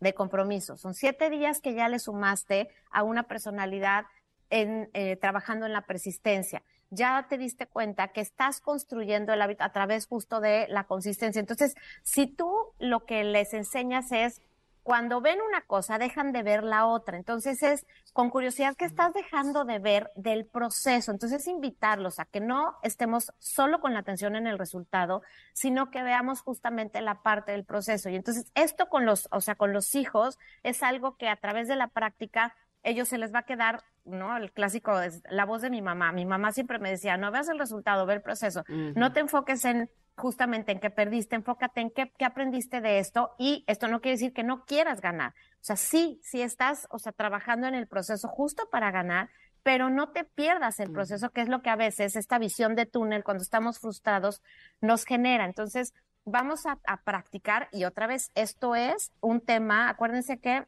de 0.01 0.15
compromiso, 0.15 0.77
son 0.77 0.95
siete 0.95 1.31
días 1.31 1.61
que 1.61 1.75
ya 1.75 1.89
le 1.89 1.99
sumaste 1.99 2.69
a 2.91 3.03
una 3.03 3.25
personalidad 3.25 4.05
en, 4.51 4.91
eh, 4.93 5.17
trabajando 5.17 5.67
en 5.67 5.73
la 5.73 5.83
persistencia. 5.83 6.63
Ya 6.91 7.27
te 7.29 7.39
diste 7.39 7.67
cuenta 7.67 8.09
que 8.09 8.21
estás 8.21 8.61
construyendo 8.61 9.33
el 9.33 9.43
hábito 9.43 9.65
a 9.65 9.73
través 9.73 10.07
justo 10.07 10.41
de 10.41 10.67
la 10.69 10.85
consistencia. 10.85 11.41
Entonces, 11.41 11.75
si 12.03 12.27
tú 12.27 12.53
lo 12.79 13.05
que 13.05 13.25
les 13.25 13.55
enseñas 13.55 14.13
es 14.13 14.41
cuando 14.89 15.21
ven 15.21 15.39
una 15.47 15.61
cosa, 15.61 15.99
dejan 15.99 16.33
de 16.33 16.43
ver 16.43 16.65
la 16.65 16.87
otra. 16.87 17.19
Entonces 17.19 17.63
es 17.63 17.87
con 18.15 18.31
curiosidad 18.31 18.75
que 18.75 18.87
estás 18.87 19.13
dejando 19.13 19.67
de 19.67 19.79
ver 19.79 20.11
del 20.17 20.47
proceso. 20.47 21.13
Entonces 21.13 21.47
invitarlos 21.47 22.19
a 22.19 22.25
que 22.25 22.41
no 22.41 22.75
estemos 22.83 23.35
solo 23.37 23.83
con 23.83 23.93
la 23.93 23.99
atención 23.99 24.35
en 24.35 24.47
el 24.47 24.59
resultado, 24.59 25.21
sino 25.53 25.91
que 25.91 26.03
veamos 26.03 26.41
justamente 26.41 27.03
la 27.03 27.21
parte 27.21 27.53
del 27.53 27.67
proceso. 27.67 28.09
Y 28.09 28.17
entonces 28.17 28.51
esto 28.55 28.89
con 28.89 29.05
los, 29.05 29.29
o 29.31 29.43
sea, 29.43 29.57
con 29.57 29.75
los 29.75 29.95
hijos 29.95 30.39
es 30.63 30.83
algo 30.83 31.19
que 31.19 31.29
a 31.29 31.37
través 31.37 31.69
de 31.69 31.77
la 31.77 31.89
práctica 31.89 32.55
ellos 32.89 33.09
se 33.09 33.19
les 33.19 33.35
va 33.35 33.41
a 33.41 33.45
quedar, 33.45 33.83
¿no? 34.05 34.37
El 34.37 34.53
clásico 34.53 35.01
es 35.01 35.23
la 35.31 35.45
voz 35.45 35.63
de 35.63 35.71
mi 35.71 35.83
mamá. 35.83 36.13
Mi 36.13 36.25
mamá 36.25 36.53
siempre 36.53 36.79
me 36.79 36.91
decía, 36.91 37.17
no 37.17 37.31
veas 37.31 37.49
el 37.49 37.59
resultado, 37.59 38.07
ve 38.07 38.15
el 38.15 38.23
proceso. 38.23 38.65
No 38.69 39.13
te 39.13 39.21
enfoques 39.21 39.65
en 39.65 39.91
justamente 40.17 40.73
en 40.73 40.81
qué 40.81 40.91
perdiste, 40.91 41.37
enfócate 41.37 41.81
en 41.81 41.91
qué, 41.91 42.13
qué, 42.19 42.25
aprendiste 42.25 42.81
de 42.81 42.99
esto 42.99 43.35
y 43.39 43.65
esto 43.69 43.87
no 43.89 44.01
quiere 44.01 44.17
decir 44.17 44.33
que 44.33 44.43
no 44.43 44.65
quieras 44.65 45.01
ganar. 45.01 45.33
O 45.55 45.65
sea, 45.65 45.77
sí, 45.77 46.21
sí 46.23 46.43
estás, 46.43 46.87
o 46.91 46.99
sea, 46.99 47.13
trabajando 47.13 47.67
en 47.67 47.75
el 47.75 47.87
proceso 47.87 48.29
justo 48.29 48.69
para 48.71 48.91
ganar, 48.91 49.31
pero 49.63 49.91
no 49.91 50.11
te 50.11 50.25
pierdas 50.25 50.81
el 50.81 50.91
proceso, 50.91 51.31
que 51.31 51.41
es 51.41 51.49
lo 51.49 51.63
que 51.63 51.71
a 51.71 51.77
veces 51.77 52.17
esta 52.17 52.39
visión 52.39 52.75
de 52.75 52.87
túnel, 52.87 53.25
cuando 53.25 53.43
estamos 53.43 53.79
frustrados, 53.79 54.43
nos 54.81 55.05
genera. 55.05 55.45
Entonces, 55.45 55.95
vamos 56.25 56.67
a, 56.67 56.79
a 56.85 57.03
practicar 57.03 57.69
y 57.73 57.85
otra 57.85 58.07
vez, 58.07 58.31
esto 58.35 58.75
es 58.75 59.13
un 59.21 59.41
tema, 59.41 59.89
acuérdense 59.89 60.39
que 60.39 60.67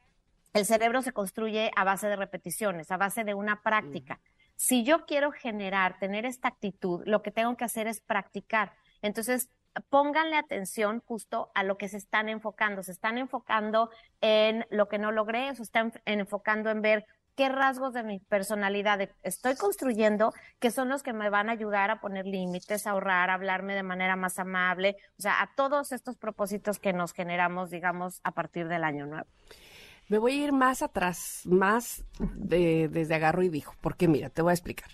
el 0.52 0.66
cerebro 0.66 1.02
se 1.02 1.12
construye 1.12 1.70
a 1.76 1.84
base 1.84 2.08
de 2.08 2.16
repeticiones, 2.16 2.90
a 2.90 2.96
base 2.96 3.24
de 3.24 3.34
una 3.34 3.62
práctica. 3.62 4.20
Si 4.56 4.84
yo 4.84 5.06
quiero 5.06 5.32
generar, 5.32 5.98
tener 5.98 6.26
esta 6.26 6.48
actitud, 6.48 7.02
lo 7.06 7.22
que 7.22 7.30
tengo 7.30 7.56
que 7.56 7.64
hacer 7.64 7.86
es 7.86 8.00
practicar. 8.00 8.74
Entonces, 9.00 9.48
pónganle 9.88 10.36
atención 10.36 11.00
justo 11.06 11.50
a 11.54 11.62
lo 11.62 11.78
que 11.78 11.88
se 11.88 11.96
están 11.96 12.28
enfocando. 12.28 12.82
Se 12.82 12.92
están 12.92 13.18
enfocando 13.18 13.90
en 14.20 14.66
lo 14.70 14.88
que 14.88 14.98
no 14.98 15.12
logré, 15.12 15.54
se 15.54 15.62
están 15.62 15.92
enfocando 16.04 16.70
en 16.70 16.82
ver 16.82 17.06
qué 17.36 17.48
rasgos 17.48 17.94
de 17.94 18.02
mi 18.02 18.18
personalidad 18.18 19.08
estoy 19.22 19.56
construyendo 19.56 20.34
que 20.58 20.70
son 20.70 20.90
los 20.90 21.02
que 21.02 21.14
me 21.14 21.30
van 21.30 21.48
a 21.48 21.52
ayudar 21.52 21.90
a 21.90 22.00
poner 22.00 22.26
límites, 22.26 22.86
a 22.86 22.90
ahorrar, 22.90 23.30
a 23.30 23.34
hablarme 23.34 23.74
de 23.74 23.82
manera 23.82 24.14
más 24.16 24.38
amable, 24.38 24.96
o 25.18 25.22
sea, 25.22 25.40
a 25.40 25.54
todos 25.54 25.92
estos 25.92 26.16
propósitos 26.16 26.78
que 26.78 26.92
nos 26.92 27.14
generamos, 27.14 27.70
digamos, 27.70 28.20
a 28.24 28.32
partir 28.32 28.68
del 28.68 28.84
año 28.84 29.06
nuevo. 29.06 29.26
Me 30.10 30.18
voy 30.18 30.32
a 30.32 30.44
ir 30.44 30.52
más 30.52 30.82
atrás, 30.82 31.42
más 31.44 32.04
de, 32.34 32.88
desde 32.88 33.14
agarro 33.14 33.44
y 33.44 33.48
dijo, 33.48 33.76
porque 33.80 34.08
mira, 34.08 34.28
te 34.28 34.42
voy 34.42 34.50
a 34.50 34.54
explicar. 34.54 34.90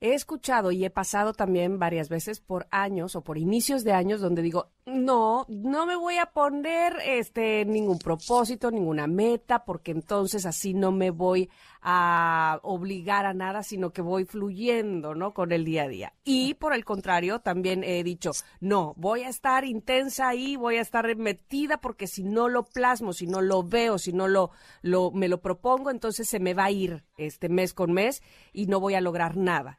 He 0.00 0.12
escuchado 0.12 0.72
y 0.72 0.84
he 0.84 0.90
pasado 0.90 1.34
también 1.34 1.78
varias 1.78 2.08
veces 2.08 2.40
por 2.40 2.66
años 2.72 3.14
o 3.14 3.22
por 3.22 3.38
inicios 3.38 3.84
de 3.84 3.92
años 3.92 4.20
donde 4.20 4.42
digo, 4.42 4.72
no, 4.84 5.46
no 5.48 5.86
me 5.86 5.94
voy 5.94 6.18
a 6.18 6.26
poner 6.26 6.96
este 7.04 7.64
ningún 7.64 8.00
propósito, 8.00 8.72
ninguna 8.72 9.06
meta, 9.06 9.64
porque 9.64 9.92
entonces 9.92 10.44
así 10.46 10.74
no 10.74 10.90
me 10.90 11.10
voy 11.10 11.48
a 11.88 12.58
obligar 12.64 13.26
a 13.26 13.32
nada, 13.32 13.62
sino 13.62 13.92
que 13.92 14.02
voy 14.02 14.24
fluyendo, 14.24 15.14
¿no? 15.14 15.32
Con 15.32 15.52
el 15.52 15.64
día 15.64 15.84
a 15.84 15.88
día. 15.88 16.12
Y 16.24 16.54
por 16.54 16.74
el 16.74 16.84
contrario, 16.84 17.38
también 17.38 17.84
he 17.84 18.02
dicho, 18.02 18.32
no, 18.58 18.92
voy 18.96 19.22
a 19.22 19.28
estar 19.28 19.64
intensa 19.64 20.26
ahí, 20.26 20.56
voy 20.56 20.78
a 20.78 20.80
estar 20.80 21.14
metida 21.14 21.76
porque 21.76 22.08
si 22.08 22.24
no 22.24 22.48
lo 22.48 22.64
plasmo, 22.64 23.12
si 23.12 23.28
no 23.28 23.40
lo 23.40 23.62
veo, 23.62 23.98
si 23.98 24.12
no 24.12 24.26
lo, 24.26 24.50
lo 24.82 25.12
me 25.12 25.28
lo 25.28 25.40
propongo, 25.40 25.92
entonces 25.92 26.28
se 26.28 26.40
me 26.40 26.54
va 26.54 26.64
a 26.64 26.70
ir 26.72 27.04
este 27.18 27.48
mes 27.48 27.72
con 27.72 27.92
mes 27.92 28.20
y 28.52 28.66
no 28.66 28.80
voy 28.80 28.94
a 28.94 29.00
lograr 29.00 29.36
nada. 29.36 29.78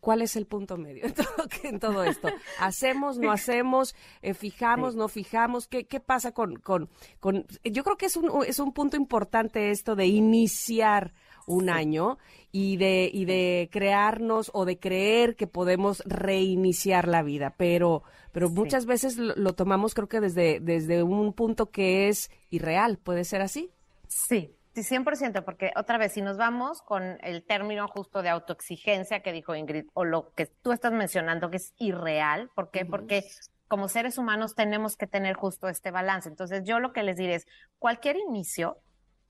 ¿Cuál 0.00 0.20
es 0.20 0.36
el 0.36 0.46
punto 0.46 0.76
medio 0.76 1.06
en 1.06 1.14
todo, 1.78 2.04
esto? 2.04 2.28
¿Hacemos, 2.58 3.16
no 3.16 3.32
hacemos? 3.32 3.94
Eh, 4.20 4.34
¿Fijamos, 4.34 4.96
no 4.96 5.08
fijamos? 5.08 5.66
¿Qué, 5.66 5.86
qué 5.86 5.98
pasa 5.98 6.32
con, 6.32 6.56
con, 6.56 6.90
con...? 7.20 7.46
Yo 7.64 7.84
creo 7.84 7.96
que 7.96 8.06
es 8.06 8.16
un, 8.18 8.44
es 8.44 8.58
un 8.58 8.72
punto 8.72 8.98
importante 8.98 9.70
esto 9.70 9.96
de 9.96 10.06
iniciar 10.06 11.14
un 11.46 11.70
año 11.70 12.18
y 12.50 12.76
de, 12.76 13.10
y 13.12 13.24
de 13.24 13.68
crearnos 13.72 14.50
o 14.54 14.64
de 14.64 14.78
creer 14.78 15.36
que 15.36 15.46
podemos 15.46 16.02
reiniciar 16.06 17.08
la 17.08 17.22
vida, 17.22 17.54
pero, 17.56 18.02
pero 18.32 18.50
muchas 18.50 18.86
veces 18.86 19.16
lo, 19.16 19.34
lo, 19.36 19.54
tomamos 19.54 19.94
creo 19.94 20.08
que 20.08 20.20
desde, 20.20 20.60
desde 20.60 21.02
un 21.02 21.32
punto 21.32 21.70
que 21.70 22.08
es 22.08 22.30
irreal, 22.50 22.98
¿puede 22.98 23.24
ser 23.24 23.42
así? 23.42 23.70
Sí, 24.08 24.54
Sí, 24.74 24.80
100%, 24.80 25.44
porque 25.44 25.70
otra 25.76 25.98
vez, 25.98 26.14
si 26.14 26.22
nos 26.22 26.38
vamos 26.38 26.80
con 26.80 27.18
el 27.22 27.44
término 27.44 27.88
justo 27.88 28.22
de 28.22 28.30
autoexigencia 28.30 29.20
que 29.20 29.30
dijo 29.30 29.54
Ingrid, 29.54 29.84
o 29.92 30.06
lo 30.06 30.32
que 30.32 30.46
tú 30.46 30.72
estás 30.72 30.92
mencionando, 30.92 31.50
que 31.50 31.58
es 31.58 31.74
irreal, 31.76 32.48
¿por 32.54 32.70
qué? 32.70 32.86
Porque 32.86 33.22
como 33.68 33.88
seres 33.88 34.16
humanos 34.16 34.54
tenemos 34.54 34.96
que 34.96 35.06
tener 35.06 35.34
justo 35.34 35.68
este 35.68 35.90
balance. 35.90 36.28
Entonces, 36.28 36.64
yo 36.64 36.78
lo 36.78 36.94
que 36.94 37.02
les 37.02 37.18
diré 37.18 37.34
es, 37.34 37.46
cualquier 37.78 38.16
inicio 38.16 38.78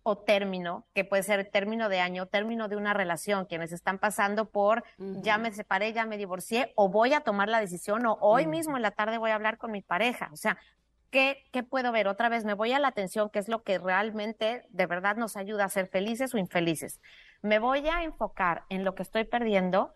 o 0.03 0.19
término, 0.19 0.87
que 0.95 1.05
puede 1.05 1.23
ser 1.23 1.49
término 1.51 1.89
de 1.89 2.01
año, 2.01 2.27
término 2.27 2.69
de 2.69 2.77
una 2.77 2.93
relación, 2.95 3.47
quienes 3.47 3.73
están 3.73 3.99
pasando 3.99 4.51
por 4.51 4.85
ya 4.99 5.39
me 5.39 5.53
separé, 5.53 5.93
ya 5.93 6.07
me 6.07 6.19
divorcié, 6.19 6.73
o 6.75 6.89
voy 6.89 7.13
a 7.13 7.21
tomar 7.21 7.49
la 7.49 7.61
decisión, 7.61 8.05
o 8.07 8.19
hoy 8.21 8.47
mismo 8.47 8.77
en 8.77 8.83
la 8.83 8.91
tarde 8.91 9.19
voy 9.19 9.31
a 9.31 9.37
hablar 9.37 9.59
con 9.59 9.71
mi 9.71 9.83
pareja. 9.83 10.31
O 10.33 10.37
sea, 10.37 10.59
¿Qué, 11.11 11.45
¿qué, 11.53 11.63
puedo 11.63 11.93
ver? 11.93 12.09
Otra 12.09 12.31
vez 12.31 12.47
me 12.47 12.55
voy 12.55 12.73
a 12.73 12.79
la 12.79 12.89
atención, 12.89 13.29
que 13.29 13.39
es 13.39 13.47
lo 13.47 13.65
que 13.65 13.79
realmente 13.79 14.67
de 14.71 14.87
verdad 14.87 15.15
nos 15.15 15.37
ayuda 15.37 15.67
a 15.67 15.69
ser 15.69 15.87
felices 15.89 16.33
o 16.33 16.39
infelices. 16.39 17.03
Me 17.43 17.59
voy 17.59 17.87
a 17.87 18.03
enfocar 18.03 18.65
en 18.71 18.83
lo 18.83 18.95
que 18.95 19.03
estoy 19.03 19.25
perdiendo 19.25 19.93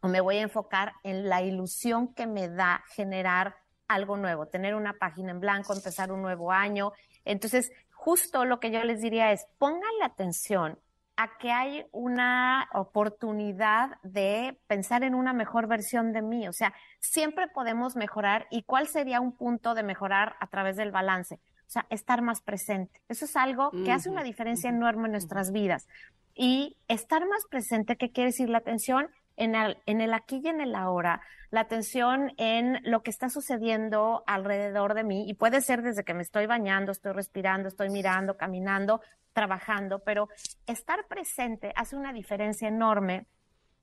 o 0.00 0.08
me 0.08 0.22
voy 0.22 0.38
a 0.38 0.42
enfocar 0.42 0.94
en 1.02 1.28
la 1.28 1.42
ilusión 1.42 2.14
que 2.14 2.26
me 2.26 2.48
da 2.48 2.82
generar 2.94 3.56
algo 3.88 4.16
nuevo, 4.16 4.46
tener 4.46 4.74
una 4.74 4.94
página 4.94 5.30
en 5.30 5.40
blanco, 5.40 5.74
empezar 5.74 6.12
un 6.12 6.22
nuevo 6.22 6.52
año. 6.52 6.92
Entonces, 7.24 7.72
justo 8.04 8.44
lo 8.44 8.60
que 8.60 8.70
yo 8.70 8.84
les 8.84 9.00
diría 9.00 9.32
es, 9.32 9.46
pongan 9.56 9.98
la 9.98 10.04
atención 10.04 10.78
a 11.16 11.38
que 11.38 11.50
hay 11.50 11.86
una 11.90 12.68
oportunidad 12.74 13.96
de 14.02 14.60
pensar 14.66 15.04
en 15.04 15.14
una 15.14 15.32
mejor 15.32 15.68
versión 15.68 16.12
de 16.12 16.20
mí. 16.20 16.46
O 16.46 16.52
sea, 16.52 16.74
siempre 17.00 17.48
podemos 17.48 17.96
mejorar. 17.96 18.46
¿Y 18.50 18.64
cuál 18.64 18.88
sería 18.88 19.22
un 19.22 19.32
punto 19.32 19.74
de 19.74 19.84
mejorar 19.84 20.36
a 20.38 20.48
través 20.48 20.76
del 20.76 20.92
balance? 20.92 21.36
O 21.36 21.70
sea, 21.70 21.86
estar 21.88 22.20
más 22.20 22.42
presente. 22.42 23.00
Eso 23.08 23.24
es 23.24 23.36
algo 23.36 23.70
que 23.70 23.90
hace 23.90 24.10
una 24.10 24.22
diferencia 24.22 24.68
enorme 24.68 25.06
en 25.06 25.12
nuestras 25.12 25.50
vidas. 25.50 25.88
Y 26.34 26.76
estar 26.88 27.26
más 27.26 27.46
presente, 27.48 27.96
¿qué 27.96 28.10
quiere 28.10 28.32
decir? 28.32 28.50
La 28.50 28.58
atención 28.58 29.08
en 29.36 29.54
el, 29.54 29.78
en 29.86 30.00
el 30.00 30.14
aquí 30.14 30.40
y 30.42 30.48
en 30.48 30.60
el 30.60 30.74
ahora, 30.74 31.20
la 31.50 31.60
atención 31.60 32.32
en 32.36 32.80
lo 32.84 33.02
que 33.02 33.10
está 33.10 33.28
sucediendo 33.28 34.24
alrededor 34.26 34.94
de 34.94 35.04
mí, 35.04 35.28
y 35.28 35.34
puede 35.34 35.60
ser 35.60 35.82
desde 35.82 36.04
que 36.04 36.14
me 36.14 36.22
estoy 36.22 36.46
bañando, 36.46 36.92
estoy 36.92 37.12
respirando, 37.12 37.68
estoy 37.68 37.90
mirando, 37.90 38.36
caminando, 38.36 39.00
trabajando, 39.32 40.00
pero 40.00 40.28
estar 40.66 41.06
presente 41.06 41.72
hace 41.76 41.96
una 41.96 42.12
diferencia 42.12 42.68
enorme 42.68 43.26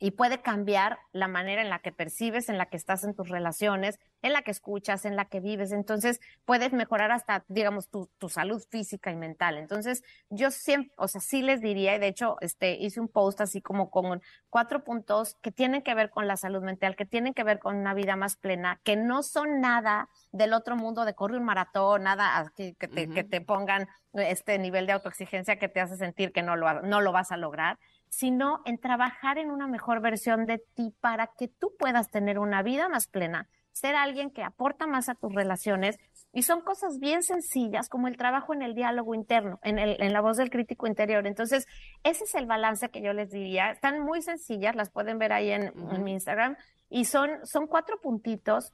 y 0.04 0.10
puede 0.10 0.42
cambiar 0.42 0.98
la 1.12 1.28
manera 1.28 1.62
en 1.62 1.70
la 1.70 1.78
que 1.78 1.92
percibes, 1.92 2.50
en 2.50 2.58
la 2.58 2.66
que 2.66 2.76
estás 2.76 3.04
en 3.04 3.14
tus 3.14 3.30
relaciones, 3.30 4.00
en 4.24 4.34
la 4.34 4.42
que 4.42 4.50
escuchas, 4.50 5.06
en 5.06 5.16
la 5.16 5.26
que 5.26 5.40
vives. 5.40 5.72
Entonces, 5.72 6.20
puedes 6.44 6.74
mejorar 6.74 7.12
hasta, 7.12 7.46
digamos, 7.48 7.88
tu, 7.88 8.10
tu, 8.18 8.28
salud 8.28 8.64
física 8.72 9.12
y 9.12 9.16
mental. 9.16 9.60
Entonces, 9.60 10.02
yo 10.32 10.50
siempre, 10.50 10.92
o 10.98 11.08
sea, 11.08 11.22
sí 11.22 11.44
les 11.44 11.62
diría, 11.62 11.96
y 11.96 12.00
de 12.00 12.08
hecho, 12.08 12.38
este, 12.42 12.74
hice 12.80 13.00
un 13.00 13.10
post 13.10 13.42
así 13.42 13.62
como 13.62 13.92
con 13.92 14.24
cuatro 14.50 14.84
puntos 14.84 15.38
que 15.44 15.52
tienen 15.52 15.84
que 15.84 15.94
ver 15.94 16.10
con 16.10 16.28
la 16.28 16.36
salud 16.36 16.64
mental, 16.64 16.96
que 16.96 17.06
tienen 17.06 17.36
que 17.36 17.44
ver 17.44 17.60
con 17.60 17.76
una 17.76 17.94
vida 17.94 18.16
más 18.16 18.38
plena, 18.38 18.82
que 18.84 18.96
no 18.96 19.22
son 19.22 19.62
nada 19.62 20.10
del 20.32 20.54
otro 20.54 20.76
mundo 20.76 21.06
de 21.06 21.14
correr 21.14 21.38
un 21.38 21.46
maratón, 21.46 22.02
nada 22.04 22.52
que, 22.56 22.74
que, 22.74 22.88
te, 22.88 23.06
uh 23.06 23.12
-huh. 23.12 23.14
que 23.14 23.24
te 23.24 23.42
pongan 23.42 23.88
este 24.14 24.58
nivel 24.58 24.88
de 24.88 24.94
autoexigencia 24.94 25.60
que 25.60 25.70
te 25.70 25.80
hace 25.80 25.96
sentir 25.96 26.32
que 26.32 26.42
no 26.42 26.56
lo, 26.56 26.82
no 26.82 27.02
lo 27.02 27.12
vas 27.12 27.32
a 27.32 27.38
lograr 27.38 27.78
sino 28.12 28.62
en 28.66 28.78
trabajar 28.78 29.38
en 29.38 29.50
una 29.50 29.68
mejor 29.68 30.02
versión 30.02 30.46
de 30.46 30.62
ti 30.76 30.94
para 31.00 31.28
que 31.28 31.48
tú 31.48 31.74
puedas 31.80 32.10
tener 32.10 32.40
una 32.40 32.62
vida 32.62 32.90
más 32.90 33.08
plena, 33.08 33.48
ser 33.72 33.96
alguien 33.96 34.32
que 34.32 34.44
aporta 34.44 34.86
más 34.86 35.08
a 35.08 35.16
tus 35.16 35.34
relaciones. 35.34 35.98
Y 36.34 36.44
son 36.44 36.60
cosas 36.60 37.00
bien 37.00 37.24
sencillas 37.24 37.88
como 37.88 38.10
el 38.10 38.18
trabajo 38.18 38.54
en 38.54 38.64
el 38.64 38.76
diálogo 38.76 39.16
interno, 39.16 39.60
en, 39.64 39.80
el, 39.80 40.02
en 40.02 40.12
la 40.12 40.20
voz 40.20 40.36
del 40.36 40.50
crítico 40.50 40.88
interior. 40.88 41.26
Entonces, 41.26 41.68
ese 42.04 42.26
es 42.26 42.36
el 42.36 42.46
balance 42.46 42.90
que 42.90 43.02
yo 43.02 43.14
les 43.14 43.32
diría. 43.32 43.72
Están 43.72 44.02
muy 44.02 44.22
sencillas, 44.22 44.76
las 44.76 44.90
pueden 44.90 45.18
ver 45.18 45.32
ahí 45.32 45.50
en, 45.50 45.72
mi 46.04 46.12
Instagram. 46.12 46.58
Y 46.90 47.06
son, 47.06 47.30
son 47.46 47.66
cuatro 47.66 47.98
puntitos 48.02 48.74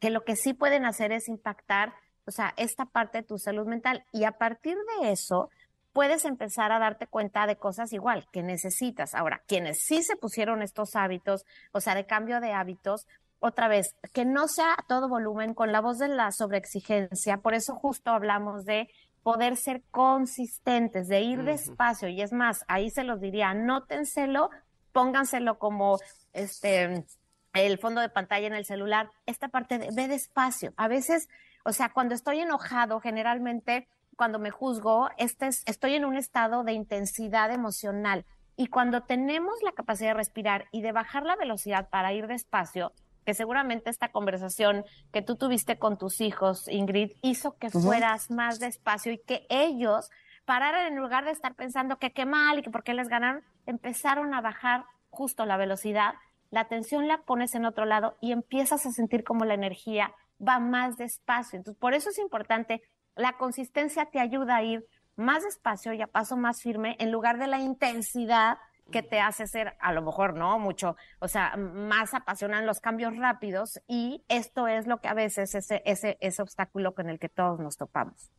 que 0.00 0.08
lo 0.08 0.24
que 0.24 0.34
sí 0.34 0.54
pueden 0.54 0.86
hacer 0.86 1.12
es 1.12 1.28
impactar, 1.28 1.92
o 2.26 2.30
sea, 2.30 2.54
esta 2.56 2.86
parte 2.86 3.18
de 3.18 3.24
tu 3.24 3.36
salud 3.36 3.66
mental. 3.66 4.06
Y 4.12 4.24
a 4.24 4.32
partir 4.32 4.78
de 5.00 5.12
eso, 5.12 5.50
puedes 5.98 6.24
empezar 6.24 6.70
a 6.70 6.78
darte 6.78 7.08
cuenta 7.08 7.44
de 7.48 7.56
cosas 7.56 7.92
igual 7.92 8.28
que 8.30 8.44
necesitas. 8.44 9.16
Ahora, 9.16 9.42
quienes 9.48 9.82
sí 9.82 10.04
se 10.04 10.14
pusieron 10.14 10.62
estos 10.62 10.94
hábitos, 10.94 11.44
o 11.72 11.80
sea, 11.80 11.96
de 11.96 12.06
cambio 12.06 12.38
de 12.38 12.52
hábitos, 12.52 13.08
otra 13.40 13.66
vez, 13.66 13.96
que 14.12 14.24
no 14.24 14.46
sea 14.46 14.74
a 14.74 14.84
todo 14.86 15.08
volumen 15.08 15.54
con 15.54 15.72
la 15.72 15.80
voz 15.80 15.98
de 15.98 16.06
la 16.06 16.30
sobreexigencia. 16.30 17.38
Por 17.38 17.54
eso 17.54 17.74
justo 17.74 18.12
hablamos 18.12 18.64
de 18.64 18.88
poder 19.24 19.56
ser 19.56 19.82
consistentes, 19.90 21.08
de 21.08 21.22
ir 21.22 21.40
uh 21.40 21.42
-huh. 21.42 21.46
despacio. 21.46 22.06
Y 22.08 22.22
es 22.22 22.32
más, 22.32 22.64
ahí 22.68 22.90
se 22.90 23.02
los 23.02 23.20
diría, 23.20 23.48
anótenselo, 23.48 24.50
pónganselo 24.92 25.58
como 25.58 25.98
este 26.32 27.06
el 27.54 27.78
fondo 27.78 28.00
de 28.00 28.08
pantalla 28.08 28.46
en 28.46 28.54
el 28.54 28.66
celular, 28.66 29.10
esta 29.26 29.48
parte 29.48 29.78
de 29.78 29.88
ve 29.90 30.06
despacio. 30.06 30.74
A 30.76 30.86
veces, 30.86 31.28
o 31.64 31.72
sea, 31.72 31.88
cuando 31.88 32.14
estoy 32.14 32.38
enojado, 32.38 33.00
generalmente 33.00 33.88
cuando 34.18 34.40
me 34.40 34.50
juzgo, 34.50 35.08
este 35.16 35.46
es, 35.46 35.62
estoy 35.66 35.94
en 35.94 36.04
un 36.04 36.16
estado 36.16 36.64
de 36.64 36.72
intensidad 36.72 37.52
emocional. 37.52 38.26
Y 38.56 38.66
cuando 38.66 39.04
tenemos 39.04 39.54
la 39.62 39.70
capacidad 39.70 40.10
de 40.10 40.14
respirar 40.14 40.66
y 40.72 40.82
de 40.82 40.90
bajar 40.90 41.22
la 41.22 41.36
velocidad 41.36 41.88
para 41.88 42.12
ir 42.12 42.26
despacio, 42.26 42.92
que 43.24 43.32
seguramente 43.32 43.90
esta 43.90 44.10
conversación 44.10 44.84
que 45.12 45.22
tú 45.22 45.36
tuviste 45.36 45.78
con 45.78 45.98
tus 45.98 46.20
hijos, 46.20 46.66
Ingrid, 46.66 47.12
hizo 47.22 47.56
que 47.58 47.70
fueras 47.70 48.32
más 48.32 48.58
despacio 48.58 49.12
y 49.12 49.18
que 49.18 49.46
ellos 49.50 50.10
pararan 50.44 50.86
en 50.86 50.98
lugar 50.98 51.24
de 51.24 51.30
estar 51.30 51.54
pensando 51.54 52.00
que 52.00 52.12
qué 52.12 52.26
mal 52.26 52.58
y 52.58 52.62
que 52.62 52.70
por 52.70 52.82
qué 52.82 52.94
les 52.94 53.08
ganaron, 53.08 53.44
empezaron 53.66 54.34
a 54.34 54.40
bajar 54.40 54.84
justo 55.10 55.46
la 55.46 55.56
velocidad, 55.56 56.14
la 56.50 56.62
atención 56.62 57.06
la 57.06 57.22
pones 57.22 57.54
en 57.54 57.66
otro 57.66 57.84
lado 57.84 58.16
y 58.20 58.32
empiezas 58.32 58.84
a 58.84 58.90
sentir 58.90 59.22
como 59.22 59.44
la 59.44 59.54
energía 59.54 60.12
va 60.44 60.58
más 60.58 60.96
despacio. 60.96 61.58
Entonces, 61.58 61.78
por 61.78 61.94
eso 61.94 62.10
es 62.10 62.18
importante, 62.18 62.82
la 63.18 63.36
consistencia 63.36 64.06
te 64.06 64.20
ayuda 64.20 64.56
a 64.56 64.62
ir 64.62 64.86
más 65.16 65.42
despacio 65.42 65.92
y 65.92 66.00
a 66.00 66.06
paso 66.06 66.36
más 66.36 66.62
firme 66.62 66.96
en 67.00 67.10
lugar 67.10 67.38
de 67.38 67.48
la 67.48 67.58
intensidad 67.58 68.58
que 68.90 69.02
te 69.02 69.20
hace 69.20 69.46
ser, 69.46 69.76
a 69.80 69.92
lo 69.92 70.00
mejor 70.00 70.34
no 70.34 70.58
mucho, 70.58 70.96
o 71.18 71.28
sea, 71.28 71.56
más 71.56 72.14
apasionan 72.14 72.64
los 72.64 72.80
cambios 72.80 73.14
rápidos 73.18 73.80
y 73.86 74.24
esto 74.28 74.66
es 74.66 74.86
lo 74.86 75.00
que 75.00 75.08
a 75.08 75.14
veces 75.14 75.54
ese, 75.54 75.82
ese, 75.84 76.16
ese 76.20 76.40
obstáculo 76.40 76.94
con 76.94 77.10
el 77.10 77.18
que 77.18 77.28
todos 77.28 77.60
nos 77.60 77.76
topamos. 77.76 78.30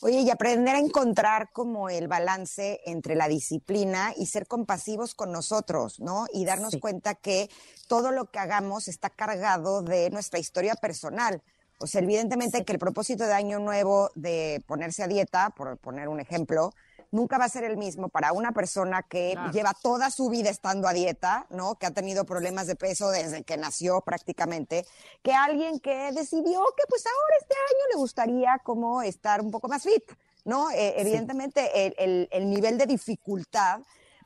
Oye, 0.00 0.20
y 0.20 0.30
aprender 0.30 0.74
a 0.74 0.80
encontrar 0.80 1.50
como 1.52 1.88
el 1.88 2.08
balance 2.08 2.80
entre 2.86 3.14
la 3.14 3.28
disciplina 3.28 4.12
y 4.16 4.26
ser 4.26 4.46
compasivos 4.48 5.14
con 5.14 5.30
nosotros, 5.30 6.00
¿no? 6.00 6.26
Y 6.32 6.44
darnos 6.44 6.76
cuenta 6.80 7.14
que 7.14 7.48
todo 7.86 8.10
lo 8.10 8.30
que 8.30 8.40
hagamos 8.40 8.88
está 8.88 9.10
cargado 9.10 9.82
de 9.82 10.10
nuestra 10.10 10.40
historia 10.40 10.74
personal. 10.74 11.42
O 11.82 11.86
sea, 11.88 12.00
evidentemente 12.00 12.64
que 12.64 12.72
el 12.72 12.78
propósito 12.78 13.26
de 13.26 13.32
Año 13.32 13.58
Nuevo 13.58 14.10
de 14.14 14.62
ponerse 14.66 15.02
a 15.02 15.08
dieta, 15.08 15.50
por 15.50 15.76
poner 15.78 16.08
un 16.08 16.20
ejemplo, 16.20 16.72
nunca 17.10 17.38
va 17.38 17.46
a 17.46 17.48
ser 17.48 17.64
el 17.64 17.76
mismo 17.76 18.08
para 18.08 18.32
una 18.32 18.52
persona 18.52 19.02
que 19.02 19.36
lleva 19.52 19.74
toda 19.82 20.10
su 20.10 20.30
vida 20.30 20.48
estando 20.48 20.86
a 20.86 20.92
dieta, 20.92 21.46
¿no? 21.50 21.74
Que 21.74 21.86
ha 21.86 21.90
tenido 21.90 22.24
problemas 22.24 22.68
de 22.68 22.76
peso 22.76 23.10
desde 23.10 23.42
que 23.42 23.56
nació 23.56 24.00
prácticamente, 24.00 24.86
que 25.22 25.32
alguien 25.32 25.80
que 25.80 26.12
decidió 26.12 26.60
que 26.76 26.84
pues 26.88 27.04
ahora 27.04 27.36
este 27.40 27.54
año 27.54 27.84
le 27.92 27.98
gustaría 27.98 28.60
como 28.62 29.02
estar 29.02 29.40
un 29.40 29.50
poco 29.50 29.66
más 29.66 29.82
fit, 29.82 30.04
¿no? 30.44 30.70
Eh, 30.70 31.00
evidentemente 31.00 31.92
el, 32.02 32.28
el 32.30 32.48
nivel 32.48 32.78
de 32.78 32.86
dificultad 32.86 33.80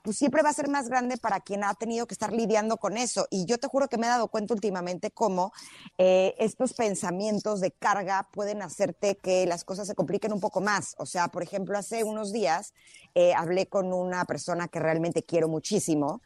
pues 0.06 0.18
siempre 0.18 0.40
va 0.40 0.50
a 0.50 0.52
ser 0.52 0.68
más 0.68 0.88
grande 0.88 1.16
para 1.16 1.40
quien 1.40 1.64
ha 1.64 1.74
tenido 1.74 2.06
que 2.06 2.14
estar 2.14 2.32
lidiando 2.32 2.76
con 2.76 2.96
eso. 2.96 3.26
Y 3.28 3.44
yo 3.44 3.58
te 3.58 3.66
juro 3.66 3.88
que 3.88 3.98
me 3.98 4.06
he 4.06 4.08
dado 4.08 4.28
cuenta 4.28 4.54
últimamente 4.54 5.10
cómo 5.10 5.52
eh, 5.98 6.32
estos 6.38 6.74
pensamientos 6.74 7.60
de 7.60 7.72
carga 7.72 8.28
pueden 8.30 8.62
hacerte 8.62 9.16
que 9.16 9.46
las 9.46 9.64
cosas 9.64 9.88
se 9.88 9.96
compliquen 9.96 10.32
un 10.32 10.38
poco 10.38 10.60
más. 10.60 10.94
O 10.98 11.06
sea, 11.06 11.26
por 11.26 11.42
ejemplo, 11.42 11.76
hace 11.76 12.04
unos 12.04 12.32
días 12.32 12.72
eh, 13.16 13.34
hablé 13.34 13.66
con 13.66 13.92
una 13.92 14.24
persona 14.26 14.68
que 14.68 14.78
realmente 14.78 15.24
quiero 15.24 15.48
muchísimo. 15.48 16.22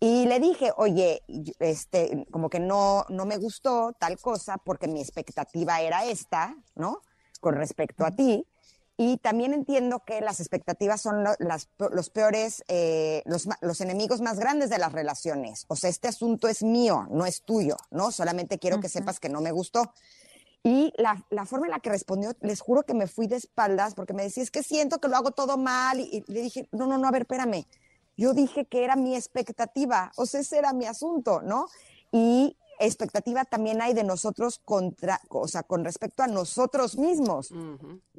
Y 0.00 0.26
le 0.26 0.40
dije, 0.40 0.72
oye, 0.76 1.22
este, 1.60 2.26
como 2.32 2.50
que 2.50 2.58
no, 2.58 3.04
no 3.10 3.26
me 3.26 3.36
gustó 3.36 3.92
tal 3.96 4.18
cosa 4.18 4.58
porque 4.58 4.88
mi 4.88 5.00
expectativa 5.00 5.80
era 5.80 6.04
esta, 6.04 6.56
¿no? 6.74 7.00
Con 7.38 7.54
respecto 7.54 8.04
a 8.04 8.10
ti. 8.10 8.44
Y 9.02 9.16
también 9.16 9.54
entiendo 9.54 10.00
que 10.04 10.20
las 10.20 10.40
expectativas 10.40 11.00
son 11.00 11.24
los 11.24 12.10
peores, 12.10 12.62
eh, 12.68 13.22
los, 13.24 13.80
enemigos 13.80 14.20
más 14.20 14.38
grandes 14.38 14.68
de 14.68 14.76
las 14.76 14.92
relaciones. 14.92 15.64
O 15.68 15.76
sea, 15.76 15.88
este 15.88 16.08
asunto 16.08 16.48
es 16.48 16.62
mío, 16.62 17.06
no 17.10 17.24
es 17.24 17.40
tuyo, 17.40 17.78
¿no? 17.90 18.12
Solamente 18.12 18.58
quiero 18.58 18.78
que 18.78 18.90
sepas 18.90 19.18
que 19.18 19.30
no 19.30 19.40
me 19.40 19.52
gustó. 19.52 19.94
Y 20.62 20.92
la, 20.98 21.46
forma 21.46 21.68
en 21.68 21.70
la 21.70 21.80
que 21.80 21.88
respondió, 21.88 22.36
les 22.42 22.60
juro 22.60 22.82
que 22.82 22.92
me 22.92 23.06
fui 23.06 23.26
de 23.26 23.36
espaldas 23.36 23.94
porque 23.94 24.12
me 24.12 24.24
decía, 24.24 24.42
es 24.42 24.50
que 24.50 24.62
siento 24.62 24.98
que 25.00 25.08
lo 25.08 25.16
hago 25.16 25.30
todo 25.30 25.56
mal. 25.56 25.98
Y, 25.98 26.22
y 26.28 26.30
le 26.30 26.42
dije, 26.42 26.68
no, 26.70 26.86
no, 26.86 26.98
no, 26.98 27.08
a 27.08 27.10
ver, 27.10 27.22
espérame. 27.22 27.64
Yo 28.18 28.34
dije 28.34 28.66
que 28.66 28.84
era 28.84 28.96
mi 28.96 29.16
expectativa, 29.16 30.12
o 30.16 30.26
sea, 30.26 30.40
ese 30.40 30.58
era 30.58 30.74
mi 30.74 30.84
asunto, 30.84 31.40
¿no? 31.40 31.68
Y 32.12 32.54
expectativa 32.80 33.44
también 33.44 33.82
hay 33.82 33.94
de 33.94 34.04
nosotros 34.04 34.58
contra, 34.64 35.20
o 35.28 35.46
sea, 35.46 35.62
con 35.62 35.84
respecto 35.84 36.22
a 36.22 36.26
nosotros 36.26 36.96
mismos. 36.96 37.52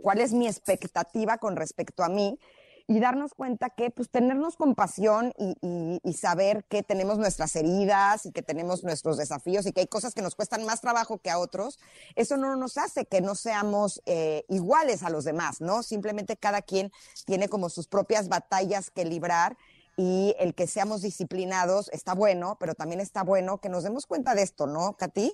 ¿Cuál 0.01 0.21
es 0.21 0.33
mi 0.33 0.47
expectativa 0.47 1.37
con 1.37 1.55
respecto 1.55 2.03
a 2.03 2.09
mí? 2.09 2.39
Y 2.87 2.99
darnos 2.99 3.33
cuenta 3.33 3.69
que, 3.69 3.89
pues, 3.89 4.09
tenernos 4.09 4.57
compasión 4.57 5.33
y, 5.37 6.13
saber 6.13 6.65
que 6.65 6.83
tenemos 6.83 7.17
nuestras 7.17 7.55
heridas 7.55 8.25
y 8.25 8.31
que 8.31 8.41
tenemos 8.41 8.83
nuestros 8.83 9.17
desafíos 9.17 9.65
y 9.65 9.71
que 9.71 9.81
hay 9.81 9.87
cosas 9.87 10.13
que 10.13 10.21
nos 10.21 10.35
cuestan 10.35 10.65
más 10.65 10.81
trabajo 10.81 11.17
que 11.17 11.29
a 11.29 11.39
otros, 11.39 11.79
eso 12.15 12.37
no 12.37 12.55
nos 12.55 12.77
hace 12.77 13.05
que 13.05 13.21
no 13.21 13.33
seamos 13.33 14.01
eh, 14.05 14.45
iguales 14.49 15.03
a 15.03 15.09
los 15.09 15.23
demás, 15.23 15.61
¿no? 15.61 15.83
Simplemente 15.83 16.37
cada 16.37 16.61
quien 16.61 16.91
tiene 17.25 17.47
como 17.49 17.69
sus 17.69 17.87
propias 17.87 18.27
batallas 18.27 18.91
que 18.91 19.05
librar 19.05 19.57
y 19.97 20.35
el 20.39 20.53
que 20.55 20.67
seamos 20.67 21.01
disciplinados 21.01 21.89
está 21.89 22.13
bueno, 22.13 22.57
pero 22.59 22.75
también 22.75 23.01
está 23.01 23.23
bueno 23.23 23.59
que 23.59 23.69
nos 23.69 23.83
demos 23.83 24.05
cuenta 24.05 24.35
de 24.35 24.43
esto, 24.43 24.67
¿no, 24.67 24.93
Katy? 24.93 25.33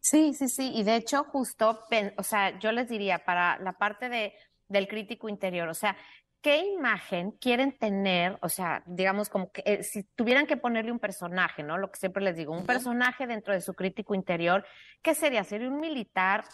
Sí, 0.00 0.34
sí, 0.34 0.48
sí, 0.48 0.72
y 0.74 0.82
de 0.82 0.96
hecho 0.96 1.24
justo, 1.24 1.80
o 2.16 2.22
sea, 2.22 2.58
yo 2.58 2.72
les 2.72 2.88
diría 2.88 3.24
para 3.24 3.58
la 3.58 3.72
parte 3.72 4.08
de, 4.08 4.34
del 4.68 4.88
crítico 4.88 5.28
interior, 5.28 5.68
o 5.68 5.74
sea, 5.74 5.96
¿qué 6.40 6.58
imagen 6.58 7.30
quieren 7.32 7.78
tener? 7.78 8.36
O 8.42 8.48
sea, 8.48 8.82
digamos 8.84 9.28
como 9.28 9.52
que 9.52 9.62
eh, 9.64 9.84
si 9.84 10.02
tuvieran 10.02 10.46
que 10.46 10.56
ponerle 10.56 10.90
un 10.90 10.98
personaje, 10.98 11.62
¿no? 11.62 11.78
Lo 11.78 11.90
que 11.90 12.00
siempre 12.00 12.22
les 12.22 12.36
digo, 12.36 12.52
un 12.52 12.66
personaje 12.66 13.26
dentro 13.28 13.54
de 13.54 13.60
su 13.60 13.74
crítico 13.74 14.14
interior, 14.14 14.66
¿qué 15.02 15.14
sería? 15.14 15.44
¿Sería 15.44 15.68
un 15.68 15.78
militar 15.78 16.44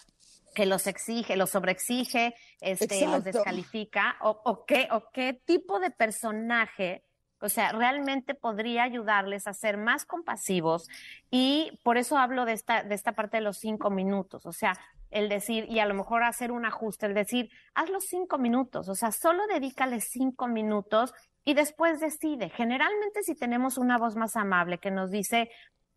que 0.55 0.67
los 0.67 0.87
exige, 0.87 1.37
los 1.37 1.51
sobreexige, 1.51 2.35
este, 2.61 3.07
los 3.07 3.25
descalifica? 3.25 4.17
¿O, 4.21 4.43
o, 4.45 4.67
qué, 4.67 4.89
¿O 4.93 5.11
qué 5.11 5.33
tipo 5.33 5.81
de 5.81 5.91
personaje 5.91 7.03
o 7.41 7.49
sea, 7.49 7.73
realmente 7.73 8.35
podría 8.35 8.83
ayudarles 8.83 9.47
a 9.47 9.55
ser 9.55 9.77
más 9.77 10.05
compasivos 10.05 10.89
y 11.31 11.79
por 11.85 11.97
eso 11.97 12.19
hablo 12.19 12.45
de 12.45 12.53
esta, 12.53 12.83
de 12.83 12.95
esta 12.95 13.13
parte 13.13 13.39
de 13.39 13.43
los 13.43 13.59
cinco 13.59 13.91
minutos. 13.91 14.47
O 14.47 14.53
sea, 14.53 14.75
el 15.11 15.29
decir, 15.29 15.67
y 15.69 15.79
a 15.79 15.87
lo 15.87 15.95
mejor 15.95 16.23
hacer 16.23 16.53
un 16.53 16.67
ajuste, 16.67 17.07
el 17.07 17.15
decir, 17.15 17.51
haz 17.75 17.89
los 17.91 18.05
cinco 18.05 18.39
minutos, 18.39 18.89
o 18.89 18.95
sea, 18.95 19.13
solo 19.13 19.47
dedícale 19.47 20.01
cinco 20.01 20.49
minutos 20.49 21.15
y 21.45 21.55
después 21.55 22.01
decide. 22.01 22.51
Generalmente 22.51 23.23
si 23.23 23.35
tenemos 23.35 23.79
una 23.79 23.99
voz 23.99 24.17
más 24.17 24.37
amable 24.37 24.79
que 24.79 24.91
nos 24.91 25.11
dice, 25.11 25.51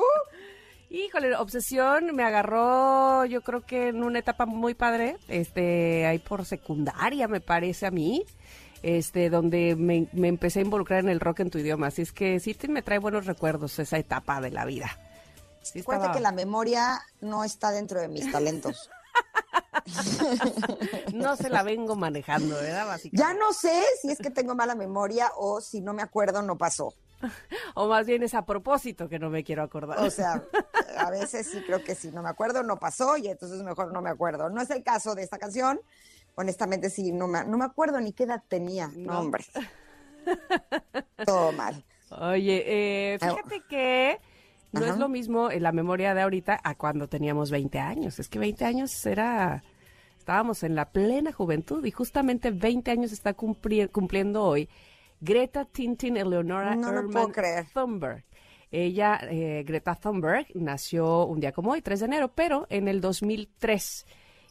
Híjole, 0.90 1.36
obsesión 1.36 2.16
me 2.16 2.24
agarró, 2.24 3.26
yo 3.26 3.42
creo 3.42 3.66
que 3.66 3.88
en 3.88 4.04
una 4.04 4.20
etapa 4.20 4.46
muy 4.46 4.76
padre, 4.76 5.18
este, 5.28 6.06
ahí 6.06 6.20
por 6.20 6.46
secundaria, 6.46 7.28
me 7.28 7.42
parece 7.42 7.88
a 7.88 7.92
mí, 7.92 8.24
este, 8.84 9.32
donde 9.32 9.76
me, 9.76 10.08
me 10.14 10.28
empecé 10.28 10.60
a 10.60 10.62
involucrar 10.62 11.00
en 11.00 11.10
el 11.10 11.20
rock 11.20 11.40
en 11.40 11.50
tu 11.50 11.58
idioma. 11.58 11.88
Así 11.88 12.04
es 12.04 12.12
que 12.12 12.40
sí 12.40 12.54
te, 12.54 12.68
me 12.68 12.84
trae 12.84 13.00
buenos 13.00 13.26
recuerdos 13.26 13.80
esa 13.80 13.98
etapa 13.98 14.40
de 14.40 14.52
la 14.52 14.66
vida. 14.66 15.00
Sí 15.64 15.80
Acuérdate 15.80 16.18
que 16.18 16.20
la 16.20 16.32
memoria 16.32 17.02
no 17.22 17.44
está 17.44 17.72
dentro 17.72 18.00
de 18.00 18.10
mis 18.10 18.32
talentos. 18.32 18.90
no 21.14 21.36
se 21.36 21.50
la 21.50 21.64
vengo 21.64 21.96
manejando, 21.96 22.56
¿verdad? 22.56 22.88
Básicamente. 22.88 23.18
Ya 23.18 23.34
no 23.34 23.54
sé 23.54 23.84
si 24.02 24.12
es 24.12 24.18
que 24.18 24.30
tengo 24.30 24.56
mala 24.56 24.76
memoria 24.76 25.32
o 25.38 25.62
si 25.62 25.82
no 25.82 25.94
me 25.94 26.02
acuerdo, 26.02 26.42
no 26.42 26.58
pasó. 26.58 26.94
O 27.76 27.88
más 27.88 28.06
bien 28.06 28.22
es 28.22 28.34
a 28.34 28.46
propósito 28.46 29.08
que 29.08 29.18
no 29.18 29.30
me 29.30 29.44
quiero 29.44 29.64
acordar. 29.64 30.00
O 30.00 30.12
sea, 30.12 30.44
a 30.98 31.10
veces 31.10 31.50
sí 31.50 31.62
creo 31.66 31.84
que 31.84 31.96
si 31.96 32.12
no 32.12 32.22
me 32.22 32.30
acuerdo, 32.30 32.64
no 32.64 32.78
pasó 32.78 33.18
y 33.18 33.30
entonces 33.30 33.64
mejor 33.64 33.92
no 33.94 34.02
me 34.02 34.10
acuerdo. 34.10 34.50
No 34.50 34.62
es 34.62 34.70
el 34.70 34.84
caso 34.84 35.16
de 35.16 35.24
esta 35.24 35.38
canción. 35.38 35.80
Honestamente, 36.36 36.90
sí, 36.90 37.12
no 37.12 37.28
me, 37.28 37.44
no 37.46 37.58
me 37.58 37.66
acuerdo 37.66 38.00
ni 38.02 38.12
qué 38.12 38.24
edad 38.26 38.44
tenía. 38.48 38.92
No, 38.96 39.20
hombre. 39.20 39.46
Todo 41.26 41.52
mal. 41.54 41.84
Oye, 42.10 42.64
eh, 43.14 43.20
fíjate 43.20 43.64
que 43.68 44.20
no 44.74 44.86
es 44.86 44.98
lo 44.98 45.08
mismo 45.08 45.52
en 45.52 45.64
la 45.64 45.72
memoria 45.72 46.14
de 46.14 46.22
ahorita 46.22 46.60
a 46.64 46.76
cuando 46.76 47.08
teníamos 47.08 47.52
20 47.52 47.80
años. 47.80 48.20
Es 48.20 48.28
que 48.28 48.40
20 48.40 48.66
años 48.66 49.06
era... 49.06 49.64
Estábamos 50.18 50.64
en 50.64 50.76
la 50.76 50.90
plena 50.90 51.34
juventud 51.34 51.84
y 51.86 51.92
justamente 51.92 52.52
20 52.52 52.92
años 52.92 53.12
está 53.12 53.34
cumpliendo 53.34 54.44
hoy 54.44 54.70
Greta 55.24 55.64
Tintin 55.64 56.18
Eleonora 56.18 56.76
no 56.76 56.92
Thunberg. 57.74 58.24
Ella, 58.72 59.20
eh, 59.30 59.64
Greta 59.66 59.96
Thunberg, 59.96 60.48
nació 60.56 61.26
un 61.26 61.40
día 61.40 61.52
como 61.52 61.72
hoy, 61.72 61.82
3 61.82 62.00
de 62.00 62.06
enero, 62.06 62.32
pero 62.34 62.68
en 62.70 62.88
el 62.88 63.00
2003. 63.00 64.06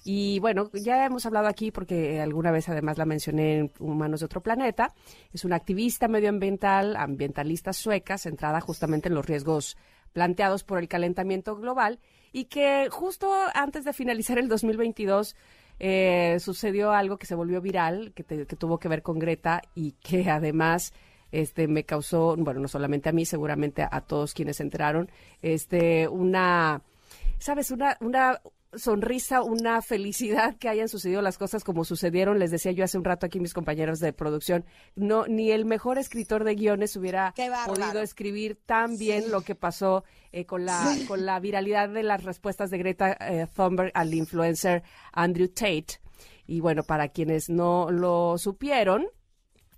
Y 0.05 0.39
bueno, 0.41 0.71
ya 0.73 1.05
hemos 1.05 1.27
hablado 1.27 1.47
aquí 1.47 1.71
porque 1.71 2.21
alguna 2.21 2.51
vez 2.51 2.69
además 2.69 2.99
la 2.99 3.05
mencioné 3.05 3.59
en 3.59 3.73
Humanos 3.79 4.21
de 4.21 4.27
otro 4.27 4.41
planeta. 4.41 4.95
Es 5.33 5.45
una 5.45 5.57
activista 5.57 6.09
medioambiental, 6.09 6.97
ambientalista 6.97 7.73
sueca, 7.73 8.17
centrada 8.17 8.61
justamente 8.61 9.09
en 9.09 9.15
los 9.15 9.27
riesgos 9.27 9.77
planteados 10.13 10.65
por 10.65 10.79
el 10.79 10.89
calentamiento 10.89 11.57
global 11.57 11.99
y 12.33 12.47
que 12.47 12.89
justo 12.91 13.33
antes 13.55 13.85
de 13.85 13.93
finalizar 13.93 14.39
el 14.39 14.49
2022 14.49 15.37
eh, 15.79 16.37
sucedió 16.41 16.93
algo 16.93 17.19
que 17.19 17.27
se 17.27 17.35
volvió 17.35 17.61
viral, 17.61 18.13
que, 18.15 18.25
que, 18.25 18.57
tuvo 18.57 18.79
que 18.79 18.89
ver 18.89 19.03
con 19.03 19.19
Greta 19.19 19.63
y 19.75 19.93
que 19.93 20.31
además 20.31 20.93
este 21.33 21.67
me 21.67 21.85
causó, 21.85 22.37
bueno, 22.37 22.61
no 22.61 22.69
solamente 22.69 23.09
a 23.09 23.13
mí, 23.13 23.25
seguramente 23.25 23.83
a, 23.83 23.89
a 23.91 24.03
todos 24.03 24.35
quienes 24.35 24.59
se 24.59 24.63
enteraron, 24.63 25.11
este, 25.41 26.07
una, 26.09 26.83
sabes, 27.39 27.71
una, 27.71 27.97
una 28.01 28.41
sonrisa, 28.75 29.43
una 29.43 29.83
felicidad 29.83 30.57
que 30.57 30.69
hayan 30.69 30.89
sucedido 30.89 31.23
las 31.23 31.39
cosas 31.39 31.65
como 31.65 31.85
sucedieron. 31.85 32.39
Les 32.39 32.51
decía 32.51 32.73
yo 32.73 32.85
hace 32.85 32.99
un 32.99 33.05
rato 33.05 33.27
aquí 33.27 33.41
mis 33.41 33.55
compañeros 33.55 34.01
de 34.01 34.13
producción, 34.13 34.65
no 34.97 35.27
ni 35.27 35.51
el 35.51 35.65
mejor 35.65 35.99
escritor 35.99 36.45
de 36.45 36.55
guiones 36.55 36.97
hubiera 36.97 37.35
podido 37.67 38.01
escribir 38.01 38.59
tan 38.67 38.97
bien 38.97 39.31
lo 39.31 39.43
que 39.43 39.55
pasó 39.55 40.05
eh, 40.33 40.47
con 40.47 40.65
la 40.65 40.97
con 41.07 41.27
la 41.27 41.39
viralidad 41.41 41.89
de 41.89 42.03
las 42.03 42.25
respuestas 42.25 42.71
de 42.71 42.79
Greta 42.79 43.17
eh, 43.21 43.47
Thunberg 43.55 43.91
al 43.95 44.15
influencer 44.15 44.83
Andrew 45.13 45.49
Tate. 45.49 46.01
Y 46.47 46.61
bueno, 46.61 46.83
para 46.83 47.09
quienes 47.09 47.49
no 47.49 47.91
lo 47.91 48.37
supieron, 48.37 49.07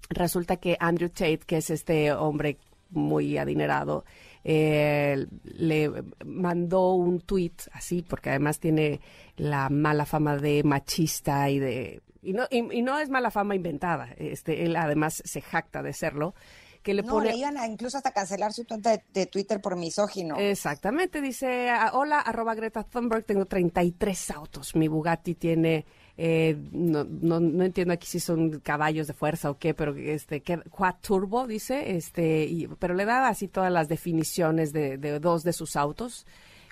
resulta 0.08 0.56
que 0.56 0.76
Andrew 0.80 1.10
Tate, 1.10 1.40
que 1.46 1.58
es 1.58 1.70
este 1.70 2.12
hombre 2.12 2.58
muy 2.90 3.38
adinerado, 3.38 4.04
eh, 4.44 5.26
le 5.42 5.90
mandó 6.24 6.92
un 6.92 7.20
tuit 7.20 7.62
así, 7.72 8.02
porque 8.02 8.28
además 8.30 8.60
tiene 8.60 9.00
la 9.36 9.70
mala 9.70 10.04
fama 10.04 10.36
de 10.36 10.62
machista 10.62 11.48
y 11.50 11.58
de... 11.58 12.02
Y 12.22 12.32
no, 12.32 12.44
y, 12.50 12.82
no 12.82 12.98
es 12.98 13.10
mala 13.10 13.30
fama 13.30 13.54
inventada, 13.54 14.08
este, 14.16 14.64
él 14.64 14.76
además 14.76 15.22
se 15.24 15.42
jacta 15.42 15.82
de 15.82 15.92
serlo. 15.92 16.34
Que 16.82 16.94
le 16.94 17.02
no, 17.02 17.20
le 17.20 17.36
iban 17.36 17.56
a 17.56 17.66
incluso 17.66 17.96
hasta 17.96 18.12
cancelar 18.12 18.52
su 18.52 18.66
cuenta 18.66 18.98
de, 19.12 19.26
Twitter 19.26 19.60
por 19.60 19.76
misógino. 19.76 20.36
Exactamente, 20.36 21.22
dice, 21.22 21.70
hola, 21.92 22.20
arroba 22.20 22.54
Greta 22.54 22.82
Thunberg, 22.82 23.24
tengo 23.24 23.46
33 23.46 24.30
autos, 24.30 24.74
mi 24.74 24.88
Bugatti 24.88 25.34
tiene 25.34 25.86
eh, 26.16 26.56
no, 26.72 27.04
no, 27.04 27.40
no, 27.40 27.64
entiendo 27.64 27.92
aquí 27.92 28.06
si 28.06 28.20
son 28.20 28.60
caballos 28.60 29.06
de 29.06 29.14
fuerza 29.14 29.50
o 29.50 29.58
qué, 29.58 29.74
pero 29.74 29.96
este, 29.96 30.42
quad 30.42 30.94
turbo 31.00 31.46
dice, 31.46 31.96
este, 31.96 32.44
y, 32.44 32.68
pero 32.78 32.94
le 32.94 33.04
da 33.04 33.28
así 33.28 33.48
todas 33.48 33.72
las 33.72 33.88
definiciones 33.88 34.72
de, 34.72 34.96
de 34.96 35.18
dos 35.18 35.42
de 35.42 35.52
sus 35.52 35.74
autos 35.76 36.24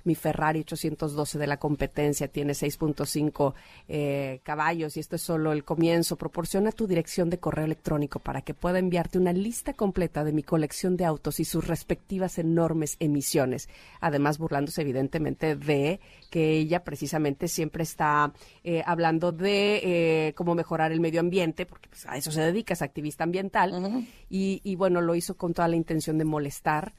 mi 0.05 0.15
Ferrari 0.15 0.61
812 0.61 1.39
de 1.39 1.47
la 1.47 1.59
competencia 1.59 2.29
tiene 2.29 2.53
6.5 2.53 3.55
eh, 3.89 4.41
caballos 4.43 4.97
y 4.97 5.01
esto 5.01 5.17
es 5.17 5.23
solo 5.23 5.53
el 5.53 5.65
comienzo. 5.65 6.17
Proporciona 6.17 6.73
tu 6.73 6.87
dirección 6.87 7.31
de 7.31 7.39
correo 7.39 7.65
electrónico 7.65 8.19
para 8.19 8.43
que 8.43 8.55
pueda 8.55 8.79
enviarte 8.79 9.19
una 9.19 9.33
lista 9.33 9.73
completa 9.75 10.25
de 10.25 10.33
mi 10.33 10.43
colección 10.43 10.97
de 10.97 11.05
autos 11.05 11.41
y 11.41 11.45
sus 11.45 11.67
respectivas 11.67 12.39
enormes 12.39 12.97
emisiones. 13.01 13.69
Además, 14.01 14.39
burlándose 14.39 14.83
evidentemente 14.83 15.57
de 15.57 16.01
que 16.31 16.59
ella 16.59 16.83
precisamente 16.85 17.49
siempre 17.49 17.83
está 17.83 18.33
eh, 18.65 18.83
hablando 18.87 19.33
de 19.33 20.29
eh, 20.29 20.35
cómo 20.35 20.55
mejorar 20.55 20.93
el 20.93 21.01
medio 21.01 21.21
ambiente, 21.21 21.67
porque 21.67 21.89
pues, 21.89 22.07
a 22.07 22.17
eso 22.17 22.31
se 22.33 22.41
dedica, 22.41 22.75
es 22.75 22.83
activista 22.83 23.25
ambiental. 23.25 24.07
y, 24.29 24.61
y 24.65 24.77
bueno, 24.77 25.01
lo 25.01 25.15
hizo 25.15 25.37
con 25.37 25.55
toda 25.55 25.69
la 25.69 25.77
intención 25.77 26.19
de 26.19 26.25
molestar. 26.25 26.95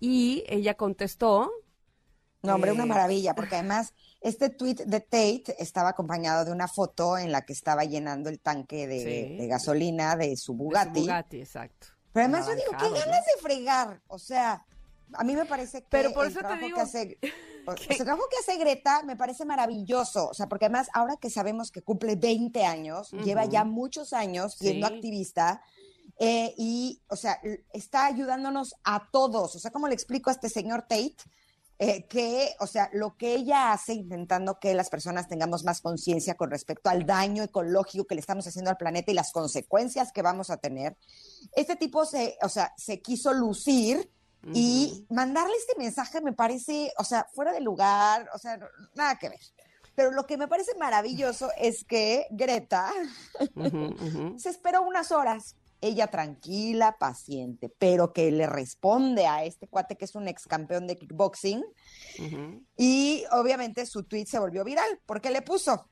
Y 0.00 0.44
ella 0.48 0.74
contestó 0.74 1.50
no, 2.44 2.54
hombre, 2.54 2.72
una 2.72 2.86
maravilla, 2.86 3.34
porque 3.34 3.56
además 3.56 3.94
este 4.20 4.50
tweet 4.50 4.76
de 4.86 5.00
Tate 5.00 5.56
estaba 5.58 5.90
acompañado 5.90 6.44
de 6.44 6.52
una 6.52 6.68
foto 6.68 7.16
en 7.16 7.32
la 7.32 7.42
que 7.42 7.52
estaba 7.52 7.84
llenando 7.84 8.28
el 8.28 8.38
tanque 8.40 8.86
de, 8.86 9.46
gasolina 9.48 10.16
de 10.16 10.36
su 10.36 10.54
Bugatti. 10.54 11.00
Bugatti, 11.00 11.40
exacto. 11.40 11.88
Pero 12.12 12.26
además 12.26 12.46
yo 12.46 12.54
digo, 12.54 12.70
qué 12.78 13.00
ganas 13.00 13.24
de 13.24 13.42
fregar. 13.42 14.00
O 14.08 14.18
sea, 14.18 14.64
a 15.14 15.24
mí 15.24 15.34
me 15.34 15.46
parece 15.46 15.82
que 15.82 15.88
Pero 15.90 16.12
por 16.12 16.26
el 16.26 16.34
trabajo 16.34 16.66
que 16.74 16.80
hace, 16.80 17.18
el 17.88 17.96
trabajo 17.96 18.28
que 18.30 18.36
hace 18.40 18.58
Greta 18.58 19.02
me 19.04 19.16
parece 19.16 19.44
maravilloso. 19.44 20.28
O 20.28 20.34
sea, 20.34 20.46
porque 20.46 20.66
además 20.66 20.88
ahora 20.92 21.16
que 21.16 21.30
sabemos 21.30 21.70
que 21.70 21.82
cumple 21.82 22.16
20 22.16 22.64
años, 22.64 23.10
lleva 23.10 23.46
ya 23.46 23.64
muchos 23.64 24.12
años 24.12 24.54
siendo 24.54 24.86
activista. 24.86 25.62
Eh, 26.18 26.54
y, 26.56 27.00
o 27.08 27.16
sea, 27.16 27.40
está 27.72 28.06
ayudándonos 28.06 28.74
a 28.84 29.08
todos. 29.10 29.56
O 29.56 29.58
sea, 29.58 29.70
¿cómo 29.70 29.88
le 29.88 29.94
explico 29.94 30.30
a 30.30 30.34
este 30.34 30.48
señor 30.48 30.82
Tate? 30.82 31.16
Eh, 31.80 32.06
que, 32.06 32.54
o 32.60 32.68
sea, 32.68 32.88
lo 32.92 33.16
que 33.16 33.34
ella 33.34 33.72
hace 33.72 33.94
intentando 33.94 34.60
que 34.60 34.74
las 34.74 34.90
personas 34.90 35.26
tengamos 35.26 35.64
más 35.64 35.80
conciencia 35.80 36.36
con 36.36 36.50
respecto 36.50 36.88
al 36.88 37.04
daño 37.04 37.42
ecológico 37.42 38.04
que 38.04 38.14
le 38.14 38.20
estamos 38.20 38.46
haciendo 38.46 38.70
al 38.70 38.76
planeta 38.76 39.10
y 39.10 39.14
las 39.14 39.32
consecuencias 39.32 40.12
que 40.12 40.22
vamos 40.22 40.50
a 40.50 40.58
tener, 40.58 40.96
este 41.56 41.74
tipo 41.74 42.04
se, 42.06 42.38
o 42.42 42.48
sea, 42.48 42.72
se 42.76 43.00
quiso 43.02 43.32
lucir 43.32 44.08
y 44.52 45.06
mandarle 45.08 45.54
este 45.56 45.76
mensaje 45.78 46.20
me 46.20 46.34
parece, 46.34 46.92
o 46.98 47.04
sea, 47.04 47.26
fuera 47.32 47.50
de 47.52 47.60
lugar, 47.60 48.28
o 48.34 48.38
sea, 48.38 48.58
nada 48.94 49.18
que 49.18 49.30
ver. 49.30 49.40
Pero 49.94 50.10
lo 50.10 50.26
que 50.26 50.36
me 50.36 50.48
parece 50.48 50.76
maravilloso 50.76 51.50
es 51.56 51.84
que 51.84 52.26
Greta 52.30 52.92
se 54.36 54.48
esperó 54.48 54.82
unas 54.82 55.12
horas 55.12 55.56
ella 55.84 56.06
tranquila, 56.06 56.96
paciente, 56.98 57.68
pero 57.68 58.12
que 58.12 58.30
le 58.30 58.46
responde 58.46 59.26
a 59.26 59.44
este 59.44 59.68
cuate 59.68 59.96
que 59.96 60.06
es 60.06 60.14
un 60.14 60.28
ex 60.28 60.46
campeón 60.46 60.86
de 60.86 60.96
kickboxing. 60.96 61.62
Y 62.76 63.24
obviamente 63.32 63.84
su 63.84 64.04
tweet 64.04 64.26
se 64.26 64.38
volvió 64.38 64.64
viral. 64.64 65.00
Porque 65.04 65.30
le 65.30 65.42
puso, 65.42 65.88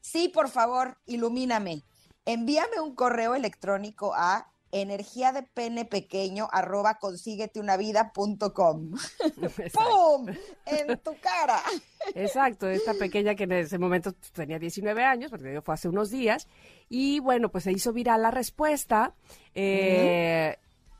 sí, 0.00 0.28
por 0.28 0.48
favor, 0.48 0.96
ilumíname, 1.06 1.84
envíame 2.24 2.80
un 2.80 2.94
correo 2.94 3.34
electrónico 3.34 4.14
a 4.14 4.53
energía 4.74 5.32
de 5.32 5.42
pene 5.44 5.84
pequeño 5.84 6.48
arroba 6.50 6.98
consígueteunavida.com. 6.98 8.90
¡Pum! 9.72 10.26
En 10.66 10.98
tu 10.98 11.16
cara. 11.20 11.62
Exacto, 12.14 12.68
esta 12.68 12.92
pequeña 12.94 13.34
que 13.34 13.44
en 13.44 13.52
ese 13.52 13.78
momento 13.78 14.12
tenía 14.32 14.58
19 14.58 15.04
años, 15.04 15.30
porque 15.30 15.60
fue 15.62 15.74
hace 15.74 15.88
unos 15.88 16.10
días, 16.10 16.48
y 16.88 17.20
bueno, 17.20 17.50
pues 17.50 17.64
se 17.64 17.72
hizo 17.72 17.92
viral 17.92 18.22
la 18.22 18.30
respuesta. 18.30 19.14
Eh, 19.54 20.56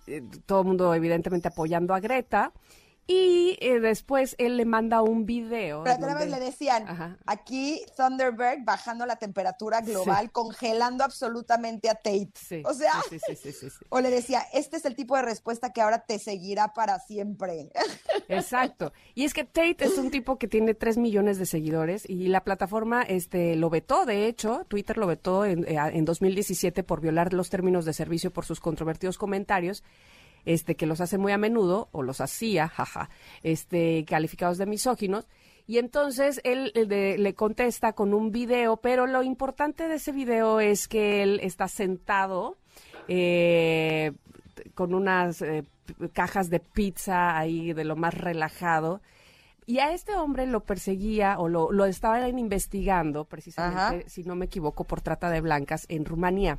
eh, 0.06 0.22
todo 0.46 0.60
el 0.60 0.66
mundo 0.66 0.94
evidentemente 0.94 1.48
apoyando 1.48 1.94
a 1.94 2.00
Greta. 2.00 2.52
Y 3.06 3.58
eh, 3.60 3.80
después 3.80 4.34
él 4.38 4.56
le 4.56 4.64
manda 4.64 5.02
un 5.02 5.26
video. 5.26 5.84
Pero 5.84 5.98
donde- 5.98 6.26
le 6.26 6.40
decían, 6.40 6.88
Ajá. 6.88 7.18
aquí 7.26 7.82
Thunderberg 7.96 8.64
bajando 8.64 9.04
la 9.04 9.16
temperatura 9.16 9.82
global, 9.82 10.32
congelando 10.32 11.04
absolutamente 11.04 11.90
a 11.90 11.94
Tate. 11.96 12.30
Sí, 12.34 12.62
o 12.64 12.72
sea, 12.72 12.92
sí, 13.10 13.18
o 13.90 14.00
le 14.00 14.10
decía, 14.10 14.42
este 14.54 14.78
es 14.78 14.86
el 14.86 14.96
tipo 14.96 15.16
de 15.16 15.22
respuesta 15.22 15.72
que 15.72 15.82
ahora 15.82 15.98
te 16.06 16.18
seguirá 16.18 16.72
para 16.72 16.98
siempre. 16.98 17.70
Exacto. 18.28 18.92
Y 19.14 19.24
es 19.24 19.34
que 19.34 19.44
Tate 19.44 19.84
es 19.84 19.98
un 19.98 20.10
tipo 20.10 20.38
que 20.38 20.48
tiene 20.48 20.72
3 20.74 20.96
millones 20.96 21.38
de 21.38 21.44
seguidores 21.46 22.08
y 22.08 22.28
la 22.28 22.42
plataforma 22.42 23.02
este, 23.02 23.54
lo 23.56 23.68
vetó, 23.68 24.06
de 24.06 24.26
hecho, 24.26 24.64
Twitter 24.68 24.96
lo 24.96 25.06
vetó 25.06 25.44
en, 25.44 25.64
eh, 25.68 25.76
en 25.92 26.04
2017 26.06 26.82
por 26.82 27.02
violar 27.02 27.34
los 27.34 27.50
términos 27.50 27.84
de 27.84 27.92
servicio 27.92 28.32
por 28.32 28.46
sus 28.46 28.60
controvertidos 28.60 29.18
comentarios. 29.18 29.82
Este, 30.44 30.74
que 30.74 30.86
los 30.86 31.00
hace 31.00 31.18
muy 31.18 31.32
a 31.32 31.38
menudo, 31.38 31.88
o 31.92 32.02
los 32.02 32.20
hacía, 32.20 32.68
jaja, 32.76 33.08
este, 33.42 34.04
calificados 34.06 34.58
de 34.58 34.66
misóginos. 34.66 35.26
Y 35.66 35.78
entonces 35.78 36.40
él 36.44 36.72
de- 36.74 37.16
le 37.18 37.34
contesta 37.34 37.94
con 37.94 38.12
un 38.12 38.30
video, 38.30 38.76
pero 38.76 39.06
lo 39.06 39.22
importante 39.22 39.88
de 39.88 39.94
ese 39.94 40.12
video 40.12 40.60
es 40.60 40.88
que 40.88 41.22
él 41.22 41.40
está 41.42 41.68
sentado 41.68 42.56
eh, 43.08 44.12
con 44.74 44.94
unas 44.94 45.40
eh, 45.42 45.64
cajas 46.12 46.50
de 46.50 46.60
pizza 46.60 47.36
ahí 47.38 47.72
de 47.72 47.84
lo 47.84 47.96
más 47.96 48.14
relajado. 48.14 49.00
Y 49.66 49.78
a 49.78 49.92
este 49.94 50.14
hombre 50.14 50.46
lo 50.46 50.60
perseguía 50.60 51.38
o 51.38 51.48
lo, 51.48 51.72
lo 51.72 51.86
estaban 51.86 52.38
investigando, 52.38 53.24
precisamente, 53.24 53.78
Ajá. 53.80 54.08
si 54.08 54.22
no 54.24 54.34
me 54.36 54.44
equivoco, 54.44 54.84
por 54.84 55.00
trata 55.00 55.30
de 55.30 55.40
blancas 55.40 55.86
en 55.88 56.04
Rumanía. 56.04 56.58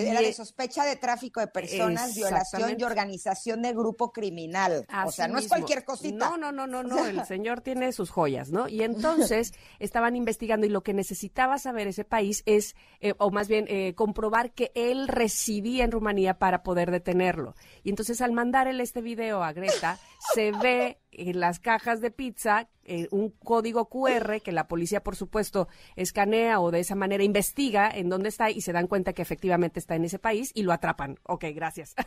Era 0.00 0.20
de 0.20 0.32
sospecha 0.32 0.84
de 0.84 0.96
tráfico 0.96 1.40
de 1.40 1.46
personas, 1.46 2.14
violación 2.14 2.76
y 2.78 2.82
organización 2.84 3.62
de 3.62 3.72
grupo 3.72 4.12
criminal. 4.12 4.86
o 5.06 5.10
sea, 5.10 5.28
no 5.28 5.38
es 5.38 5.48
cualquier 5.48 5.84
cosita. 5.84 6.30
No, 6.30 6.36
no, 6.36 6.52
no, 6.52 6.66
no, 6.66 6.82
no. 6.82 7.06
El 7.06 7.24
señor 7.26 7.60
tiene 7.60 7.92
sus 7.92 8.10
joyas, 8.10 8.50
¿no? 8.50 8.68
Y 8.68 8.82
entonces 8.84 9.52
estaban 9.78 10.16
investigando 10.16 10.66
y 10.66 10.70
lo 10.70 10.82
que 10.82 10.94
necesitaba 10.94 11.58
saber 11.58 11.88
ese 11.88 12.04
país 12.04 12.42
es, 12.46 12.74
eh, 13.00 13.14
o 13.18 13.30
más 13.30 13.48
bien, 13.48 13.66
eh, 13.68 13.94
comprobar 13.94 14.52
que 14.52 14.72
él 14.74 15.08
residía 15.08 15.84
en 15.84 15.92
Rumanía 15.92 16.38
para 16.38 16.62
poder 16.62 16.90
detenerlo. 16.90 17.54
Y 17.82 17.90
entonces 17.90 18.20
al 18.20 18.32
mandar 18.32 18.68
él 18.68 18.80
este 18.80 19.00
video 19.00 19.42
a 19.42 19.52
Greta, 19.52 19.98
se 20.34 20.52
ve 20.52 20.98
en 21.16 21.40
las 21.40 21.58
cajas 21.58 22.00
de 22.00 22.10
pizza 22.10 22.68
eh, 22.84 23.08
un 23.10 23.30
código 23.30 23.88
QR 23.88 24.40
que 24.42 24.52
la 24.52 24.68
policía, 24.68 25.02
por 25.02 25.16
supuesto, 25.16 25.68
escanea 25.96 26.60
o 26.60 26.70
de 26.70 26.80
esa 26.80 26.94
manera 26.94 27.24
investiga 27.24 27.90
en 27.90 28.08
dónde 28.08 28.28
está 28.28 28.50
y 28.50 28.60
se 28.60 28.72
dan 28.72 28.86
cuenta 28.86 29.12
que 29.12 29.22
efectivamente 29.22 29.80
está 29.80 29.94
en 29.96 30.04
ese 30.04 30.18
país 30.18 30.50
y 30.54 30.62
lo 30.62 30.72
atrapan. 30.72 31.18
Ok, 31.24 31.44
gracias. 31.54 31.94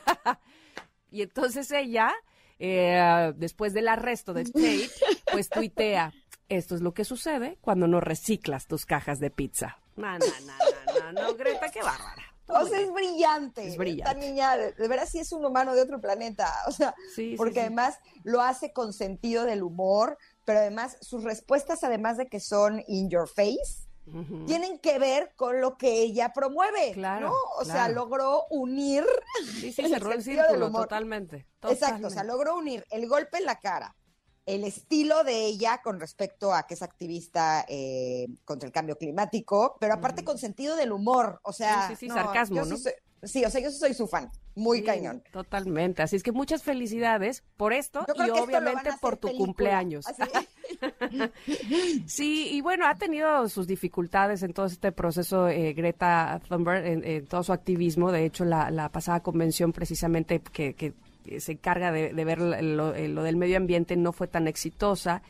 Y 1.10 1.22
entonces 1.22 1.72
ella, 1.72 2.14
eh, 2.60 3.34
después 3.38 3.74
del 3.74 3.88
arresto 3.88 4.34
de 4.34 4.44
Tate, 4.46 4.90
pues 5.32 5.50
tuitea, 5.50 6.14
esto 6.50 6.76
es 6.76 6.82
lo 6.82 6.94
que 6.94 7.06
sucede 7.06 7.58
cuando 7.62 7.88
no 7.88 8.00
reciclas 8.00 8.68
tus 8.68 8.86
cajas 8.86 9.20
de 9.20 9.30
pizza. 9.30 9.78
No, 9.96 10.12
no, 10.12 10.20
no, 10.20 11.04
no, 11.04 11.12
no, 11.12 11.22
no, 11.22 11.36
Greta, 11.36 11.70
qué 11.70 11.82
bárbara. 11.82 12.24
O 12.48 12.66
sea, 12.66 12.80
es 12.80 12.92
brillante. 12.92 13.68
Es 13.68 13.78
brillante. 13.78 14.12
Esta 14.12 14.26
niña, 14.26 14.58
de, 14.58 14.88
veras, 14.88 15.10
sí 15.10 15.20
es 15.20 15.32
un 15.32 15.46
humano 15.46 15.76
de 15.76 15.82
otro 15.82 16.00
planeta. 16.02 16.54
O 16.68 16.72
sea, 16.72 16.96
Sí, 17.16 17.36
porque 17.38 17.56
sí. 17.56 17.60
además 17.60 18.00
lo 18.24 18.42
hace 18.42 18.72
con 18.74 18.94
sentido 18.94 19.46
del 19.46 19.64
humor, 19.64 20.18
pero 20.46 20.60
además 20.60 20.98
sus 21.02 21.24
respuestas, 21.24 21.84
además 21.84 22.18
de 22.18 22.28
que 22.28 22.40
son 22.40 22.84
in 22.88 23.10
your 23.10 23.28
face, 23.28 23.88
tienen 24.46 24.80
que 24.80 25.00
ver 25.00 25.34
con 25.36 25.60
lo 25.60 25.78
que 25.78 26.02
ella 26.02 26.32
promueve. 26.34 26.94
Claro, 26.94 27.28
¿no? 27.28 27.36
O 27.60 27.66
sea, 27.66 27.90
logró 27.90 28.46
unir. 28.50 29.04
Sí, 29.60 29.74
sí, 29.74 29.84
cerró 29.90 30.14
el 30.14 30.24
del 30.24 30.24
círculo 30.24 30.68
humor. 30.68 30.84
totalmente, 30.84 31.46
Exacto, 31.64 32.08
o 32.08 32.10
sea, 32.10 32.24
logró 32.24 32.56
unir 32.56 32.86
el 32.90 33.10
golpe 33.10 33.40
en 33.40 33.44
la 33.46 33.60
cara, 33.60 33.97
el 34.48 34.64
estilo 34.64 35.24
de 35.24 35.46
ella 35.46 35.82
con 35.84 36.00
respecto 36.00 36.52
a 36.54 36.66
que 36.66 36.74
es 36.74 36.82
activista 36.82 37.64
eh, 37.68 38.28
contra 38.46 38.66
el 38.66 38.74
cambio 38.74 38.98
climático, 38.98 39.78
pero 39.80 39.94
aparte 39.94 40.24
con 40.24 40.40
sentido 40.40 40.76
del 40.76 40.92
humor, 40.92 41.40
o 41.44 41.54
sea, 41.54 41.88
Sí, 41.90 41.96
sí, 41.96 42.08
sí, 42.08 42.14
sarcasmo, 42.14 42.64
sí 42.64 42.70
¿no? 42.72 42.78
soy- 42.78 42.94
sí, 43.24 43.46
o 43.46 43.50
sea, 43.52 43.62
yo 43.62 43.70
soy 43.72 43.94
su 43.94 44.08
fan, 44.08 44.32
muy 44.56 44.84
cañón. 44.84 45.22
Totalmente. 45.32 46.02
Así 46.02 46.16
es 46.16 46.24
que 46.24 46.32
muchas 46.32 46.64
felicidades 46.64 47.44
por 47.58 47.74
esto 47.74 48.06
y 48.16 48.22
esto 48.22 48.44
obviamente 48.44 48.90
por 49.02 49.18
tu 49.18 49.28
película, 49.28 49.46
cumpleaños. 49.46 50.06
Sí, 52.08 52.50
y 52.52 52.62
bueno, 52.62 52.86
ha 52.88 52.96
tenido 52.96 53.48
sus 53.50 53.68
dificultades 53.68 54.44
en 54.44 54.54
todo 54.54 54.66
este 54.66 54.92
proceso 54.92 55.48
eh, 55.48 55.74
Greta 55.74 56.42
Thunberg, 56.48 56.86
en, 56.86 57.04
en 57.06 57.26
todo 57.28 57.44
su 57.44 57.54
activismo. 57.54 58.12
De 58.12 58.26
hecho, 58.26 58.46
la, 58.46 58.70
la 58.72 58.90
pasada 58.90 59.22
convención 59.22 59.72
precisamente 59.74 60.40
que, 60.40 60.74
que 60.74 60.94
se 61.40 61.54
encarga 61.54 61.92
de, 61.92 62.12
ver 62.14 62.40
lo, 62.40 62.94
lo 62.94 63.24
del 63.24 63.36
medio 63.36 63.58
ambiente 63.58 63.96
no 63.96 64.12
fue 64.12 64.28
tan 64.28 64.48
exitosa 64.48 65.22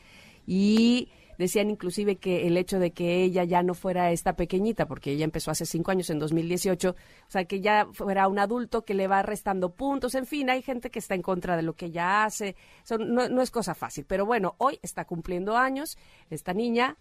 y 0.46 1.10
decían 1.38 1.70
inclusive 1.70 2.18
que 2.18 2.48
el 2.48 2.58
hecho 2.58 2.80
de 2.80 2.92
que 2.92 3.24
ella 3.24 3.44
ya 3.44 3.64
no 3.64 3.74
fuera 3.74 4.12
esta 4.12 4.36
pequeñita, 4.36 4.88
porque 4.88 5.12
ella 5.12 5.26
empezó 5.26 5.52
hace 5.52 5.66
cinco 5.66 5.92
años, 5.92 6.10
en 6.10 6.20
2018, 6.20 6.90
o 6.90 6.96
sea, 7.32 7.46
que 7.46 7.62
ya 7.62 7.88
fuera 7.94 8.28
un 8.28 8.40
adulto 8.40 8.84
que 8.84 8.94
le 8.94 9.08
va 9.08 9.22
restando 9.22 9.70
puntos, 9.70 10.16
en 10.16 10.26
fin, 10.26 10.50
hay 10.50 10.62
gente 10.62 10.90
que 10.90 11.00
está 11.00 11.16
en 11.16 11.22
contra 11.22 11.56
de 11.56 11.62
lo 11.62 11.74
que 11.74 11.88
ella 11.88 12.26
hace, 12.26 12.56
no, 13.00 13.30
no 13.30 13.42
es 13.42 13.52
cosa 13.52 13.76
fácil, 13.76 14.06
pero 14.08 14.26
bueno, 14.26 14.56
hoy 14.58 14.80
está 14.82 15.06
cumpliendo 15.06 15.58
años 15.58 15.98
esta 16.30 16.54
niña, 16.54 16.98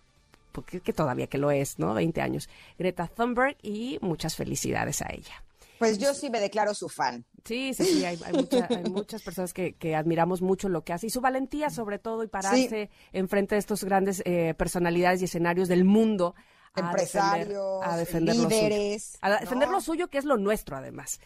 porque 0.53 0.81
que 0.81 0.93
todavía 0.93 1.27
que 1.27 1.39
lo 1.39 1.51
es, 1.51 1.79
¿no? 1.79 1.95
20 1.95 2.21
años, 2.21 2.49
Greta 2.79 3.09
Thunberg, 3.09 3.57
y 3.63 3.99
muchas 4.01 4.37
felicidades 4.37 5.03
a 5.03 5.09
ella. 5.13 5.46
Pues 5.79 5.99
yo 5.99 6.15
sí 6.15 6.31
me 6.31 6.41
declaro 6.41 6.75
su 6.75 6.89
fan. 6.89 7.25
Sí, 7.45 7.75
sí, 7.75 7.85
sí, 7.85 8.05
hay, 8.05 8.19
hay 8.25 8.33
mucha- 8.33 8.67
hay 8.71 8.85
muchas 8.91 9.23
personas 9.23 9.53
que, 9.53 9.75
que 9.75 9.95
admiramos 9.95 10.43
mucho 10.43 10.69
lo 10.69 10.83
que 10.85 10.93
hace 10.93 11.07
y 11.07 11.11
su 11.11 11.21
valentía 11.21 11.71
sobre 11.71 11.99
todo 11.99 12.23
y 12.25 12.29
pararse 12.29 12.91
enfrente 13.13 13.55
de 13.55 13.59
estos 13.61 13.85
grandes 13.85 14.23
eh, 14.25 14.55
personalidades 14.59 15.21
y 15.23 15.27
escenarios 15.27 15.69
del 15.69 15.85
mundo. 15.85 16.35
a 16.75 16.81
Empresarios, 16.81 17.49
defender- 17.49 17.89
a 17.93 17.97
defender 17.97 18.37
lo 18.37 18.43
suyo. 18.43 18.49
líderes, 18.57 19.19
A 19.23 19.41
defender 19.41 19.69
¿no? 19.69 19.75
lo 19.77 19.81
suyo, 19.81 20.09
que 20.09 20.19
es 20.19 20.25
lo 20.25 20.37
nuestro 20.37 20.77
además. 20.77 21.21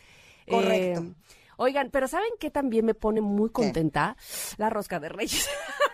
Correcto. 0.48 1.00
Eh, 1.02 1.14
oigan, 1.56 1.90
pero 1.90 2.06
¿saben 2.06 2.30
qué 2.38 2.50
también 2.50 2.84
me 2.84 2.94
pone 2.94 3.20
muy 3.20 3.50
contenta? 3.50 4.16
La 4.58 4.70
rosca 4.70 5.00
de 5.00 5.08
reyes. 5.08 5.48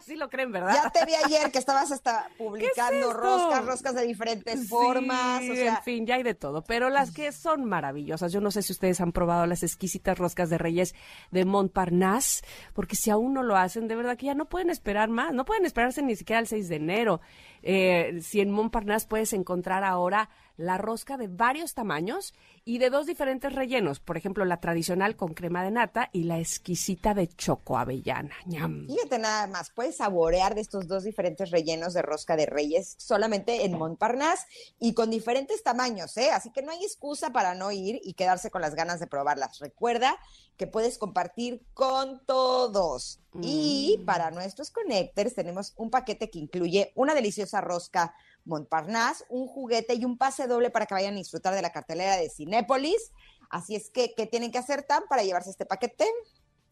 Así 0.00 0.16
lo 0.16 0.30
creen, 0.30 0.50
¿verdad? 0.50 0.74
Ya 0.82 0.90
te 0.90 1.04
vi 1.04 1.12
ayer 1.14 1.52
que 1.52 1.58
estabas 1.58 1.92
hasta 1.92 2.30
publicando 2.38 3.10
esto? 3.10 3.12
roscas, 3.12 3.66
roscas 3.66 3.94
de 3.94 4.06
diferentes 4.06 4.66
formas, 4.66 5.42
o 5.42 5.54
sea, 5.54 5.76
en 5.76 5.82
fin, 5.82 6.06
ya 6.06 6.14
hay 6.14 6.22
de 6.22 6.34
todo, 6.34 6.64
pero 6.64 6.88
las 6.88 7.10
que 7.10 7.32
son 7.32 7.66
maravillosas. 7.66 8.32
Yo 8.32 8.40
no 8.40 8.50
sé 8.50 8.62
si 8.62 8.72
ustedes 8.72 9.00
han 9.02 9.12
probado 9.12 9.44
las 9.46 9.62
exquisitas 9.62 10.16
roscas 10.16 10.48
de 10.48 10.56
Reyes 10.56 10.94
de 11.30 11.44
Montparnasse, 11.44 12.42
porque 12.72 12.96
si 12.96 13.10
aún 13.10 13.34
no 13.34 13.42
lo 13.42 13.56
hacen, 13.56 13.88
de 13.88 13.96
verdad 13.96 14.16
que 14.16 14.26
ya 14.26 14.34
no 14.34 14.48
pueden 14.48 14.70
esperar 14.70 15.10
más, 15.10 15.34
no 15.34 15.44
pueden 15.44 15.66
esperarse 15.66 16.02
ni 16.02 16.16
siquiera 16.16 16.40
el 16.40 16.46
6 16.46 16.68
de 16.68 16.76
enero. 16.76 17.20
Eh, 17.62 18.20
si 18.22 18.40
en 18.40 18.50
Montparnasse 18.50 19.06
puedes 19.06 19.32
encontrar 19.32 19.84
ahora 19.84 20.30
la 20.60 20.76
rosca 20.76 21.16
de 21.16 21.26
varios 21.26 21.72
tamaños 21.72 22.34
y 22.66 22.78
de 22.78 22.90
dos 22.90 23.06
diferentes 23.06 23.54
rellenos, 23.54 23.98
por 23.98 24.18
ejemplo, 24.18 24.44
la 24.44 24.60
tradicional 24.60 25.16
con 25.16 25.32
crema 25.32 25.64
de 25.64 25.70
nata 25.70 26.10
y 26.12 26.24
la 26.24 26.38
exquisita 26.38 27.14
de 27.14 27.28
choco 27.28 27.78
avellana. 27.78 28.34
Ñam. 28.44 28.86
Fíjate 28.86 29.18
nada 29.18 29.46
más, 29.46 29.70
puedes 29.70 29.96
saborear 29.96 30.54
de 30.54 30.60
estos 30.60 30.86
dos 30.86 31.04
diferentes 31.04 31.50
rellenos 31.50 31.94
de 31.94 32.02
rosca 32.02 32.36
de 32.36 32.44
reyes 32.44 32.94
solamente 32.98 33.64
en 33.64 33.78
Montparnasse 33.78 34.46
y 34.78 34.92
con 34.92 35.10
diferentes 35.10 35.62
tamaños, 35.62 36.14
¿eh? 36.18 36.30
Así 36.30 36.50
que 36.52 36.60
no 36.60 36.72
hay 36.72 36.84
excusa 36.84 37.30
para 37.30 37.54
no 37.54 37.72
ir 37.72 37.98
y 38.04 38.12
quedarse 38.12 38.50
con 38.50 38.60
las 38.60 38.74
ganas 38.74 39.00
de 39.00 39.06
probarlas. 39.06 39.58
Recuerda 39.60 40.18
que 40.58 40.66
puedes 40.66 40.98
compartir 40.98 41.64
con 41.72 42.22
todos. 42.26 43.18
Y 43.40 44.02
para 44.04 44.30
nuestros 44.30 44.70
connectors 44.70 45.34
tenemos 45.34 45.72
un 45.76 45.88
paquete 45.88 46.30
que 46.30 46.38
incluye 46.38 46.92
una 46.96 47.14
deliciosa 47.14 47.49
rosca 47.58 48.14
Montparnasse, 48.44 49.24
un 49.28 49.46
juguete 49.46 49.94
y 49.94 50.04
un 50.04 50.18
pase 50.18 50.46
doble 50.46 50.70
para 50.70 50.86
que 50.86 50.94
vayan 50.94 51.14
a 51.14 51.18
disfrutar 51.18 51.54
de 51.54 51.62
la 51.62 51.72
cartelera 51.72 52.16
de 52.16 52.30
Cinépolis. 52.30 53.12
Así 53.48 53.74
es 53.74 53.90
que, 53.90 54.14
¿qué 54.14 54.26
tienen 54.26 54.52
que 54.52 54.58
hacer, 54.58 54.82
Tan, 54.84 55.04
para 55.08 55.22
llevarse 55.22 55.50
este 55.50 55.66
paquete? 55.66 56.06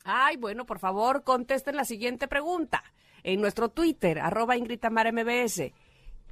Ay, 0.05 0.37
bueno, 0.37 0.65
por 0.67 0.79
favor, 0.79 1.25
contesten 1.25 1.77
la 1.77 1.85
siguiente 1.85 2.29
pregunta. 2.29 2.85
En 3.25 3.41
nuestro 3.41 3.71
Twitter, 3.71 4.21
arroba. 4.21 4.55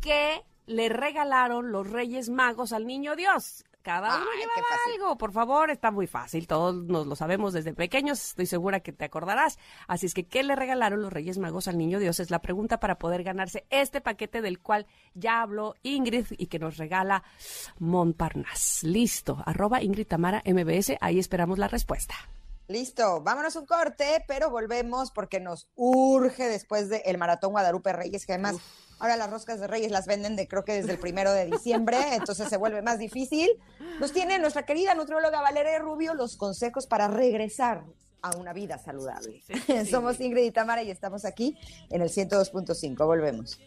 ¿Qué 0.01 0.45
le 0.67 0.89
regalaron 0.89 1.73
los 1.73 1.91
Reyes 1.91 2.29
Magos 2.29 2.73
al 2.73 2.87
Niño 2.87 3.17
Dios? 3.17 3.65
Cada 3.87 4.17
uno 4.17 4.27
Ay, 4.35 4.43
algo, 4.97 5.17
por 5.17 5.31
favor, 5.31 5.71
está 5.71 5.93
muy 5.93 6.09
fácil, 6.09 6.49
todos 6.49 6.75
nos 6.75 7.07
lo 7.07 7.15
sabemos 7.15 7.53
desde 7.53 7.73
pequeños, 7.73 8.31
estoy 8.31 8.47
segura 8.47 8.81
que 8.81 8.93
te 8.93 9.05
acordarás. 9.05 9.61
Así 9.87 10.07
es 10.07 10.13
que, 10.13 10.27
¿qué 10.27 10.43
le 10.43 10.57
regalaron 10.57 11.03
los 11.03 11.13
Reyes 11.13 11.39
Magos 11.39 11.69
al 11.69 11.79
Niño 11.79 12.01
Dios? 12.01 12.19
Es 12.19 12.33
la 12.33 12.41
pregunta 12.41 12.81
para 12.81 12.99
poder 12.99 13.23
ganarse 13.23 13.65
este 13.71 14.01
paquete 14.01 14.43
del 14.43 14.59
cual 14.59 14.89
ya 15.15 15.41
habló 15.41 15.77
Ingrid 15.85 16.27
y 16.37 16.49
que 16.49 16.59
nos 16.59 16.79
regala 16.79 17.23
Montparnasse. 17.79 18.89
Listo, 18.89 19.41
arroba 19.47 19.81
Ingrid 19.81 20.09
Tamara 20.09 20.43
MBS, 20.45 20.97
ahí 21.01 21.21
esperamos 21.21 21.57
la 21.57 21.69
respuesta. 21.69 22.17
Listo, 22.69 23.21
vámonos 23.21 23.55
un 23.55 23.65
corte, 23.65 24.25
pero 24.27 24.51
volvemos 24.51 25.13
porque 25.13 25.39
nos 25.39 25.69
urge 25.77 26.49
después 26.49 26.89
del 26.89 27.17
Maratón 27.17 27.53
Guadalupe 27.53 27.93
Reyes, 27.93 28.27
que 28.27 28.33
además 28.33 28.57
ahora 28.99 29.17
las 29.17 29.31
roscas 29.31 29.61
de 29.61 29.69
Reyes 29.69 29.93
las 29.93 30.07
venden 30.07 30.35
de 30.35 30.49
creo 30.49 30.65
que 30.65 30.73
desde 30.73 30.91
el 30.93 30.99
primero 30.99 31.33
de 31.33 31.47
diciembre, 31.47 31.99
entonces 32.15 32.49
se 32.49 32.57
vuelve 32.57 32.83
más 32.83 32.99
difícil. 32.99 33.51
Nos 34.01 34.13
tiene 34.13 34.41
nuestra 34.41 34.65
querida 34.65 34.95
nutrióloga 34.95 35.41
Valeria 35.41 35.79
Rubio 35.79 36.15
los 36.15 36.37
consejos 36.37 36.89
para 36.89 37.07
regresar 37.07 37.85
a 38.23 38.37
una 38.37 38.53
vida 38.53 38.79
saludable. 38.79 39.43
Somos 39.91 40.21
Ingrid 40.21 40.45
y 40.45 40.51
Tamara 40.51 40.83
y 40.83 40.91
estamos 40.91 41.25
aquí 41.25 41.57
en 41.91 42.03
el 42.03 42.09
102.5. 42.09 43.07
Volvemos. 43.07 43.61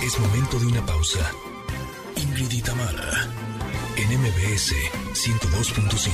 Es 0.00 0.18
momento 0.20 0.58
de 0.60 0.66
una 0.66 0.86
pausa. 0.86 1.32
Ingrid 2.14 2.52
y 2.52 2.62
Tamara 2.62 3.47
en 4.10 4.20
MBS 4.20 4.74
102.5. 5.12 6.08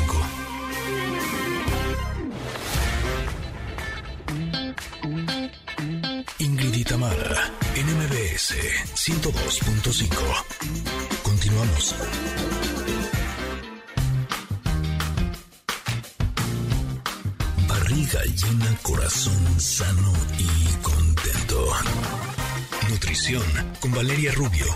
Ingrid 6.39 6.75
y 6.75 6.85
Tamara, 6.85 7.53
NMBS 7.77 8.55
102.5. 8.95 10.09
Continuamos. 11.23 11.95
Barriga 17.69 18.25
llena, 18.25 18.77
corazón 18.83 19.61
sano 19.61 20.13
y 20.39 20.83
contento. 20.83 21.73
Nutrición 22.89 23.43
con 23.81 23.93
Valeria 23.93 24.33
Rubio 24.33 24.67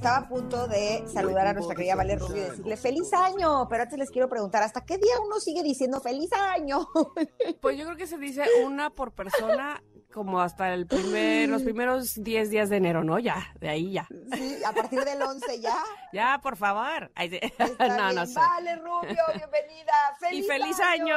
estaba 0.00 0.16
a 0.16 0.28
punto 0.28 0.66
de 0.66 1.04
saludar 1.12 1.46
a 1.46 1.52
nuestra 1.52 1.76
querida 1.76 1.94
Valeria 1.94 2.26
Rubio 2.26 2.38
y 2.38 2.48
decirle 2.48 2.78
feliz 2.78 3.12
año, 3.12 3.68
pero 3.68 3.82
antes 3.82 3.98
les 3.98 4.10
quiero 4.10 4.30
preguntar, 4.30 4.62
¿hasta 4.62 4.82
qué 4.82 4.96
día 4.96 5.12
uno 5.22 5.38
sigue 5.40 5.62
diciendo 5.62 6.00
feliz 6.00 6.30
año? 6.32 6.88
Pues 7.60 7.76
yo 7.76 7.84
creo 7.84 7.96
que 7.98 8.06
se 8.06 8.16
dice 8.16 8.44
una 8.64 8.88
por 8.88 9.12
persona 9.12 9.82
como 10.14 10.40
hasta 10.40 10.72
el 10.72 10.86
primer, 10.86 11.50
los 11.50 11.62
primeros 11.62 12.14
10 12.14 12.48
días 12.48 12.70
de 12.70 12.78
enero, 12.78 13.04
¿no? 13.04 13.18
Ya, 13.18 13.52
de 13.60 13.68
ahí 13.68 13.92
ya. 13.92 14.08
Sí, 14.32 14.64
a 14.64 14.72
partir 14.72 15.04
del 15.04 15.20
11 15.20 15.60
ya. 15.60 15.76
Ya, 16.14 16.40
por 16.42 16.56
favor. 16.56 17.10
no, 17.78 18.12
no 18.12 18.26
sé. 18.26 18.34
Vale, 18.34 18.76
Rubio, 18.76 19.22
bienvenida. 19.34 19.92
¡Feliz 20.18 20.44
y 20.44 20.48
feliz 20.48 20.80
año. 20.80 21.16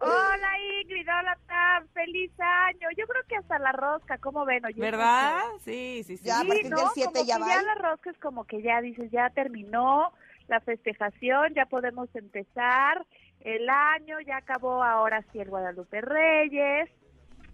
Hola 0.00 0.58
Ingrid, 0.80 1.06
hola 1.06 1.38
Tam, 1.46 1.86
feliz 1.88 2.32
año. 2.38 2.88
Yo 2.96 3.06
creo 3.06 3.22
que 3.28 3.36
hasta 3.36 3.58
la 3.58 3.72
rosca, 3.72 4.16
¿cómo 4.18 4.46
ven? 4.46 4.64
Oye, 4.64 4.80
¿Verdad? 4.80 5.42
Sí, 5.60 6.02
sí, 6.06 6.16
sí. 6.16 6.24
Ya 6.24 6.40
a 6.40 6.44
partir 6.44 6.70
del 6.70 6.86
7 6.94 7.24
ya 7.26 7.38
va. 7.38 7.48
Ya 7.48 7.62
la 7.62 7.74
rosca 7.74 8.10
es 8.10 8.18
como 8.18 8.44
que 8.44 8.62
ya 8.62 8.80
dices, 8.80 9.10
ya 9.10 9.28
terminó 9.30 10.12
la 10.48 10.60
festejación, 10.60 11.52
ya 11.54 11.66
podemos 11.66 12.08
empezar 12.14 13.06
el 13.40 13.68
año, 13.68 14.20
ya 14.20 14.38
acabó 14.38 14.82
ahora 14.82 15.22
sí 15.32 15.38
el 15.38 15.50
Guadalupe 15.50 16.00
Reyes 16.00 16.88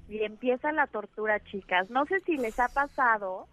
y 0.08 0.22
empieza 0.22 0.70
la 0.70 0.86
tortura, 0.86 1.40
chicas. 1.40 1.90
No 1.90 2.06
sé 2.06 2.20
si 2.20 2.36
les 2.36 2.60
ha 2.60 2.68
pasado, 2.68 3.48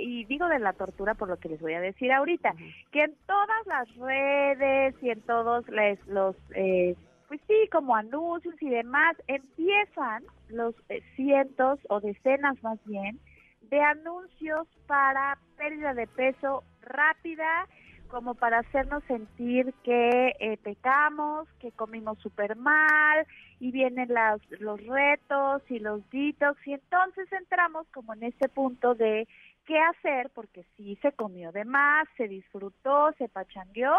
y 0.00 0.24
digo 0.24 0.48
de 0.48 0.58
la 0.58 0.72
tortura 0.72 1.14
por 1.14 1.28
lo 1.28 1.36
que 1.36 1.50
les 1.50 1.60
voy 1.60 1.74
a 1.74 1.80
decir 1.80 2.10
ahorita, 2.10 2.54
que 2.90 3.04
en 3.04 3.14
todas 3.26 3.66
las 3.66 3.94
redes 3.96 4.94
y 5.02 5.10
en 5.10 5.20
todos 5.20 5.66
los 6.06 6.36
eh, 6.54 6.96
pues 7.28 7.40
sí, 7.46 7.68
como 7.70 7.94
anuncios 7.94 8.54
y 8.60 8.70
demás, 8.70 9.16
empiezan 9.26 10.24
los 10.48 10.74
eh, 10.88 11.02
cientos 11.14 11.78
o 11.90 12.00
decenas 12.00 12.60
más 12.62 12.82
bien 12.86 13.20
de 13.62 13.80
anuncios 13.80 14.66
para 14.86 15.38
pérdida 15.58 15.92
de 15.92 16.06
peso 16.06 16.64
rápida, 16.80 17.66
como 18.08 18.34
para 18.34 18.60
hacernos 18.60 19.04
sentir 19.04 19.74
que 19.84 20.34
eh, 20.40 20.56
pecamos, 20.62 21.46
que 21.60 21.70
comimos 21.72 22.18
súper 22.20 22.56
mal, 22.56 23.26
y 23.60 23.70
vienen 23.72 24.08
las, 24.08 24.40
los 24.60 24.82
retos 24.86 25.62
y 25.68 25.78
los 25.80 26.08
detox, 26.08 26.66
y 26.66 26.72
entonces 26.72 27.30
entramos 27.32 27.86
como 27.92 28.14
en 28.14 28.22
ese 28.22 28.48
punto 28.48 28.94
de 28.94 29.28
qué 29.66 29.78
hacer, 29.78 30.30
porque 30.34 30.64
sí 30.76 30.96
se 31.02 31.12
comió 31.12 31.52
de 31.52 31.66
más, 31.66 32.08
se 32.16 32.26
disfrutó, 32.26 33.12
se 33.18 33.28
pachangueó, 33.28 33.94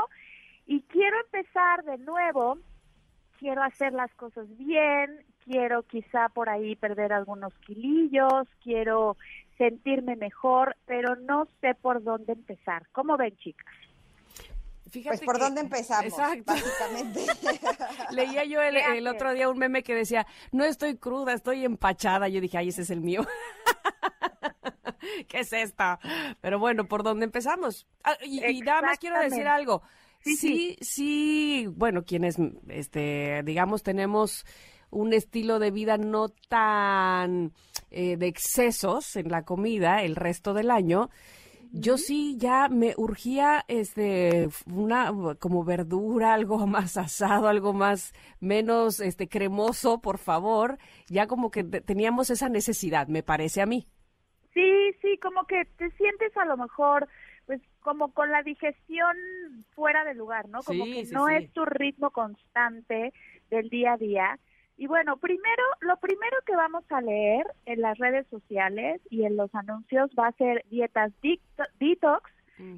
y 0.65 0.81
quiero 0.83 1.17
empezar 1.25 1.83
de 1.83 1.99
nuevo 1.99 2.57
quiero 3.39 3.63
hacer 3.63 3.93
las 3.93 4.13
cosas 4.15 4.45
bien, 4.57 5.25
quiero 5.43 5.83
quizá 5.83 6.29
por 6.29 6.49
ahí 6.49 6.75
perder 6.75 7.13
algunos 7.13 7.53
kilillos, 7.59 8.47
quiero 8.61 9.17
sentirme 9.57 10.15
mejor, 10.15 10.75
pero 10.85 11.15
no 11.15 11.47
sé 11.61 11.75
por 11.75 12.03
dónde 12.03 12.33
empezar. 12.33 12.87
¿Cómo 12.91 13.17
ven, 13.17 13.35
chicas? 13.37 13.73
Fíjate 14.89 15.17
pues 15.17 15.25
por 15.25 15.39
dónde 15.39 15.61
empezamos, 15.61 16.05
exacto. 16.05 16.43
básicamente. 16.45 17.25
Leía 18.11 18.43
yo 18.43 18.61
el, 18.61 19.07
otro 19.07 19.33
día 19.33 19.49
un 19.49 19.57
meme 19.57 19.83
que 19.83 19.93
decía, 19.93 20.25
no 20.51 20.63
estoy 20.63 20.97
cruda, 20.97 21.33
estoy 21.33 21.63
empachada. 21.63 22.27
Yo 22.27 22.41
dije, 22.41 22.57
ay, 22.57 22.69
ese 22.69 22.81
es 22.81 22.89
el 22.89 23.01
mío. 23.01 23.25
¿Qué 25.27 25.41
es 25.41 25.53
esta? 25.53 25.99
Pero 26.41 26.57
bueno, 26.57 26.85
¿por 26.85 27.03
dónde 27.03 27.25
empezamos? 27.25 27.87
Ah, 28.03 28.17
y, 28.23 28.43
y 28.43 28.61
nada 28.61 28.81
más 28.81 28.97
quiero 28.97 29.19
decir 29.19 29.47
algo. 29.47 29.83
Sí, 30.21 30.77
sí, 30.81 31.67
bueno, 31.71 32.03
quienes, 32.03 32.37
este, 32.67 33.41
digamos, 33.43 33.83
tenemos 33.83 34.45
un 34.91 35.13
estilo 35.13 35.59
de 35.59 35.71
vida 35.71 35.97
no 35.97 36.29
tan 36.49 37.53
eh, 37.91 38.17
de 38.17 38.27
excesos 38.27 39.15
en 39.15 39.29
la 39.29 39.43
comida 39.43 40.03
el 40.03 40.15
resto 40.15 40.53
del 40.53 40.71
año, 40.71 41.09
yo 41.71 41.97
sí 41.97 42.35
ya 42.37 42.67
me 42.67 42.95
urgía 42.97 43.63
este 43.67 44.49
una 44.65 45.13
como 45.39 45.63
verdura, 45.63 46.33
algo 46.33 46.65
más 46.67 46.97
asado, 46.97 47.47
algo 47.47 47.73
más 47.73 48.13
menos 48.39 48.99
este 48.99 49.27
cremoso, 49.27 50.01
por 50.01 50.17
favor, 50.17 50.77
ya 51.07 51.27
como 51.27 51.51
que 51.51 51.63
teníamos 51.63 52.29
esa 52.29 52.49
necesidad, 52.49 53.07
me 53.07 53.23
parece 53.23 53.61
a 53.61 53.65
mí. 53.65 53.87
Sí, 54.53 54.95
sí, 55.01 55.17
como 55.21 55.45
que 55.45 55.65
te 55.77 55.89
sientes 55.91 56.35
a 56.37 56.45
lo 56.45 56.57
mejor 56.57 57.07
como 57.81 58.13
con 58.13 58.31
la 58.31 58.43
digestión 58.43 59.15
fuera 59.71 60.03
de 60.03 60.13
lugar, 60.13 60.49
¿no? 60.49 60.61
Como 60.61 60.85
que 60.85 61.05
no 61.11 61.29
es 61.29 61.51
tu 61.53 61.65
ritmo 61.65 62.11
constante 62.11 63.13
del 63.49 63.69
día 63.69 63.93
a 63.93 63.97
día. 63.97 64.39
Y 64.77 64.87
bueno, 64.87 65.17
primero, 65.17 65.63
lo 65.81 65.97
primero 65.97 66.37
que 66.45 66.55
vamos 66.55 66.83
a 66.89 67.01
leer 67.01 67.45
en 67.65 67.81
las 67.81 67.97
redes 67.97 68.25
sociales 68.27 69.01
y 69.09 69.25
en 69.25 69.35
los 69.35 69.53
anuncios 69.53 70.09
va 70.17 70.27
a 70.27 70.31
ser 70.33 70.63
dietas 70.69 71.11
detox, 71.79 72.31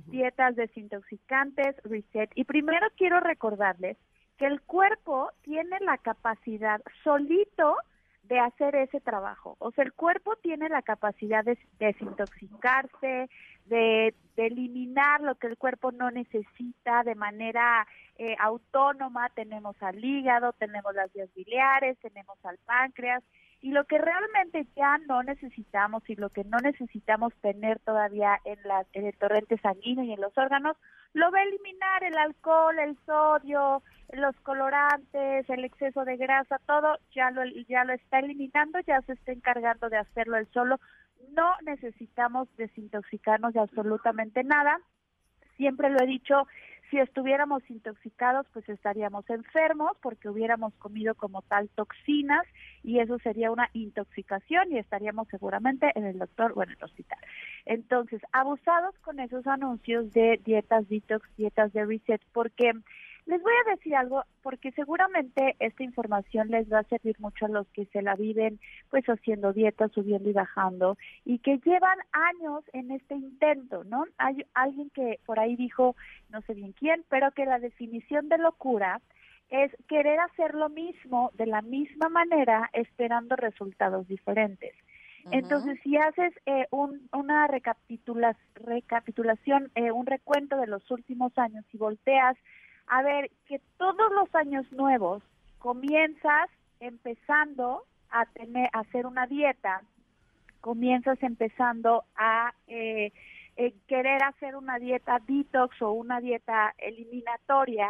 dietas 0.07 0.55
desintoxicantes, 0.55 1.75
reset. 1.83 2.31
Y 2.35 2.45
primero 2.45 2.87
quiero 2.97 3.19
recordarles 3.19 3.97
que 4.37 4.47
el 4.47 4.61
cuerpo 4.61 5.29
tiene 5.43 5.77
la 5.81 5.97
capacidad 5.99 6.81
solito 7.03 7.75
de 8.23 8.39
hacer 8.39 8.75
ese 8.75 9.01
trabajo. 9.01 9.55
O 9.59 9.71
sea, 9.71 9.83
el 9.83 9.93
cuerpo 9.93 10.35
tiene 10.37 10.69
la 10.69 10.81
capacidad 10.81 11.43
de 11.43 11.57
desintoxicarse, 11.79 13.29
de, 13.65 14.13
eliminar 14.37 15.21
lo 15.21 15.35
que 15.35 15.45
el 15.45 15.57
cuerpo 15.57 15.91
no 15.91 16.09
necesita 16.09 17.03
de 17.03 17.13
manera 17.13 17.85
eh, 18.17 18.35
autónoma. 18.39 19.29
Tenemos 19.29 19.75
al 19.83 20.03
hígado, 20.03 20.53
tenemos 20.53 20.95
las 20.95 21.13
vías 21.13 21.29
biliares, 21.35 21.97
tenemos 21.99 22.37
al 22.43 22.57
páncreas. 22.65 23.23
Y 23.61 23.71
lo 23.71 23.85
que 23.85 23.99
realmente 23.99 24.65
ya 24.75 24.97
no 25.07 25.21
necesitamos 25.21 26.07
y 26.09 26.15
lo 26.15 26.29
que 26.29 26.43
no 26.43 26.57
necesitamos 26.57 27.33
tener 27.41 27.79
todavía 27.79 28.39
en, 28.43 28.57
la, 28.63 28.85
el 28.93 29.15
torrente 29.17 29.57
sanguíneo 29.59 30.03
y 30.03 30.13
en 30.13 30.21
los 30.21 30.35
órganos, 30.35 30.75
lo 31.13 31.31
va 31.31 31.39
a 31.39 31.43
eliminar 31.43 32.03
el 32.03 32.17
alcohol, 32.17 32.79
el 32.79 32.97
sodio, 33.05 33.83
los 34.13 34.35
colorantes, 34.41 35.49
el 35.49 35.63
exceso 35.63 36.05
de 36.05 36.17
grasa, 36.17 36.59
todo 36.65 36.97
ya 37.13 37.31
lo, 37.31 37.43
ya 37.67 37.83
lo 37.83 37.93
está 37.93 38.19
eliminando, 38.19 38.79
ya 38.79 39.01
se 39.01 39.13
está 39.13 39.31
encargando 39.31 39.89
de 39.89 39.97
hacerlo 39.97 40.37
él 40.37 40.47
solo. 40.53 40.79
No 41.29 41.53
necesitamos 41.63 42.47
desintoxicarnos 42.57 43.53
de 43.53 43.59
absolutamente 43.59 44.43
nada. 44.43 44.79
Siempre 45.57 45.89
lo 45.89 46.01
he 46.01 46.07
dicho, 46.07 46.47
si 46.91 46.99
estuviéramos 46.99 47.63
intoxicados, 47.69 48.45
pues 48.51 48.67
estaríamos 48.67 49.27
enfermos 49.29 49.93
porque 50.01 50.29
hubiéramos 50.29 50.73
comido 50.75 51.15
como 51.15 51.41
tal 51.41 51.69
toxinas 51.69 52.45
y 52.83 52.99
eso 52.99 53.17
sería 53.19 53.49
una 53.49 53.69
intoxicación 53.73 54.73
y 54.73 54.77
estaríamos 54.77 55.29
seguramente 55.29 55.89
en 55.95 56.05
el 56.05 56.19
doctor 56.19 56.51
o 56.55 56.63
en 56.63 56.71
el 56.71 56.83
hospital. 56.83 57.19
Entonces, 57.65 58.21
abusados 58.33 58.93
con 58.99 59.21
esos 59.21 59.47
anuncios 59.47 60.11
de 60.11 60.39
dietas 60.43 60.87
detox, 60.89 61.25
dietas 61.37 61.71
de 61.71 61.85
reset, 61.85 62.21
porque 62.33 62.73
les 63.31 63.41
voy 63.41 63.53
a 63.65 63.71
decir 63.71 63.95
algo 63.95 64.25
porque 64.43 64.73
seguramente 64.73 65.55
esta 65.59 65.83
información 65.83 66.49
les 66.49 66.69
va 66.69 66.79
a 66.79 66.83
servir 66.83 67.17
mucho 67.21 67.45
a 67.45 67.49
los 67.49 67.65
que 67.69 67.85
se 67.85 68.01
la 68.01 68.15
viven 68.15 68.59
pues 68.89 69.05
haciendo 69.05 69.53
dietas, 69.53 69.93
subiendo 69.93 70.29
y 70.29 70.33
bajando 70.33 70.97
y 71.23 71.39
que 71.39 71.57
llevan 71.59 71.97
años 72.11 72.65
en 72.73 72.91
este 72.91 73.15
intento, 73.15 73.85
¿no? 73.85 74.03
Hay 74.17 74.45
alguien 74.53 74.89
que 74.89 75.21
por 75.25 75.39
ahí 75.39 75.55
dijo, 75.55 75.95
no 76.29 76.41
sé 76.41 76.55
bien 76.55 76.73
quién, 76.73 77.05
pero 77.07 77.31
que 77.31 77.45
la 77.45 77.59
definición 77.59 78.27
de 78.27 78.37
locura 78.37 78.99
es 79.49 79.71
querer 79.87 80.19
hacer 80.19 80.53
lo 80.53 80.67
mismo 80.67 81.31
de 81.35 81.45
la 81.45 81.61
misma 81.61 82.09
manera 82.09 82.69
esperando 82.73 83.37
resultados 83.37 84.09
diferentes. 84.09 84.73
Entonces, 85.29 85.79
si 85.83 85.97
haces 85.97 86.33
eh, 86.47 86.65
un, 86.71 87.07
una 87.13 87.47
recapitulación, 87.47 89.71
eh, 89.75 89.91
un 89.91 90.07
recuento 90.07 90.57
de 90.57 90.67
los 90.67 90.89
últimos 90.89 91.37
años 91.37 91.63
y 91.71 91.77
volteas 91.77 92.35
a 92.91 93.01
ver, 93.03 93.31
que 93.47 93.61
todos 93.77 94.11
los 94.11 94.35
años 94.35 94.69
nuevos 94.73 95.23
comienzas 95.59 96.49
empezando 96.81 97.85
a 98.09 98.25
tener, 98.25 98.69
a 98.73 98.79
hacer 98.79 99.05
una 99.05 99.27
dieta, 99.27 99.81
comienzas 100.59 101.17
empezando 101.23 102.03
a 102.17 102.53
eh, 102.67 103.13
eh, 103.55 103.73
querer 103.87 104.21
hacer 104.23 104.57
una 104.57 104.77
dieta 104.77 105.19
detox 105.25 105.81
o 105.81 105.93
una 105.93 106.19
dieta 106.19 106.75
eliminatoria 106.79 107.89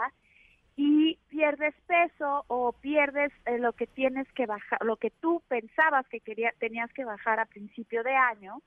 y 0.75 1.17
pierdes 1.29 1.73
peso 1.87 2.45
o 2.47 2.71
pierdes 2.71 3.31
eh, 3.47 3.57
lo 3.57 3.73
que 3.73 3.87
tienes 3.87 4.31
que 4.33 4.45
bajar, 4.45 4.85
lo 4.85 4.97
que 4.97 5.09
tú 5.09 5.41
pensabas 5.47 6.07
que 6.09 6.19
quería, 6.19 6.53
tenías 6.59 6.93
que 6.93 7.05
bajar 7.05 7.39
a 7.39 7.47
principio 7.47 8.03
de 8.03 8.13
año 8.15 8.61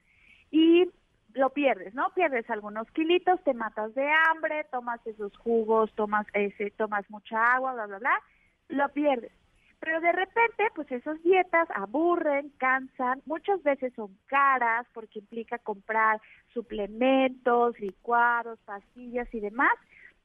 y 0.51 0.89
lo 1.35 1.51
pierdes, 1.51 1.95
¿no? 1.95 2.11
Pierdes 2.15 2.49
algunos 2.49 2.91
kilitos, 2.93 3.43
te 3.45 3.55
matas 3.55 3.95
de 3.95 4.09
hambre, 4.29 4.65
tomas 4.71 5.05
esos 5.07 5.37
jugos, 5.37 5.93
tomas 5.95 6.27
ese, 6.33 6.71
tomas 6.71 7.09
mucha 7.11 7.41
agua, 7.55 7.75
bla 7.75 7.87
bla 7.87 7.99
bla, 7.99 8.23
lo 8.69 8.89
pierdes. 8.91 9.33
Pero 9.81 10.01
de 10.01 10.13
repente, 10.13 10.65
pues 10.75 10.91
esas 10.91 11.23
dietas 11.23 11.69
aburren, 11.75 12.51
cansan, 12.57 13.21
muchas 13.27 13.63
veces 13.63 13.93
son 13.95 14.17
caras 14.27 14.87
porque 14.95 15.19
implica 15.19 15.59
comprar 15.59 16.23
suplementos, 16.55 17.79
licuados, 17.79 18.59
pastillas 18.65 19.29
y 19.35 19.41
demás. 19.41 19.75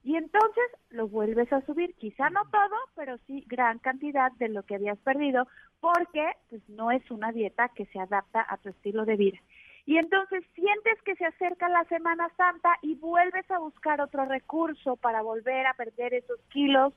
Y 0.02 0.16
entonces 0.16 0.64
lo 0.92 1.10
vuelves 1.10 1.52
a 1.52 1.60
subir, 1.66 1.94
quizá 1.96 2.30
no 2.30 2.44
todo, 2.50 2.76
pero 2.96 3.18
sí 3.28 3.44
gran 3.48 3.80
cantidad 3.80 4.32
de 4.34 4.48
lo 4.48 4.64
que 4.64 4.76
habías 4.76 4.98
perdido, 5.00 5.46
porque 5.82 6.26
pues 6.50 6.62
no 6.70 6.92
es 6.92 7.12
una 7.12 7.34
dieta 7.34 7.70
que 7.70 7.86
se 7.88 8.00
adapta 8.00 8.46
a 8.48 8.58
tu 8.58 8.70
estilo 8.70 9.04
de 9.04 9.18
vida. 9.18 9.40
Y 9.86 9.98
entonces 9.98 10.44
sientes 10.54 11.02
que 11.04 11.16
se 11.16 11.26
acerca 11.26 11.70
la 11.70 11.84
Semana 11.86 12.30
Santa 12.38 12.78
y 12.82 12.96
vuelves 12.96 13.50
a 13.50 13.60
buscar 13.60 14.02
otro 14.02 14.26
recurso 14.26 14.96
para 14.98 15.22
volver 15.22 15.66
a 15.66 15.74
perder 15.74 16.14
esos 16.14 16.40
kilos 16.50 16.94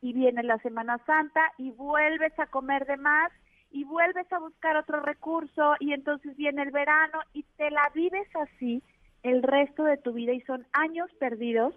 y 0.00 0.12
viene 0.12 0.42
la 0.42 0.58
Semana 0.58 0.98
Santa 1.04 1.52
y 1.58 1.70
vuelves 1.72 2.38
a 2.38 2.46
comer 2.46 2.86
de 2.86 2.96
más 2.96 3.30
y 3.70 3.84
vuelves 3.84 4.30
a 4.32 4.38
buscar 4.38 4.76
otro 4.76 5.00
recurso 5.00 5.74
y 5.80 5.92
entonces 5.92 6.36
viene 6.36 6.62
el 6.62 6.70
verano 6.70 7.20
y 7.32 7.44
te 7.56 7.70
la 7.70 7.90
vives 7.94 8.28
así 8.36 8.82
el 9.22 9.42
resto 9.42 9.84
de 9.84 9.98
tu 9.98 10.12
vida 10.12 10.32
y 10.32 10.40
son 10.42 10.66
años 10.72 11.10
perdidos, 11.18 11.74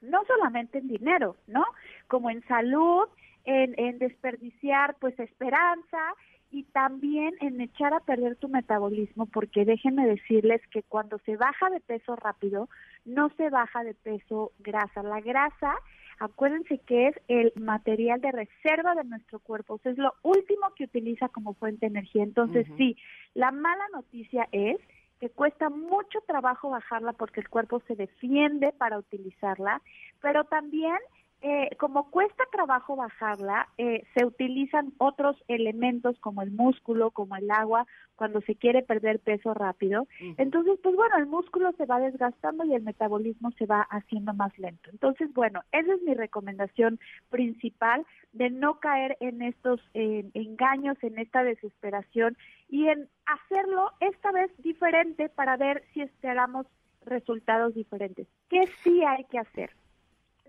no 0.00 0.24
solamente 0.26 0.78
en 0.78 0.88
dinero, 0.88 1.36
¿no? 1.46 1.64
Como 2.06 2.30
en 2.30 2.46
salud, 2.46 3.08
en, 3.44 3.74
en 3.78 3.98
desperdiciar 3.98 4.96
pues 5.00 5.18
esperanza 5.18 6.14
y 6.50 6.64
también 6.64 7.34
en 7.40 7.60
echar 7.60 7.92
a 7.94 8.00
perder 8.00 8.36
tu 8.36 8.48
metabolismo, 8.48 9.26
porque 9.26 9.64
déjenme 9.64 10.06
decirles 10.06 10.60
que 10.70 10.82
cuando 10.82 11.18
se 11.20 11.36
baja 11.36 11.70
de 11.70 11.80
peso 11.80 12.16
rápido, 12.16 12.68
no 13.04 13.30
se 13.36 13.50
baja 13.50 13.84
de 13.84 13.94
peso 13.94 14.52
grasa. 14.58 15.02
La 15.02 15.20
grasa 15.20 15.74
Acuérdense 16.20 16.78
que 16.78 17.08
es 17.08 17.16
el 17.28 17.52
material 17.54 18.20
de 18.20 18.32
reserva 18.32 18.94
de 18.96 19.04
nuestro 19.04 19.38
cuerpo, 19.38 19.80
es 19.84 19.96
lo 19.98 20.14
último 20.22 20.72
que 20.74 20.84
utiliza 20.84 21.28
como 21.28 21.54
fuente 21.54 21.86
de 21.86 21.98
energía. 21.98 22.24
Entonces, 22.24 22.66
sí, 22.76 22.96
la 23.34 23.52
mala 23.52 23.84
noticia 23.94 24.48
es 24.50 24.78
que 25.20 25.30
cuesta 25.30 25.68
mucho 25.68 26.20
trabajo 26.26 26.70
bajarla 26.70 27.12
porque 27.12 27.40
el 27.40 27.48
cuerpo 27.48 27.80
se 27.86 27.94
defiende 27.94 28.72
para 28.72 28.98
utilizarla, 28.98 29.80
pero 30.20 30.44
también 30.44 30.96
eh, 31.40 31.70
como 31.78 32.10
cuesta 32.10 32.44
trabajo 32.50 32.96
bajarla, 32.96 33.68
eh, 33.78 34.04
se 34.14 34.24
utilizan 34.24 34.92
otros 34.98 35.36
elementos 35.46 36.18
como 36.18 36.42
el 36.42 36.50
músculo, 36.50 37.12
como 37.12 37.36
el 37.36 37.48
agua, 37.50 37.86
cuando 38.16 38.40
se 38.40 38.56
quiere 38.56 38.82
perder 38.82 39.20
peso 39.20 39.54
rápido. 39.54 40.08
Entonces, 40.36 40.80
pues 40.82 40.96
bueno, 40.96 41.16
el 41.16 41.26
músculo 41.26 41.70
se 41.72 41.86
va 41.86 42.00
desgastando 42.00 42.64
y 42.64 42.74
el 42.74 42.82
metabolismo 42.82 43.52
se 43.52 43.66
va 43.66 43.82
haciendo 43.82 44.34
más 44.34 44.58
lento. 44.58 44.90
Entonces, 44.90 45.32
bueno, 45.32 45.62
esa 45.70 45.94
es 45.94 46.02
mi 46.02 46.14
recomendación 46.14 46.98
principal 47.30 48.04
de 48.32 48.50
no 48.50 48.80
caer 48.80 49.16
en 49.20 49.42
estos 49.42 49.80
engaños, 49.94 50.96
en 51.02 51.18
esta 51.18 51.44
desesperación 51.44 52.36
y 52.68 52.88
en 52.88 53.08
hacerlo 53.26 53.92
esta 54.00 54.32
vez 54.32 54.50
diferente 54.58 55.28
para 55.28 55.56
ver 55.56 55.84
si 55.94 56.02
esperamos 56.02 56.66
resultados 57.04 57.74
diferentes. 57.74 58.26
¿Qué 58.48 58.66
sí 58.82 59.04
hay 59.04 59.24
que 59.24 59.38
hacer? 59.38 59.70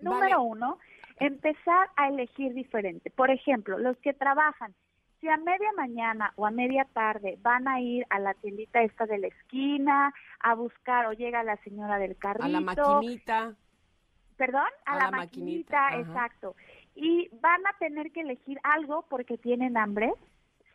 Número 0.02 0.42
uno, 0.42 0.78
empezar 1.18 1.90
a 1.96 2.08
elegir 2.08 2.54
diferente. 2.54 3.10
Por 3.10 3.30
ejemplo, 3.30 3.78
los 3.78 3.96
que 3.98 4.12
trabajan, 4.14 4.74
si 5.20 5.28
a 5.28 5.36
media 5.36 5.70
mañana 5.76 6.32
o 6.36 6.46
a 6.46 6.50
media 6.50 6.86
tarde 6.92 7.38
van 7.42 7.68
a 7.68 7.80
ir 7.80 8.06
a 8.08 8.18
la 8.18 8.34
tiendita 8.34 8.82
esta 8.82 9.04
de 9.06 9.18
la 9.18 9.26
esquina 9.26 10.14
a 10.40 10.54
buscar 10.54 11.06
o 11.06 11.12
llega 11.12 11.42
la 11.42 11.56
señora 11.58 11.98
del 11.98 12.16
carrito. 12.16 12.44
A 12.44 12.48
la 12.48 12.60
maquinita. 12.60 13.54
Perdón, 14.36 14.68
a, 14.86 14.96
la, 14.96 15.10
maquinita, 15.10 15.98
exacto. 15.98 16.56
Y 16.94 17.28
van 17.42 17.60
a 17.66 17.76
tener 17.78 18.10
que 18.10 18.22
elegir 18.22 18.58
algo 18.62 19.04
porque 19.10 19.36
tienen 19.36 19.76
hambre. 19.76 20.14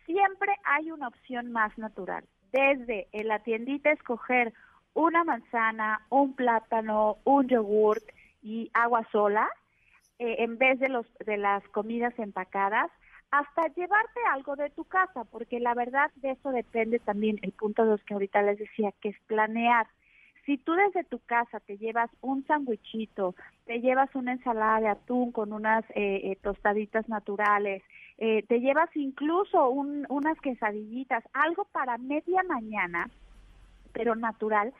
Siempre 0.05 0.51
hay 0.65 0.91
una 0.91 1.07
opción 1.07 1.51
más 1.51 1.75
natural. 1.79 2.23
Desde 2.51 3.07
en 3.11 3.27
la 3.27 3.39
tiendita 3.39 3.89
escoger 3.89 4.53
una 4.93 5.23
manzana, 5.23 6.05
un 6.09 6.35
plátano, 6.35 7.17
un 7.23 7.47
yogurt, 7.47 8.03
y 8.45 8.69
agua 8.73 9.05
sola 9.11 9.49
eh, 10.19 10.35
en 10.39 10.57
vez 10.59 10.79
de 10.79 10.87
los 10.87 11.05
de 11.25 11.35
las 11.35 11.67
comidas 11.69 12.17
empacadas 12.19 12.91
hasta 13.31 13.67
llevarte 13.73 14.19
algo 14.31 14.55
de 14.55 14.69
tu 14.69 14.83
casa 14.85 15.23
porque 15.25 15.59
la 15.59 15.73
verdad 15.73 16.11
de 16.17 16.31
eso 16.31 16.51
depende 16.51 16.99
también 16.99 17.39
el 17.41 17.51
punto 17.51 17.85
dos 17.85 18.01
que 18.03 18.13
ahorita 18.13 18.43
les 18.43 18.59
decía 18.59 18.93
que 19.01 19.09
es 19.09 19.19
planear. 19.25 19.87
Si 20.45 20.59
tú 20.59 20.73
desde 20.73 21.03
tu 21.03 21.17
casa 21.17 21.59
te 21.59 21.79
llevas 21.79 22.11
un 22.21 22.45
sandwichito, 22.45 23.33
te 23.65 23.81
llevas 23.81 24.13
una 24.13 24.33
ensalada 24.33 24.79
de 24.79 24.89
atún 24.89 25.31
con 25.31 25.51
unas 25.51 25.83
eh, 25.95 26.21
eh, 26.23 26.37
tostaditas 26.39 27.09
naturales, 27.09 27.81
te 28.17 28.59
llevas 28.61 28.95
incluso 28.95 29.67
un, 29.69 30.05
unas 30.07 30.39
quesadillitas, 30.39 31.23
algo 31.33 31.65
para 31.65 31.97
media 31.97 32.43
mañana, 32.47 33.09
pero 33.91 34.15
natural, 34.15 34.71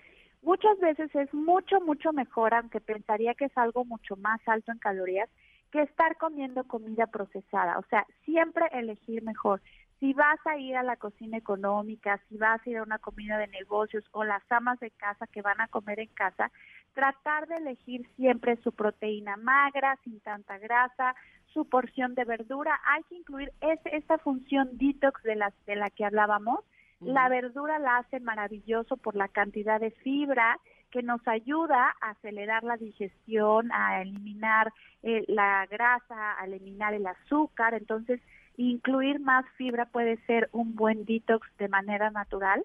muchas 0.46 0.80
veces 0.80 1.14
es 1.16 1.34
mucho, 1.34 1.82
mucho 1.82 2.14
mejor, 2.14 2.54
aunque 2.54 2.80
pensaría 2.80 3.34
que 3.34 3.46
es 3.46 3.58
algo 3.58 3.84
mucho 3.84 4.16
más 4.16 4.40
alto 4.48 4.72
en 4.72 4.78
calorías, 4.78 5.30
que 5.72 5.82
estar 5.82 6.16
comiendo 6.18 6.64
comida 6.64 7.08
procesada. 7.08 7.80
O 7.80 7.84
sea, 7.90 8.06
siempre 8.24 8.66
elegir 8.72 9.24
mejor. 9.24 9.62
Si 10.00 10.14
vas 10.14 10.40
a 10.46 10.58
ir 10.58 10.76
a 10.78 10.84
la 10.84 10.98
cocina 10.98 11.38
económica, 11.38 12.22
si 12.30 12.38
vas 12.38 12.62
a 12.66 12.70
ir 12.70 12.78
a 12.78 12.84
una 12.84 13.00
comida 13.00 13.38
de 13.38 13.48
negocios 13.48 14.04
o 14.12 14.24
las 14.24 14.44
amas 14.52 14.80
de 14.80 14.92
casa 14.92 15.26
que 15.28 15.42
van 15.42 15.60
a 15.60 15.68
comer 15.68 16.00
en 16.00 16.10
casa, 16.10 16.52
tratar 16.94 17.48
de 17.48 17.56
elegir 17.56 18.08
siempre 18.16 18.58
su 18.58 18.72
proteína 18.72 19.38
magra, 19.38 19.98
sin 20.04 20.20
tanta 20.20 20.58
grasa, 20.60 21.16
su 21.54 21.68
porción 21.68 22.14
de 22.14 22.26
verdura. 22.26 22.80
Hay 22.86 23.04
que 23.04 23.16
incluir 23.16 23.52
ese, 23.62 23.96
esta 23.96 24.18
función 24.18 24.70
detox 24.74 25.24
de, 25.24 25.36
las, 25.36 25.54
de 25.66 25.76
la 25.76 25.90
que 25.90 26.06
hablábamos, 26.06 26.60
la 27.06 27.30
verdura 27.30 27.80
la 27.80 27.98
hace 27.98 28.20
maravilloso 28.20 28.98
por 28.98 29.16
la 29.16 29.28
cantidad 29.28 29.80
de 29.80 29.92
fibra 29.92 30.60
que 30.92 31.04
nos 31.04 31.26
ayuda 31.28 31.94
a 32.02 32.12
acelerar 32.12 32.64
la 32.64 32.78
digestión, 32.78 33.72
a 33.72 34.02
eliminar 34.02 34.72
eh, 35.04 35.26
la 35.28 35.66
grasa, 35.68 36.40
a 36.40 36.46
eliminar 36.46 36.94
el 36.94 37.06
azúcar. 37.06 37.74
Entonces, 37.74 38.22
incluir 38.58 39.20
más 39.20 39.46
fibra 39.58 39.86
puede 39.86 40.18
ser 40.26 40.50
un 40.52 40.76
buen 40.76 41.06
detox 41.06 41.48
de 41.58 41.68
manera 41.68 42.12
natural. 42.12 42.64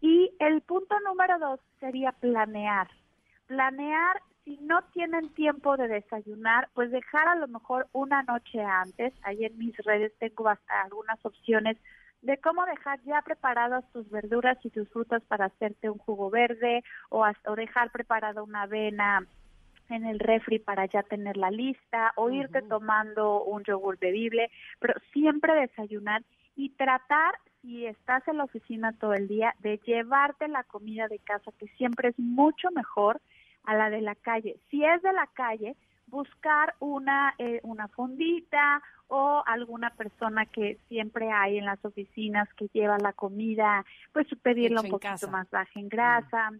Y 0.00 0.30
el 0.38 0.62
punto 0.62 0.98
número 1.00 1.38
dos 1.38 1.60
sería 1.80 2.12
planear. 2.12 2.88
Planear, 3.46 4.22
si 4.44 4.56
no 4.62 4.82
tienen 4.94 5.28
tiempo 5.34 5.76
de 5.76 5.88
desayunar, 5.88 6.68
pues 6.74 6.90
dejar 6.90 7.28
a 7.28 7.34
lo 7.34 7.48
mejor 7.48 7.86
una 7.92 8.22
noche 8.22 8.62
antes. 8.62 9.12
Ahí 9.22 9.44
en 9.44 9.58
mis 9.58 9.76
redes 9.78 10.12
tengo 10.18 10.48
hasta 10.48 10.82
algunas 10.82 11.24
opciones 11.24 11.76
de 12.22 12.38
cómo 12.38 12.64
dejar 12.66 13.00
ya 13.04 13.22
preparadas 13.22 13.84
tus 13.92 14.08
verduras 14.10 14.58
y 14.64 14.70
tus 14.70 14.88
frutas 14.88 15.22
para 15.24 15.46
hacerte 15.46 15.88
un 15.88 15.98
jugo 15.98 16.30
verde 16.30 16.82
o, 17.10 17.24
dejar 17.56 17.90
preparada 17.90 18.42
una 18.42 18.62
avena 18.62 19.26
en 19.88 20.04
el 20.04 20.18
refri 20.18 20.58
para 20.58 20.86
ya 20.86 21.02
tenerla 21.02 21.50
lista 21.50 22.12
o 22.16 22.30
irte 22.30 22.60
tomando 22.62 23.42
un 23.44 23.62
yogur 23.64 23.98
bebible, 23.98 24.50
pero 24.80 24.94
siempre 25.12 25.54
desayunar 25.54 26.22
y 26.56 26.70
tratar 26.70 27.36
si 27.62 27.86
estás 27.86 28.26
en 28.28 28.38
la 28.38 28.44
oficina 28.44 28.92
todo 28.92 29.14
el 29.14 29.28
día 29.28 29.54
de 29.60 29.78
llevarte 29.78 30.48
la 30.48 30.64
comida 30.64 31.08
de 31.08 31.18
casa 31.20 31.52
que 31.58 31.66
siempre 31.76 32.10
es 32.10 32.18
mucho 32.18 32.70
mejor 32.72 33.20
a 33.64 33.74
la 33.74 33.90
de 33.90 34.00
la 34.00 34.14
calle. 34.14 34.56
Si 34.70 34.84
es 34.84 35.02
de 35.02 35.12
la 35.12 35.26
calle, 35.34 35.76
buscar 36.10 36.74
una, 36.80 37.34
eh, 37.38 37.60
una 37.62 37.88
fondita 37.88 38.82
o 39.08 39.42
alguna 39.46 39.90
persona 39.90 40.46
que 40.46 40.78
siempre 40.88 41.30
hay 41.30 41.58
en 41.58 41.64
las 41.64 41.82
oficinas 41.84 42.48
que 42.54 42.68
lleva 42.72 42.98
la 42.98 43.12
comida, 43.12 43.84
pues 44.12 44.26
pedirla 44.42 44.82
un 44.82 44.90
poquito 44.90 45.28
más 45.28 45.48
baja 45.50 45.80
en 45.80 45.88
grasa. 45.88 46.50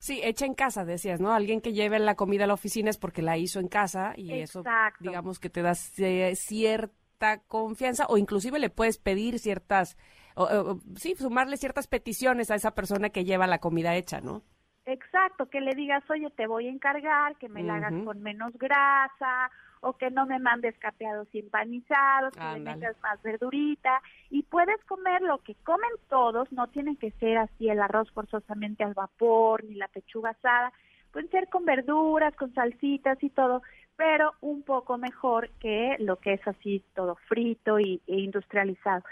Sí, 0.00 0.20
hecha 0.22 0.46
en 0.46 0.54
casa, 0.54 0.84
decías, 0.84 1.20
¿no? 1.20 1.32
Alguien 1.34 1.60
que 1.60 1.72
lleve 1.72 1.98
la 1.98 2.14
comida 2.14 2.44
a 2.44 2.46
la 2.46 2.54
oficina 2.54 2.88
es 2.88 2.96
porque 2.96 3.20
la 3.20 3.36
hizo 3.36 3.58
en 3.58 3.68
casa 3.68 4.14
y 4.16 4.32
eso, 4.32 4.64
digamos 5.00 5.38
que 5.40 5.50
te 5.50 5.60
da 5.60 5.74
cierta 5.74 7.40
confianza 7.46 8.06
o 8.08 8.16
inclusive 8.16 8.58
le 8.58 8.70
puedes 8.70 8.96
pedir 8.96 9.38
ciertas, 9.38 9.98
o, 10.34 10.78
sí, 10.96 11.14
sumarle 11.16 11.56
ciertas 11.56 11.88
peticiones 11.88 12.50
a 12.50 12.54
esa 12.54 12.74
persona 12.74 13.10
que 13.10 13.24
lleva 13.24 13.46
la 13.48 13.58
comida 13.58 13.96
hecha, 13.96 14.20
¿no? 14.20 14.44
Exacto, 14.88 15.50
que 15.50 15.60
le 15.60 15.74
digas, 15.74 16.02
oye, 16.08 16.30
te 16.30 16.46
voy 16.46 16.66
a 16.66 16.70
encargar, 16.70 17.36
que 17.36 17.50
me 17.50 17.62
la 17.62 17.74
hagas 17.74 17.92
con 18.06 18.22
menos 18.22 18.56
grasa, 18.56 19.50
o 19.80 19.92
que 19.98 20.10
no 20.10 20.24
me 20.24 20.38
mandes 20.38 20.78
capeados 20.78 21.28
empanizados, 21.34 22.32
que 22.32 22.54
le 22.54 22.60
metas 22.60 22.96
más 23.02 23.20
verdurita, 23.22 24.00
y 24.30 24.44
puedes 24.44 24.82
comer 24.86 25.20
lo 25.20 25.38
que 25.38 25.56
comen 25.56 25.90
todos, 26.08 26.50
no 26.52 26.68
tienen 26.68 26.96
que 26.96 27.10
ser 27.12 27.36
así 27.36 27.68
el 27.68 27.82
arroz 27.82 28.10
forzosamente 28.12 28.82
al 28.82 28.94
vapor, 28.94 29.62
ni 29.64 29.74
la 29.74 29.88
pechuga 29.88 30.30
asada, 30.30 30.72
pueden 31.12 31.30
ser 31.30 31.48
con 31.48 31.66
verduras, 31.66 32.34
con 32.34 32.54
salsitas 32.54 33.22
y 33.22 33.28
todo, 33.28 33.62
pero 33.94 34.32
un 34.40 34.62
poco 34.62 34.96
mejor 34.96 35.50
que 35.60 35.96
lo 35.98 36.16
que 36.16 36.32
es 36.32 36.48
así 36.48 36.82
todo 36.94 37.16
frito 37.28 37.78
y, 37.78 38.00
e 38.06 38.20
industrializado. 38.20 39.04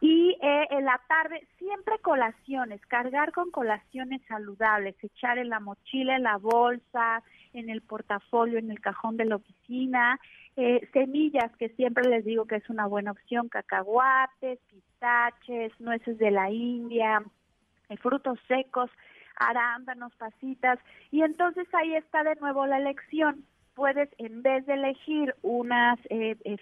Y 0.00 0.36
eh, 0.42 0.66
en 0.70 0.84
la 0.84 1.00
tarde, 1.08 1.46
siempre 1.58 1.98
colaciones, 2.00 2.84
cargar 2.86 3.32
con 3.32 3.50
colaciones 3.50 4.20
saludables, 4.28 4.94
echar 5.02 5.38
en 5.38 5.48
la 5.48 5.58
mochila, 5.58 6.16
en 6.16 6.22
la 6.22 6.36
bolsa, 6.36 7.22
en 7.54 7.70
el 7.70 7.80
portafolio, 7.80 8.58
en 8.58 8.70
el 8.70 8.80
cajón 8.80 9.16
de 9.16 9.24
la 9.24 9.36
oficina, 9.36 10.20
eh, 10.56 10.86
semillas, 10.92 11.50
que 11.56 11.70
siempre 11.70 12.04
les 12.08 12.24
digo 12.24 12.44
que 12.44 12.56
es 12.56 12.68
una 12.68 12.86
buena 12.86 13.12
opción, 13.12 13.48
cacahuates, 13.48 14.58
pistaches, 14.70 15.72
nueces 15.80 16.18
de 16.18 16.30
la 16.30 16.50
India, 16.50 17.22
eh, 17.88 17.96
frutos 17.96 18.38
secos, 18.48 18.90
arándanos, 19.38 20.14
pasitas, 20.16 20.78
y 21.10 21.22
entonces 21.22 21.66
ahí 21.74 21.94
está 21.94 22.22
de 22.22 22.36
nuevo 22.36 22.66
la 22.66 22.78
elección. 22.78 23.44
Puedes, 23.74 24.08
en 24.18 24.42
vez 24.42 24.64
de 24.64 24.74
elegir 24.74 25.34
unas 25.42 25.98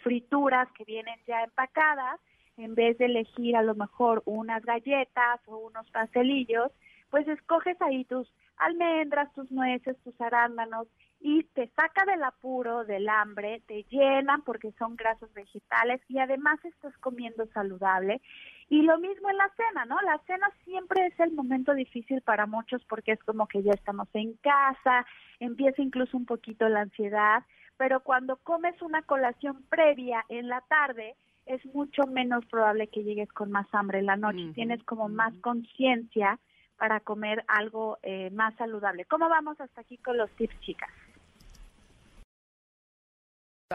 frituras 0.02 0.66
que 0.72 0.84
vienen 0.84 1.14
ya 1.28 1.44
empacadas, 1.44 2.18
en 2.56 2.74
vez 2.74 2.98
de 2.98 3.06
elegir 3.06 3.56
a 3.56 3.62
lo 3.62 3.74
mejor 3.74 4.22
unas 4.26 4.64
galletas 4.64 5.40
o 5.46 5.58
unos 5.58 5.90
pastelillos, 5.90 6.70
pues 7.10 7.26
escoges 7.28 7.80
ahí 7.82 8.04
tus 8.04 8.32
almendras, 8.56 9.32
tus 9.34 9.50
nueces, 9.50 9.96
tus 10.02 10.18
arándanos 10.20 10.88
y 11.20 11.42
te 11.54 11.68
saca 11.68 12.04
del 12.04 12.22
apuro, 12.22 12.84
del 12.84 13.08
hambre, 13.08 13.62
te 13.66 13.84
llenan 13.84 14.42
porque 14.42 14.72
son 14.72 14.94
grasos 14.94 15.32
vegetales 15.32 16.00
y 16.08 16.18
además 16.18 16.62
estás 16.64 16.96
comiendo 16.98 17.46
saludable. 17.46 18.20
Y 18.68 18.82
lo 18.82 18.98
mismo 18.98 19.30
en 19.30 19.38
la 19.38 19.50
cena, 19.56 19.84
¿no? 19.86 20.00
La 20.02 20.18
cena 20.26 20.50
siempre 20.64 21.06
es 21.06 21.18
el 21.20 21.32
momento 21.32 21.72
difícil 21.72 22.20
para 22.20 22.46
muchos 22.46 22.84
porque 22.84 23.12
es 23.12 23.22
como 23.24 23.46
que 23.46 23.62
ya 23.62 23.72
estamos 23.72 24.08
en 24.12 24.34
casa, 24.34 25.06
empieza 25.40 25.82
incluso 25.82 26.16
un 26.16 26.26
poquito 26.26 26.68
la 26.68 26.82
ansiedad, 26.82 27.42
pero 27.76 28.00
cuando 28.00 28.36
comes 28.36 28.80
una 28.82 29.02
colación 29.02 29.62
previa 29.68 30.24
en 30.28 30.48
la 30.48 30.60
tarde, 30.62 31.16
es 31.46 31.64
mucho 31.74 32.06
menos 32.06 32.44
probable 32.46 32.88
que 32.88 33.02
llegues 33.02 33.30
con 33.32 33.50
más 33.50 33.66
hambre 33.72 33.98
en 33.98 34.06
la 34.06 34.16
noche. 34.16 34.52
Tienes 34.54 34.82
como 34.84 35.08
más 35.08 35.34
conciencia 35.40 36.38
para 36.76 37.00
comer 37.00 37.44
algo 37.48 37.98
eh, 38.02 38.30
más 38.30 38.54
saludable. 38.56 39.04
¿Cómo 39.04 39.28
vamos 39.28 39.60
hasta 39.60 39.80
aquí 39.80 39.98
con 39.98 40.16
los 40.16 40.30
tips, 40.32 40.58
chicas? 40.60 40.90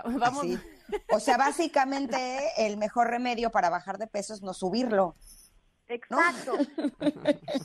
Vamos. 0.03 0.45
O 1.11 1.20
sea, 1.20 1.38
básicamente 1.38 2.17
el 2.57 2.78
mejor 2.78 3.07
remedio 3.07 3.49
para 3.51 3.70
bajar 3.70 3.97
de 3.97 4.07
peso 4.07 4.34
es 4.34 4.41
no 4.41 4.53
subirlo. 4.53 5.15
Exacto. 5.88 6.53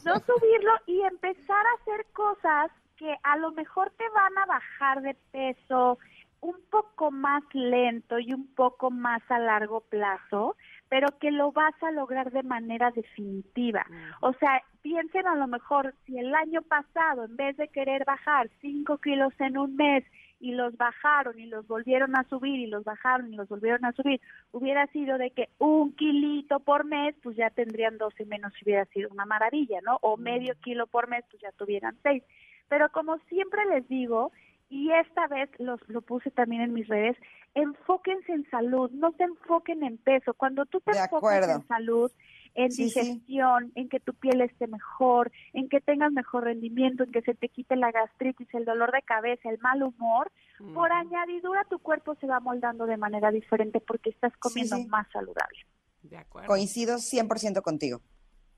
no 0.04 0.14
subirlo 0.20 0.72
y 0.86 1.02
empezar 1.02 1.64
a 1.66 1.82
hacer 1.82 2.06
cosas 2.12 2.70
que 2.96 3.14
a 3.22 3.36
lo 3.36 3.52
mejor 3.52 3.92
te 3.98 4.08
van 4.10 4.38
a 4.38 4.46
bajar 4.46 5.02
de 5.02 5.14
peso, 5.30 5.98
un 6.44 6.56
poco 6.70 7.10
más 7.10 7.42
lento 7.54 8.18
y 8.18 8.34
un 8.34 8.46
poco 8.54 8.90
más 8.90 9.22
a 9.30 9.38
largo 9.38 9.80
plazo, 9.80 10.56
pero 10.90 11.18
que 11.18 11.30
lo 11.30 11.52
vas 11.52 11.74
a 11.82 11.90
lograr 11.90 12.30
de 12.32 12.42
manera 12.42 12.90
definitiva. 12.90 13.86
O 14.20 14.34
sea, 14.34 14.62
piensen 14.82 15.26
a 15.26 15.36
lo 15.36 15.46
mejor 15.46 15.94
si 16.04 16.18
el 16.18 16.34
año 16.34 16.60
pasado, 16.60 17.24
en 17.24 17.36
vez 17.36 17.56
de 17.56 17.68
querer 17.68 18.04
bajar 18.04 18.50
5 18.60 18.98
kilos 18.98 19.32
en 19.38 19.56
un 19.56 19.74
mes 19.74 20.04
y 20.38 20.52
los 20.52 20.76
bajaron 20.76 21.38
y 21.38 21.46
los 21.46 21.66
volvieron 21.66 22.14
a 22.14 22.24
subir 22.24 22.60
y 22.60 22.66
los 22.66 22.84
bajaron 22.84 23.32
y 23.32 23.36
los 23.36 23.48
volvieron 23.48 23.86
a 23.86 23.92
subir, 23.92 24.20
hubiera 24.52 24.86
sido 24.88 25.16
de 25.16 25.30
que 25.30 25.48
un 25.58 25.96
kilito 25.96 26.60
por 26.60 26.84
mes, 26.84 27.14
pues 27.22 27.38
ya 27.38 27.48
tendrían 27.48 27.96
12 27.96 28.26
menos 28.26 28.52
hubiera 28.62 28.84
sido 28.86 29.08
una 29.10 29.24
maravilla, 29.24 29.80
¿no? 29.80 29.96
O 30.02 30.18
medio 30.18 30.54
kilo 30.60 30.86
por 30.88 31.08
mes, 31.08 31.24
pues 31.30 31.40
ya 31.40 31.52
tuvieran 31.52 31.96
6. 32.02 32.22
Pero 32.68 32.90
como 32.90 33.16
siempre 33.30 33.64
les 33.66 33.88
digo, 33.88 34.30
y 34.68 34.90
esta 34.92 35.26
vez 35.28 35.50
los, 35.58 35.80
lo 35.88 36.02
puse 36.02 36.30
también 36.30 36.62
en 36.62 36.72
mis 36.72 36.88
redes, 36.88 37.16
enfóquense 37.54 38.32
en 38.32 38.48
salud, 38.50 38.90
no 38.92 39.12
se 39.12 39.24
enfoquen 39.24 39.82
en 39.84 39.98
peso. 39.98 40.34
Cuando 40.34 40.66
tú 40.66 40.80
te 40.80 40.92
enfocas 40.98 41.48
en 41.48 41.66
salud, 41.68 42.10
en 42.54 42.68
digestión, 42.68 43.72
en 43.74 43.88
que 43.88 44.00
tu 44.00 44.14
piel 44.14 44.40
esté 44.40 44.66
mejor, 44.66 45.32
en 45.52 45.68
que 45.68 45.80
tengas 45.80 46.12
mejor 46.12 46.44
rendimiento, 46.44 47.04
en 47.04 47.12
que 47.12 47.22
se 47.22 47.34
te 47.34 47.48
quite 47.48 47.76
la 47.76 47.90
gastritis, 47.90 48.48
el 48.54 48.64
dolor 48.64 48.92
de 48.92 49.02
cabeza, 49.02 49.50
el 49.50 49.58
mal 49.58 49.82
humor, 49.82 50.30
por 50.72 50.92
añadidura 50.92 51.64
tu 51.68 51.78
cuerpo 51.78 52.14
se 52.16 52.26
va 52.26 52.40
moldando 52.40 52.86
de 52.86 52.96
manera 52.96 53.30
diferente 53.30 53.80
porque 53.80 54.10
estás 54.10 54.32
comiendo 54.38 54.78
más 54.88 55.06
saludable. 55.12 55.66
De 56.02 56.16
acuerdo. 56.16 56.48
Coincido 56.48 56.96
100% 56.96 57.62
contigo. 57.62 58.00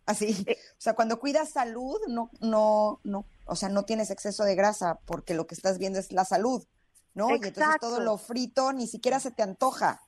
Así, 0.07 0.45
eh, 0.47 0.57
o 0.57 0.81
sea, 0.81 0.95
cuando 0.95 1.19
cuidas 1.19 1.51
salud, 1.51 1.99
no, 2.09 2.31
no, 2.41 3.01
no, 3.03 3.27
o 3.45 3.57
sea, 3.57 3.69
no 3.69 3.85
tienes 3.85 4.11
exceso 4.11 4.45
de 4.45 4.55
grasa 4.55 5.01
porque 5.05 5.35
lo 5.35 5.47
que 5.47 5.55
estás 5.57 5.79
viendo 5.79 5.99
es 5.99 6.13
la 6.13 6.25
salud, 6.25 6.65
¿no? 7.15 7.31
Y 7.31 7.35
entonces 7.35 7.81
todo 7.81 8.01
lo 8.01 8.17
frito 8.17 8.73
ni 8.73 8.87
siquiera 8.87 9.19
se 9.19 9.33
te 9.33 9.43
antoja. 9.43 10.01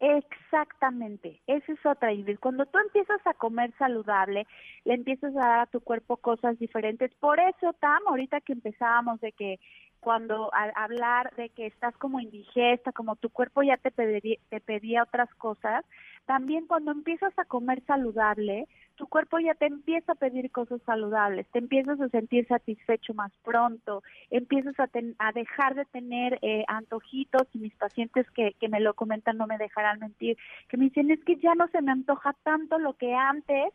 Exactamente, 0.00 1.42
esa 1.46 1.72
es 1.72 1.84
otra, 1.84 2.12
Ingrid. 2.12 2.38
Cuando 2.38 2.64
tú 2.66 2.78
empiezas 2.78 3.20
a 3.26 3.34
comer 3.34 3.74
saludable, 3.78 4.46
le 4.84 4.94
empiezas 4.94 5.34
a 5.36 5.40
dar 5.40 5.60
a 5.60 5.66
tu 5.66 5.80
cuerpo 5.80 6.16
cosas 6.16 6.58
diferentes. 6.58 7.12
Por 7.16 7.40
eso, 7.40 7.72
Tam, 7.80 8.00
ahorita 8.06 8.40
que 8.40 8.52
empezábamos 8.52 9.20
de 9.20 9.32
que 9.32 9.58
cuando 9.98 10.54
al 10.54 10.72
hablar 10.76 11.34
de 11.34 11.50
que 11.50 11.66
estás 11.66 11.96
como 11.96 12.20
indigesta, 12.20 12.92
como 12.92 13.16
tu 13.16 13.30
cuerpo 13.30 13.62
ya 13.64 13.76
te 13.76 13.90
te 13.90 14.60
pedía 14.60 15.02
otras 15.02 15.28
cosas, 15.34 15.84
también 16.26 16.66
cuando 16.66 16.92
empiezas 16.92 17.36
a 17.36 17.44
comer 17.46 17.82
saludable, 17.84 18.68
tu 18.98 19.06
cuerpo 19.06 19.38
ya 19.38 19.54
te 19.54 19.66
empieza 19.66 20.12
a 20.12 20.16
pedir 20.16 20.50
cosas 20.50 20.82
saludables, 20.82 21.46
te 21.52 21.60
empiezas 21.60 22.00
a 22.00 22.08
sentir 22.08 22.46
satisfecho 22.48 23.14
más 23.14 23.32
pronto, 23.44 24.02
empiezas 24.28 24.74
a, 24.80 24.90
a 25.18 25.32
dejar 25.32 25.76
de 25.76 25.84
tener 25.86 26.38
eh, 26.42 26.64
antojitos 26.66 27.42
y 27.54 27.58
mis 27.58 27.74
pacientes 27.76 28.28
que, 28.32 28.54
que 28.58 28.68
me 28.68 28.80
lo 28.80 28.94
comentan 28.94 29.38
no 29.38 29.46
me 29.46 29.56
dejarán 29.56 30.00
mentir, 30.00 30.36
que 30.68 30.76
me 30.76 30.86
dicen 30.86 31.12
es 31.12 31.22
que 31.24 31.36
ya 31.36 31.54
no 31.54 31.68
se 31.68 31.80
me 31.80 31.92
antoja 31.92 32.34
tanto 32.42 32.78
lo 32.78 32.94
que 32.94 33.14
antes 33.14 33.72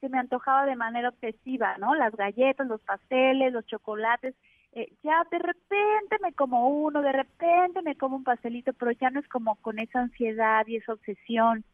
se 0.00 0.10
me 0.10 0.18
antojaba 0.18 0.66
de 0.66 0.76
manera 0.76 1.08
obsesiva, 1.08 1.78
¿no? 1.78 1.94
Las 1.94 2.14
galletas, 2.14 2.66
los 2.66 2.82
pasteles, 2.82 3.54
los 3.54 3.64
chocolates, 3.64 4.34
eh, 4.72 4.92
ya 5.02 5.26
de 5.30 5.38
repente 5.38 6.16
me 6.22 6.34
como 6.34 6.68
uno, 6.68 7.00
de 7.00 7.12
repente 7.12 7.80
me 7.80 7.96
como 7.96 8.16
un 8.16 8.24
pastelito, 8.24 8.74
pero 8.74 8.90
ya 8.90 9.08
no 9.08 9.20
es 9.20 9.28
como 9.28 9.56
con 9.56 9.78
esa 9.78 10.00
ansiedad 10.00 10.66
y 10.66 10.76
esa 10.76 10.92
obsesión 10.92 11.64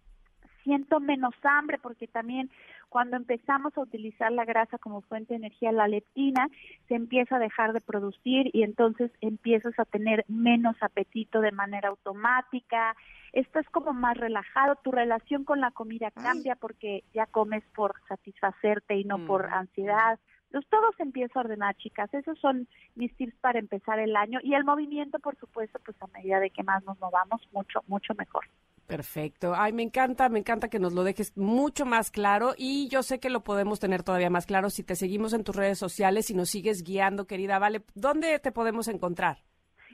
siento 0.62 1.00
menos 1.00 1.34
hambre 1.42 1.78
porque 1.78 2.06
también 2.06 2.50
cuando 2.88 3.16
empezamos 3.16 3.76
a 3.76 3.80
utilizar 3.80 4.30
la 4.32 4.44
grasa 4.44 4.78
como 4.78 5.00
fuente 5.00 5.32
de 5.32 5.38
energía, 5.38 5.72
la 5.72 5.88
leptina, 5.88 6.48
se 6.88 6.94
empieza 6.94 7.36
a 7.36 7.40
dejar 7.40 7.72
de 7.72 7.80
producir 7.80 8.50
y 8.52 8.62
entonces 8.62 9.10
empiezas 9.20 9.78
a 9.78 9.84
tener 9.86 10.24
menos 10.28 10.76
apetito 10.82 11.40
de 11.40 11.52
manera 11.52 11.88
automática, 11.88 12.94
estás 13.32 13.66
como 13.70 13.92
más 13.92 14.16
relajado, 14.16 14.76
tu 14.76 14.92
relación 14.92 15.44
con 15.44 15.60
la 15.60 15.70
comida 15.70 16.10
cambia 16.10 16.54
porque 16.54 17.02
ya 17.14 17.26
comes 17.26 17.64
por 17.74 17.94
satisfacerte 18.08 18.96
y 18.96 19.04
no 19.04 19.24
por 19.26 19.48
mm. 19.48 19.54
ansiedad. 19.54 20.18
Entonces 20.46 20.70
todo 20.70 20.92
se 20.98 21.02
empieza 21.02 21.38
a 21.38 21.44
ordenar, 21.44 21.74
chicas. 21.76 22.12
Esos 22.12 22.38
son 22.38 22.68
mis 22.94 23.16
tips 23.16 23.34
para 23.40 23.58
empezar 23.58 23.98
el 23.98 24.14
año 24.16 24.38
y 24.42 24.52
el 24.52 24.64
movimiento, 24.64 25.18
por 25.18 25.34
supuesto, 25.36 25.78
pues 25.82 25.96
a 26.02 26.06
medida 26.08 26.40
de 26.40 26.50
que 26.50 26.62
más 26.62 26.84
nos 26.84 27.00
movamos, 27.00 27.40
mucho, 27.52 27.82
mucho 27.86 28.12
mejor. 28.14 28.44
Perfecto. 28.92 29.54
Ay, 29.56 29.72
me 29.72 29.82
encanta, 29.82 30.28
me 30.28 30.38
encanta 30.38 30.68
que 30.68 30.78
nos 30.78 30.92
lo 30.92 31.02
dejes 31.02 31.34
mucho 31.34 31.86
más 31.86 32.10
claro 32.10 32.52
y 32.58 32.90
yo 32.90 33.02
sé 33.02 33.20
que 33.20 33.30
lo 33.30 33.42
podemos 33.42 33.80
tener 33.80 34.02
todavía 34.02 34.28
más 34.28 34.44
claro 34.44 34.68
si 34.68 34.84
te 34.84 34.96
seguimos 34.96 35.32
en 35.32 35.44
tus 35.44 35.56
redes 35.56 35.78
sociales 35.78 36.28
y 36.28 36.34
nos 36.34 36.50
sigues 36.50 36.84
guiando, 36.84 37.26
querida 37.26 37.58
Vale. 37.58 37.80
¿Dónde 37.94 38.38
te 38.38 38.52
podemos 38.52 38.88
encontrar? 38.88 39.38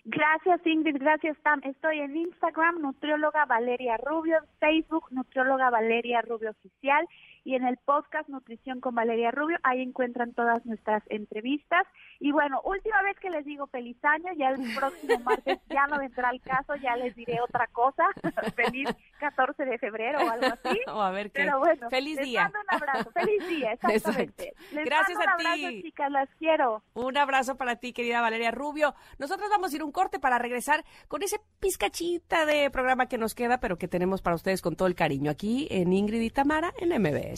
Gracias 0.04 0.66
Ingrid, 0.66 0.96
gracias 0.98 1.36
Tam. 1.44 1.60
Estoy 1.62 2.00
en 2.00 2.16
Instagram, 2.16 2.80
Nutrióloga 2.80 3.44
Valeria 3.44 3.98
Rubio, 3.98 4.38
Facebook, 4.58 5.04
Nutrióloga 5.12 5.70
Valeria 5.70 6.20
Rubio 6.22 6.50
Oficial 6.50 7.06
y 7.48 7.54
en 7.54 7.64
el 7.64 7.78
podcast 7.78 8.28
Nutrición 8.28 8.78
con 8.78 8.94
Valeria 8.94 9.30
Rubio. 9.30 9.56
Ahí 9.62 9.80
encuentran 9.80 10.34
todas 10.34 10.66
nuestras 10.66 11.02
entrevistas. 11.06 11.86
Y 12.20 12.30
bueno, 12.30 12.60
última 12.62 13.00
vez 13.02 13.18
que 13.20 13.30
les 13.30 13.42
digo 13.46 13.66
feliz 13.68 13.96
año, 14.04 14.30
ya 14.36 14.50
el 14.50 14.74
próximo 14.74 15.18
martes 15.24 15.58
ya 15.70 15.86
no 15.86 15.98
vendrá 15.98 16.28
el 16.28 16.42
caso, 16.42 16.74
ya 16.76 16.94
les 16.96 17.16
diré 17.16 17.40
otra 17.40 17.66
cosa. 17.68 18.04
feliz 18.54 18.90
14 19.18 19.64
de 19.64 19.78
febrero 19.78 20.18
o 20.26 20.28
algo 20.28 20.46
así. 20.46 20.78
O 20.88 21.00
a 21.00 21.10
ver 21.10 21.30
qué. 21.30 21.44
Pero 21.44 21.58
bueno, 21.58 21.88
feliz 21.88 22.16
les 22.16 22.34
mando 22.34 22.58
un 22.60 22.74
abrazo. 22.74 23.10
Feliz 23.12 23.48
día, 23.48 23.72
exactamente. 23.72 24.52
Les 24.72 24.84
Gracias 24.84 25.16
mando 25.16 25.32
un 25.40 25.46
a 25.46 25.52
abrazo, 25.52 25.68
ti. 25.68 25.82
chicas, 25.84 26.10
las 26.10 26.28
quiero. 26.38 26.82
Un 26.94 27.16
abrazo 27.16 27.56
para 27.56 27.76
ti, 27.76 27.94
querida 27.94 28.20
Valeria 28.20 28.50
Rubio. 28.50 28.94
Nosotros 29.18 29.48
vamos 29.48 29.72
a 29.72 29.76
ir 29.76 29.82
un 29.82 29.92
corte 29.92 30.18
para 30.18 30.38
regresar 30.38 30.84
con 31.08 31.22
ese 31.22 31.40
pizcachita 31.60 32.44
de 32.44 32.70
programa 32.70 33.06
que 33.06 33.16
nos 33.16 33.34
queda, 33.34 33.58
pero 33.58 33.78
que 33.78 33.88
tenemos 33.88 34.20
para 34.20 34.36
ustedes 34.36 34.60
con 34.60 34.76
todo 34.76 34.88
el 34.88 34.94
cariño 34.94 35.30
aquí 35.30 35.66
en 35.70 35.94
Ingrid 35.94 36.20
y 36.20 36.30
Tamara 36.30 36.74
en 36.78 36.90
MBS. 37.00 37.37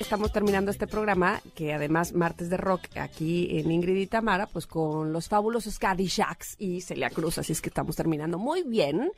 estamos 0.00 0.32
terminando 0.32 0.70
este 0.70 0.86
programa, 0.86 1.40
que 1.54 1.72
además 1.72 2.12
martes 2.12 2.50
de 2.50 2.56
rock 2.56 2.82
aquí 2.96 3.58
en 3.58 3.70
Ingrid 3.70 3.96
y 3.96 4.06
Tamara, 4.06 4.46
pues 4.46 4.66
con 4.66 5.12
los 5.12 5.28
fabulosos 5.28 5.78
Shacks 5.78 6.56
y 6.58 6.80
Celia 6.80 7.10
Cruz, 7.10 7.38
así 7.38 7.52
es 7.52 7.60
que 7.60 7.68
estamos 7.68 7.96
terminando 7.96 8.38
muy 8.38 8.62
bien. 8.62 9.10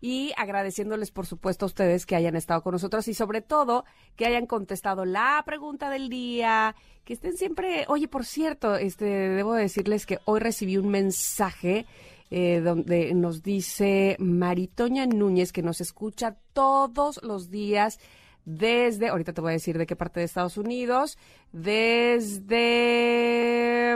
Y 0.00 0.32
agradeciéndoles 0.36 1.10
por 1.10 1.26
supuesto 1.26 1.64
a 1.64 1.68
ustedes 1.68 2.04
que 2.04 2.16
hayan 2.16 2.36
estado 2.36 2.62
con 2.62 2.72
nosotros 2.72 3.08
y 3.08 3.14
sobre 3.14 3.40
todo 3.40 3.84
que 4.16 4.26
hayan 4.26 4.46
contestado 4.46 5.04
la 5.06 5.42
pregunta 5.46 5.88
del 5.88 6.10
día, 6.10 6.74
que 7.04 7.14
estén 7.14 7.36
siempre, 7.36 7.86
oye, 7.88 8.06
por 8.08 8.26
cierto, 8.26 8.76
este 8.76 9.04
debo 9.04 9.54
decirles 9.54 10.04
que 10.04 10.18
hoy 10.26 10.40
recibí 10.40 10.76
un 10.76 10.88
mensaje 10.88 11.86
eh, 12.30 12.60
donde 12.60 13.14
nos 13.14 13.42
dice 13.42 14.16
Maritoña 14.18 15.06
Núñez 15.06 15.52
que 15.52 15.62
nos 15.62 15.80
escucha 15.80 16.36
todos 16.52 17.22
los 17.22 17.50
días 17.50 17.98
desde, 18.44 19.08
ahorita 19.08 19.32
te 19.32 19.40
voy 19.40 19.50
a 19.50 19.54
decir 19.54 19.78
de 19.78 19.86
qué 19.86 19.96
parte 19.96 20.20
de 20.20 20.26
Estados 20.26 20.58
Unidos, 20.58 21.18
desde 21.52 22.52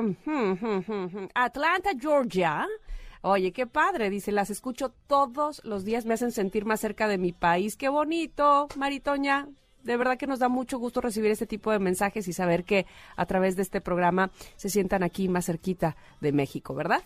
hmm, 0.01 0.53
hmm, 0.53 0.85
hmm, 0.87 1.29
Atlanta, 1.35 1.91
Georgia. 1.99 2.67
Oye, 3.21 3.53
qué 3.53 3.67
padre, 3.67 4.11
dice, 4.11 4.33
las 4.33 4.49
escucho 4.51 4.93
todos 5.07 5.61
los 5.65 5.85
días, 5.85 6.07
me 6.07 6.15
hacen 6.15 6.33
sentir 6.33 6.65
más 6.65 6.81
cerca 6.81 7.09
de 7.09 7.19
mi 7.19 7.33
país. 7.33 7.77
Qué 7.77 7.89
bonito, 7.89 8.69
Maritoña. 8.77 9.49
De 9.83 9.97
verdad 9.97 10.17
que 10.17 10.27
nos 10.27 10.39
da 10.39 10.49
mucho 10.49 10.79
gusto 10.79 11.01
recibir 11.01 11.31
este 11.31 11.47
tipo 11.47 11.71
de 11.73 11.79
mensajes 11.79 12.29
y 12.29 12.33
saber 12.33 12.65
que 12.65 12.87
a 13.17 13.27
través 13.27 13.57
de 13.57 13.63
este 13.63 13.81
programa 13.81 14.31
se 14.57 14.71
sientan 14.71 15.03
aquí 15.03 15.29
más 15.29 15.47
cerquita 15.47 15.97
de 16.21 16.33
México, 16.33 16.75
¿verdad? 16.75 17.03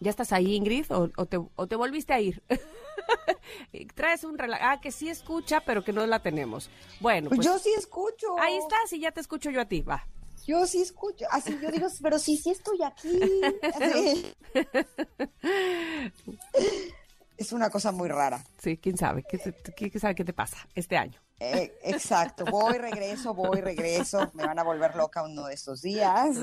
¿Ya 0.00 0.10
estás 0.10 0.32
ahí, 0.32 0.54
Ingrid? 0.54 0.86
¿O, 0.90 1.26
te, 1.26 1.36
o 1.36 1.66
te, 1.66 1.76
volviste 1.76 2.12
a 2.12 2.20
ir? 2.20 2.42
Traes 3.94 4.24
un 4.24 4.38
relato. 4.38 4.62
Ah, 4.64 4.80
que 4.80 4.92
sí 4.92 5.08
escucha, 5.08 5.60
pero 5.60 5.82
que 5.82 5.92
no 5.92 6.06
la 6.06 6.20
tenemos. 6.20 6.70
Bueno, 7.00 7.28
pues, 7.28 7.38
pues, 7.38 7.46
yo 7.46 7.58
sí 7.58 7.70
escucho. 7.76 8.38
Ahí 8.40 8.56
estás 8.56 8.92
y 8.92 9.00
ya 9.00 9.10
te 9.10 9.20
escucho 9.20 9.50
yo 9.50 9.60
a 9.60 9.64
ti, 9.64 9.82
va. 9.82 10.06
Yo 10.46 10.66
sí 10.66 10.80
escucho, 10.80 11.26
así 11.30 11.58
yo 11.60 11.70
digo, 11.70 11.88
pero 12.02 12.18
sí, 12.18 12.36
sí 12.36 12.50
estoy 12.50 12.78
aquí. 12.82 13.20
Es 17.38 17.52
una 17.52 17.70
cosa 17.70 17.92
muy 17.92 18.08
rara. 18.08 18.44
Sí, 18.60 18.78
quién 18.78 18.98
sabe, 18.98 19.22
quién 19.22 20.00
sabe 20.00 20.16
qué 20.16 20.24
te 20.24 20.32
pasa 20.32 20.56
este 20.74 20.96
año. 20.96 21.20
Eh, 21.38 21.72
exacto, 21.84 22.44
voy, 22.44 22.78
regreso, 22.78 23.32
voy, 23.32 23.60
regreso. 23.60 24.28
Me 24.34 24.44
van 24.44 24.58
a 24.58 24.64
volver 24.64 24.96
loca 24.96 25.22
uno 25.22 25.46
de 25.46 25.54
estos 25.54 25.82
días. 25.82 26.36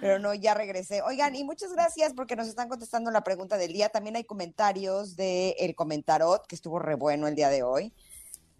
Pero 0.00 0.18
no, 0.18 0.34
ya 0.34 0.54
regresé. 0.54 1.02
Oigan, 1.02 1.34
y 1.34 1.44
muchas 1.44 1.72
gracias 1.72 2.12
porque 2.14 2.36
nos 2.36 2.48
están 2.48 2.68
contestando 2.68 3.10
la 3.10 3.22
pregunta 3.22 3.56
del 3.56 3.72
día. 3.72 3.88
También 3.88 4.16
hay 4.16 4.24
comentarios 4.24 5.16
de 5.16 5.50
El 5.58 5.74
Comentarot, 5.74 6.46
que 6.46 6.54
estuvo 6.54 6.78
re 6.78 6.94
bueno 6.94 7.26
el 7.26 7.34
día 7.34 7.48
de 7.48 7.62
hoy. 7.62 7.92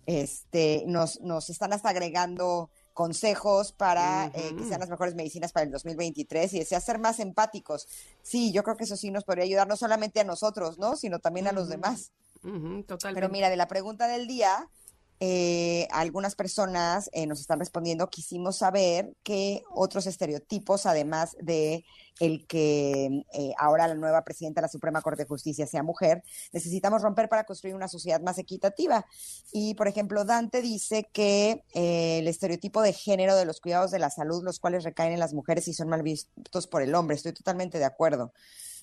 Este, 0.06 0.84
nos, 0.86 1.20
nos 1.20 1.50
están 1.50 1.72
hasta 1.72 1.88
agregando 1.88 2.70
consejos 2.96 3.72
para 3.72 4.30
eh, 4.34 4.54
que 4.56 4.64
sean 4.64 4.80
las 4.80 4.88
mejores 4.88 5.14
medicinas 5.14 5.52
para 5.52 5.66
el 5.66 5.70
2023 5.70 6.54
y 6.54 6.58
desea 6.60 6.80
ser 6.80 6.98
más 6.98 7.20
empáticos. 7.20 7.86
Sí, 8.22 8.52
yo 8.52 8.62
creo 8.62 8.76
que 8.76 8.84
eso 8.84 8.96
sí 8.96 9.10
nos 9.10 9.24
podría 9.24 9.44
ayudar 9.44 9.68
no 9.68 9.76
solamente 9.76 10.20
a 10.20 10.24
nosotros, 10.24 10.78
¿no? 10.78 10.96
Sino 10.96 11.18
también 11.18 11.46
a 11.46 11.52
los 11.52 11.68
demás. 11.68 12.12
totalmente. 12.40 13.12
Pero 13.12 13.28
mira, 13.28 13.50
de 13.50 13.56
la 13.56 13.68
pregunta 13.68 14.08
del 14.08 14.26
día, 14.26 14.70
eh, 15.18 15.88
algunas 15.92 16.34
personas 16.34 17.08
eh, 17.12 17.26
nos 17.26 17.40
están 17.40 17.58
respondiendo, 17.58 18.10
quisimos 18.10 18.58
saber 18.58 19.14
qué 19.22 19.62
otros 19.74 20.06
estereotipos, 20.06 20.84
además 20.84 21.36
de 21.40 21.84
el 22.20 22.46
que 22.46 23.24
eh, 23.32 23.52
ahora 23.58 23.88
la 23.88 23.94
nueva 23.94 24.24
presidenta 24.24 24.60
de 24.60 24.66
la 24.66 24.70
Suprema 24.70 25.02
Corte 25.02 25.22
de 25.22 25.28
Justicia 25.28 25.66
sea 25.66 25.82
mujer, 25.82 26.22
necesitamos 26.52 27.02
romper 27.02 27.28
para 27.28 27.44
construir 27.44 27.74
una 27.74 27.88
sociedad 27.88 28.20
más 28.20 28.38
equitativa. 28.38 29.06
Y, 29.52 29.74
por 29.74 29.88
ejemplo, 29.88 30.24
Dante 30.24 30.62
dice 30.62 31.08
que 31.12 31.62
el 31.74 32.26
estereotipo 32.26 32.82
de 32.82 32.92
género 32.92 33.36
de 33.36 33.44
los 33.44 33.60
cuidados 33.60 33.90
de 33.90 33.98
la 33.98 34.10
salud, 34.10 34.42
los 34.44 34.60
cuales 34.60 34.84
recaen 34.84 35.12
en 35.12 35.20
las 35.20 35.34
mujeres 35.34 35.68
y 35.68 35.74
son 35.74 35.88
mal 35.88 36.02
vistos 36.02 36.66
por 36.66 36.82
el 36.82 36.94
hombre, 36.94 37.16
estoy 37.16 37.32
totalmente 37.32 37.78
de 37.78 37.84
acuerdo. 37.84 38.32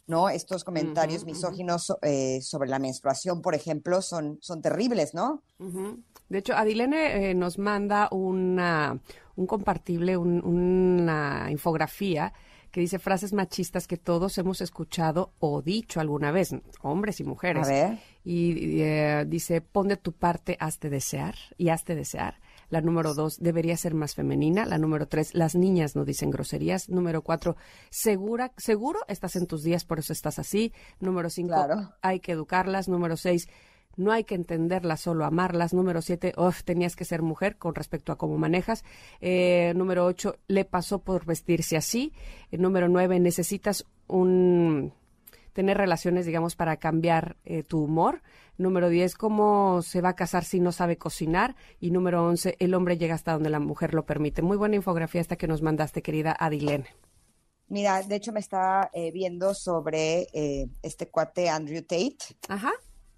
¿No? 0.07 0.29
Estos 0.29 0.63
comentarios 0.63 1.25
misóginos 1.25 1.93
eh, 2.01 2.41
sobre 2.41 2.69
la 2.69 2.79
menstruación, 2.79 3.41
por 3.41 3.55
ejemplo, 3.55 4.01
son, 4.01 4.37
son 4.41 4.61
terribles, 4.61 5.13
¿no? 5.13 5.43
De 6.29 6.39
hecho, 6.39 6.53
Adilene 6.53 7.31
eh, 7.31 7.33
nos 7.35 7.57
manda 7.57 8.09
una, 8.11 8.99
un 9.35 9.47
compartible, 9.47 10.17
una 10.17 11.47
infografía 11.49 12.33
que 12.73 12.81
dice 12.81 12.97
frases 12.97 13.33
machistas 13.33 13.87
que 13.87 13.97
todos 13.97 14.35
hemos 14.39 14.59
escuchado 14.59 15.31
o 15.39 15.61
dicho 15.61 15.99
alguna 15.99 16.31
vez, 16.31 16.55
hombres 16.81 17.19
y 17.19 17.23
mujeres. 17.23 17.67
A 17.67 17.71
ver. 17.71 17.99
Y 18.25 18.81
eh, 18.81 19.25
dice, 19.27 19.61
pon 19.61 19.89
de 19.89 19.97
tu 19.97 20.11
parte, 20.11 20.57
hazte 20.59 20.89
desear 20.89 21.35
y 21.57 21.69
hazte 21.69 21.93
desear. 21.93 22.39
La 22.73 22.81
número 22.81 23.13
dos, 23.13 23.37
debería 23.39 23.77
ser 23.77 23.93
más 23.93 24.15
femenina. 24.15 24.65
La 24.65 24.79
número 24.79 25.07
tres, 25.07 25.35
las 25.35 25.53
niñas 25.53 25.95
no 25.95 26.05
dicen 26.05 26.31
groserías. 26.31 26.89
Número 26.89 27.21
cuatro, 27.21 27.55
segura, 27.91 28.51
seguro 28.57 29.01
estás 29.07 29.35
en 29.35 29.45
tus 29.45 29.61
días, 29.61 29.85
por 29.85 29.99
eso 29.99 30.11
estás 30.11 30.39
así. 30.39 30.73
Número 30.99 31.29
cinco, 31.29 31.53
hay 32.01 32.19
que 32.19 32.31
educarlas. 32.31 32.89
Número 32.89 33.15
seis, 33.15 33.47
no 33.95 34.11
hay 34.11 34.23
que 34.23 34.33
entenderlas, 34.33 35.01
solo 35.01 35.23
amarlas. 35.23 35.71
Número 35.75 36.01
siete, 36.01 36.33
tenías 36.65 36.95
que 36.95 37.05
ser 37.05 37.21
mujer 37.21 37.57
con 37.57 37.75
respecto 37.75 38.11
a 38.11 38.17
cómo 38.17 38.39
manejas. 38.39 38.83
Eh, 39.21 39.73
número 39.75 40.03
ocho, 40.07 40.37
le 40.47 40.65
pasó 40.65 40.97
por 40.97 41.25
vestirse 41.25 41.77
así. 41.77 42.11
Eh, 42.49 42.57
número 42.57 42.89
nueve, 42.89 43.19
necesitas 43.19 43.85
un 44.07 44.93
tener 45.53 45.77
relaciones, 45.77 46.25
digamos, 46.25 46.55
para 46.55 46.77
cambiar 46.77 47.37
eh, 47.45 47.63
tu 47.63 47.83
humor. 47.83 48.21
Número 48.57 48.89
10, 48.89 49.15
cómo 49.15 49.81
se 49.81 50.01
va 50.01 50.09
a 50.09 50.15
casar 50.15 50.43
si 50.43 50.59
no 50.59 50.71
sabe 50.71 50.97
cocinar. 50.97 51.55
Y 51.79 51.91
número 51.91 52.25
11, 52.25 52.57
el 52.59 52.73
hombre 52.73 52.97
llega 52.97 53.15
hasta 53.15 53.33
donde 53.33 53.49
la 53.49 53.59
mujer 53.59 53.93
lo 53.93 54.05
permite. 54.05 54.41
Muy 54.41 54.57
buena 54.57 54.75
infografía 54.75 55.21
esta 55.21 55.37
que 55.37 55.47
nos 55.47 55.61
mandaste, 55.61 56.01
querida 56.01 56.35
Adilene. 56.37 56.87
Mira, 57.67 58.03
de 58.03 58.15
hecho 58.15 58.31
me 58.31 58.39
estaba 58.39 58.89
eh, 58.93 59.11
viendo 59.11 59.53
sobre 59.53 60.27
eh, 60.33 60.67
este 60.81 61.09
cuate 61.09 61.49
Andrew 61.49 61.81
Tate. 61.81 62.17
Ajá. 62.47 62.71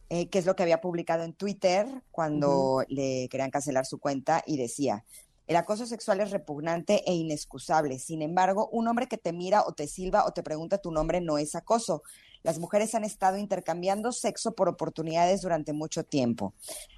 Eh, 0.07 0.29
que 0.29 0.37
es 0.37 0.45
lo 0.45 0.55
que 0.55 0.61
había 0.61 0.81
publicado 0.81 1.23
en 1.23 1.33
Twitter 1.33 1.87
cuando 2.11 2.83
le 2.89 3.27
querían 3.27 3.49
cancelar 3.49 3.87
su 3.87 3.99
cuenta 3.99 4.43
y 4.45 4.55
decía, 4.55 5.03
el 5.47 5.55
acoso 5.55 5.85
sexual 5.85 6.21
es 6.21 6.31
repugnante 6.31 7.03
e 7.05 7.13
inexcusable. 7.13 7.99
Sin 7.99 8.21
embargo, 8.21 8.67
un 8.71 8.87
hombre 8.87 9.07
que 9.07 9.17
te 9.17 9.31
mira 9.31 9.63
o 9.63 9.73
te 9.73 9.87
silba 9.87 10.25
o 10.25 10.31
te 10.31 10.41
pregunta 10.41 10.79
tu 10.79 10.91
nombre 10.91 11.21
no 11.21 11.37
es 11.37 11.55
acoso. 11.55 12.01
Las 12.41 12.59
mujeres 12.59 12.93
han 12.95 13.03
estado 13.03 13.37
intercambiando 13.37 14.11
sexo 14.11 14.53
por 14.53 14.69
oportunidades 14.69 15.41
durante 15.41 15.73
mucho 15.73 16.03
tiempo. 16.03 16.53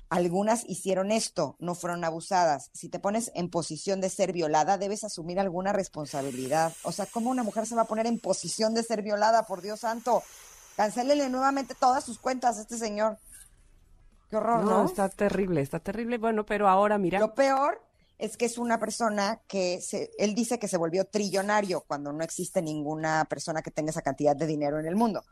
Algunas 0.09 0.63
hicieron 0.67 1.11
esto, 1.11 1.55
no 1.59 1.75
fueron 1.75 2.03
abusadas. 2.03 2.69
Si 2.73 2.89
te 2.89 2.99
pones 2.99 3.31
en 3.33 3.49
posición 3.49 3.99
de 3.99 4.09
ser 4.09 4.31
violada, 4.31 4.77
debes 4.77 5.03
asumir 5.03 5.39
alguna 5.39 5.73
responsabilidad. 5.73 6.73
O 6.83 6.91
sea, 6.91 7.05
¿cómo 7.05 7.29
una 7.29 7.43
mujer 7.43 7.65
se 7.65 7.75
va 7.75 7.83
a 7.83 7.87
poner 7.87 8.07
en 8.07 8.19
posición 8.19 8.73
de 8.73 8.83
ser 8.83 9.01
violada? 9.01 9.43
Por 9.43 9.61
Dios 9.61 9.81
santo. 9.81 10.23
Cancélele 10.75 11.29
nuevamente 11.29 11.75
todas 11.75 12.03
sus 12.03 12.19
cuentas 12.19 12.57
a 12.57 12.61
este 12.61 12.77
señor. 12.77 13.17
Qué 14.29 14.35
horror, 14.35 14.63
¿no? 14.63 14.83
No, 14.83 14.85
está 14.85 15.09
terrible, 15.09 15.61
está 15.61 15.79
terrible. 15.79 16.17
Bueno, 16.17 16.45
pero 16.45 16.67
ahora 16.67 16.97
mira. 16.97 17.19
Lo 17.19 17.33
peor 17.33 17.86
es 18.17 18.37
que 18.37 18.45
es 18.45 18.57
una 18.57 18.79
persona 18.79 19.41
que 19.47 19.81
se, 19.81 20.11
él 20.17 20.35
dice 20.35 20.59
que 20.59 20.67
se 20.67 20.77
volvió 20.77 21.05
trillonario 21.05 21.81
cuando 21.87 22.11
no 22.11 22.23
existe 22.23 22.61
ninguna 22.61 23.25
persona 23.25 23.61
que 23.61 23.71
tenga 23.71 23.91
esa 23.91 24.01
cantidad 24.01 24.35
de 24.35 24.47
dinero 24.47 24.79
en 24.79 24.87
el 24.87 24.95
mundo 24.95 25.23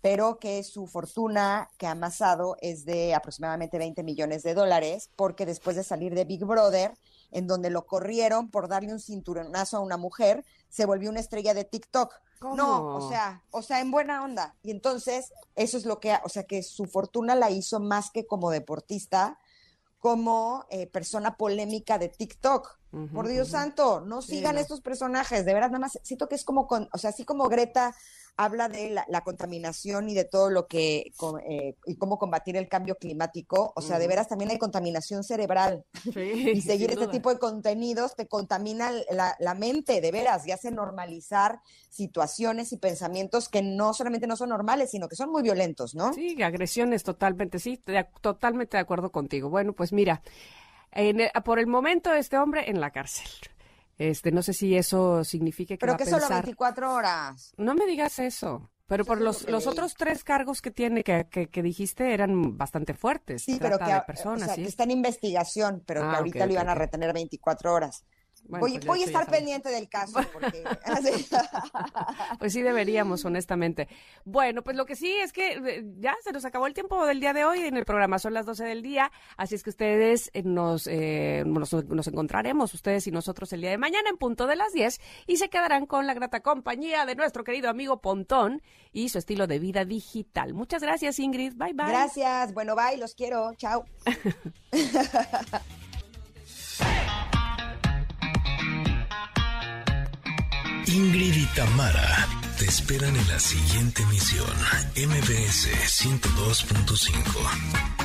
pero 0.00 0.38
que 0.38 0.62
su 0.62 0.86
fortuna 0.86 1.68
que 1.76 1.86
ha 1.86 1.92
amasado 1.92 2.56
es 2.60 2.84
de 2.84 3.14
aproximadamente 3.14 3.78
20 3.78 4.02
millones 4.02 4.42
de 4.42 4.54
dólares, 4.54 5.10
porque 5.16 5.46
después 5.46 5.76
de 5.76 5.84
salir 5.84 6.14
de 6.14 6.24
Big 6.24 6.44
Brother, 6.44 6.96
en 7.30 7.46
donde 7.46 7.70
lo 7.70 7.86
corrieron 7.86 8.50
por 8.50 8.68
darle 8.68 8.92
un 8.92 9.00
cinturonazo 9.00 9.76
a 9.76 9.80
una 9.80 9.96
mujer, 9.96 10.44
se 10.68 10.86
volvió 10.86 11.10
una 11.10 11.20
estrella 11.20 11.54
de 11.54 11.64
TikTok. 11.64 12.14
No, 12.56 12.96
o 12.96 13.10
sea, 13.10 13.42
o 13.50 13.60
sea, 13.60 13.80
en 13.80 13.90
buena 13.90 14.24
onda. 14.24 14.56
Y 14.62 14.70
entonces, 14.70 15.34
eso 15.56 15.76
es 15.76 15.84
lo 15.84 16.00
que, 16.00 16.16
o 16.24 16.28
sea, 16.30 16.44
que 16.44 16.62
su 16.62 16.86
fortuna 16.86 17.34
la 17.34 17.50
hizo 17.50 17.80
más 17.80 18.10
que 18.10 18.26
como 18.26 18.50
deportista, 18.50 19.38
como 20.00 20.64
eh, 20.70 20.86
persona 20.86 21.36
polémica 21.36 21.98
de 21.98 22.08
TikTok. 22.08 22.80
Por 23.14 23.28
Dios 23.28 23.50
santo, 23.50 24.00
no 24.00 24.20
sigan 24.20 24.58
estos 24.58 24.80
personajes, 24.80 25.44
de 25.44 25.54
verdad, 25.54 25.68
nada 25.68 25.78
más 25.78 25.96
siento 26.02 26.28
que 26.28 26.34
es 26.34 26.42
como 26.42 26.66
con, 26.66 26.88
o 26.92 26.98
sea, 26.98 27.10
así 27.10 27.24
como 27.24 27.48
Greta 27.48 27.94
habla 28.42 28.70
de 28.70 28.88
la, 29.06 29.20
contaminación 29.20 30.08
y 30.08 30.14
de 30.14 30.24
todo 30.24 30.48
lo 30.48 30.66
que, 30.66 31.12
eh, 31.46 31.76
y 31.84 31.96
cómo 31.96 32.18
combatir 32.18 32.56
el 32.56 32.68
cambio 32.68 32.94
climático. 32.94 33.74
O 33.76 33.82
sea, 33.82 33.98
de 33.98 34.08
veras 34.08 34.28
también 34.28 34.50
hay 34.50 34.56
contaminación 34.56 35.24
cerebral. 35.24 35.84
y 36.06 36.60
seguir 36.62 36.90
este 36.90 37.08
tipo 37.08 37.28
de 37.28 37.38
contenidos 37.38 38.16
te 38.16 38.26
contamina 38.26 38.92
la, 39.10 39.36
la, 39.38 39.54
mente, 39.54 40.00
de 40.00 40.10
veras, 40.10 40.46
y 40.46 40.52
hace 40.52 40.70
normalizar 40.70 41.60
situaciones 41.90 42.72
y 42.72 42.78
pensamientos 42.78 43.50
que 43.50 43.60
no 43.60 43.92
solamente 43.92 44.26
no 44.26 44.36
son 44.36 44.48
normales, 44.48 44.90
sino 44.90 45.06
que 45.06 45.16
son 45.16 45.30
muy 45.30 45.42
violentos, 45.42 45.94
¿no? 45.94 46.14
Sí, 46.14 46.42
agresiones 46.42 47.02
totalmente, 47.02 47.58
sí, 47.58 47.82
totalmente 48.22 48.78
de 48.78 48.80
acuerdo 48.80 49.12
contigo. 49.12 49.50
Bueno, 49.50 49.74
pues 49.74 49.92
mira, 49.92 50.22
por 51.44 51.58
el 51.58 51.66
momento 51.66 52.14
este 52.14 52.38
hombre 52.38 52.70
en 52.70 52.80
la 52.80 52.90
cárcel. 52.90 53.28
Este, 54.00 54.32
no 54.32 54.40
sé 54.40 54.54
si 54.54 54.74
eso 54.74 55.24
significa 55.24 55.74
que 55.74 55.78
Pero 55.78 55.92
va 55.92 55.98
que 55.98 56.04
a 56.04 56.06
pensar... 56.06 56.22
solo 56.22 56.34
24 56.36 56.94
horas. 56.94 57.52
No 57.58 57.74
me 57.74 57.84
digas 57.84 58.18
eso. 58.18 58.70
Pero 58.86 59.04
por 59.04 59.20
los, 59.20 59.46
los 59.46 59.66
otros 59.66 59.92
tres 59.92 60.24
cargos 60.24 60.62
que 60.62 60.70
tiene, 60.70 61.04
que, 61.04 61.26
que, 61.26 61.62
dijiste, 61.62 62.14
eran 62.14 62.56
bastante 62.56 62.94
fuertes. 62.94 63.42
Sí, 63.42 63.58
pero 63.60 63.78
que, 63.78 63.84
personas, 64.06 64.56
está 64.56 64.84
en 64.84 64.92
investigación, 64.92 65.82
pero 65.86 66.00
que 66.00 66.06
ah, 66.06 66.16
ahorita 66.16 66.46
lo 66.46 66.52
iban 66.54 66.70
a 66.70 66.74
retener 66.74 67.12
24 67.12 67.74
horas 67.74 68.06
voy, 68.58 68.78
pues 68.78 69.02
a 69.02 69.04
estar 69.04 69.30
pendiente 69.30 69.68
del 69.68 69.88
caso. 69.88 70.20
Porque... 70.32 70.64
pues 72.38 72.52
sí 72.52 72.62
deberíamos, 72.62 73.24
honestamente. 73.24 73.88
Bueno, 74.24 74.62
pues 74.62 74.76
lo 74.76 74.86
que 74.86 74.96
sí 74.96 75.10
es 75.10 75.32
que 75.32 75.52
eh, 75.52 75.84
ya 75.98 76.16
se 76.22 76.32
nos 76.32 76.44
acabó 76.44 76.66
el 76.66 76.74
tiempo 76.74 77.04
del 77.06 77.20
día 77.20 77.32
de 77.32 77.44
hoy 77.44 77.60
en 77.60 77.76
el 77.76 77.84
programa. 77.84 78.18
Son 78.18 78.34
las 78.34 78.46
12 78.46 78.64
del 78.64 78.82
día, 78.82 79.10
así 79.36 79.54
es 79.54 79.62
que 79.62 79.70
ustedes 79.70 80.30
eh, 80.34 80.42
nos, 80.42 80.86
eh, 80.86 81.44
nos, 81.46 81.72
nos, 81.72 82.06
encontraremos, 82.06 82.74
ustedes 82.74 83.06
y 83.06 83.10
nosotros, 83.10 83.52
el 83.52 83.60
día 83.60 83.70
de 83.70 83.78
mañana 83.78 84.08
en 84.10 84.16
punto 84.16 84.46
de 84.46 84.56
las 84.56 84.72
10 84.72 85.00
y 85.26 85.36
se 85.36 85.48
quedarán 85.48 85.86
con 85.86 86.06
la 86.06 86.14
grata 86.14 86.40
compañía 86.40 87.06
de 87.06 87.14
nuestro 87.14 87.44
querido 87.44 87.70
amigo 87.70 88.00
Pontón 88.00 88.62
y 88.92 89.08
su 89.08 89.18
estilo 89.18 89.46
de 89.46 89.58
vida 89.58 89.84
digital. 89.84 90.54
Muchas 90.54 90.82
gracias, 90.82 91.18
Ingrid. 91.18 91.54
Bye, 91.54 91.72
bye. 91.74 91.88
Gracias. 91.88 92.52
Bueno, 92.52 92.74
bye. 92.74 92.96
Los 92.96 93.14
quiero. 93.14 93.54
Chao. 93.54 93.84
Ingrid 100.92 101.36
y 101.36 101.46
Tamara 101.54 102.26
te 102.58 102.64
esperan 102.64 103.14
en 103.14 103.28
la 103.28 103.38
siguiente 103.38 104.02
emisión, 104.02 104.50
MBS 104.96 105.68
102.5. 105.86 107.99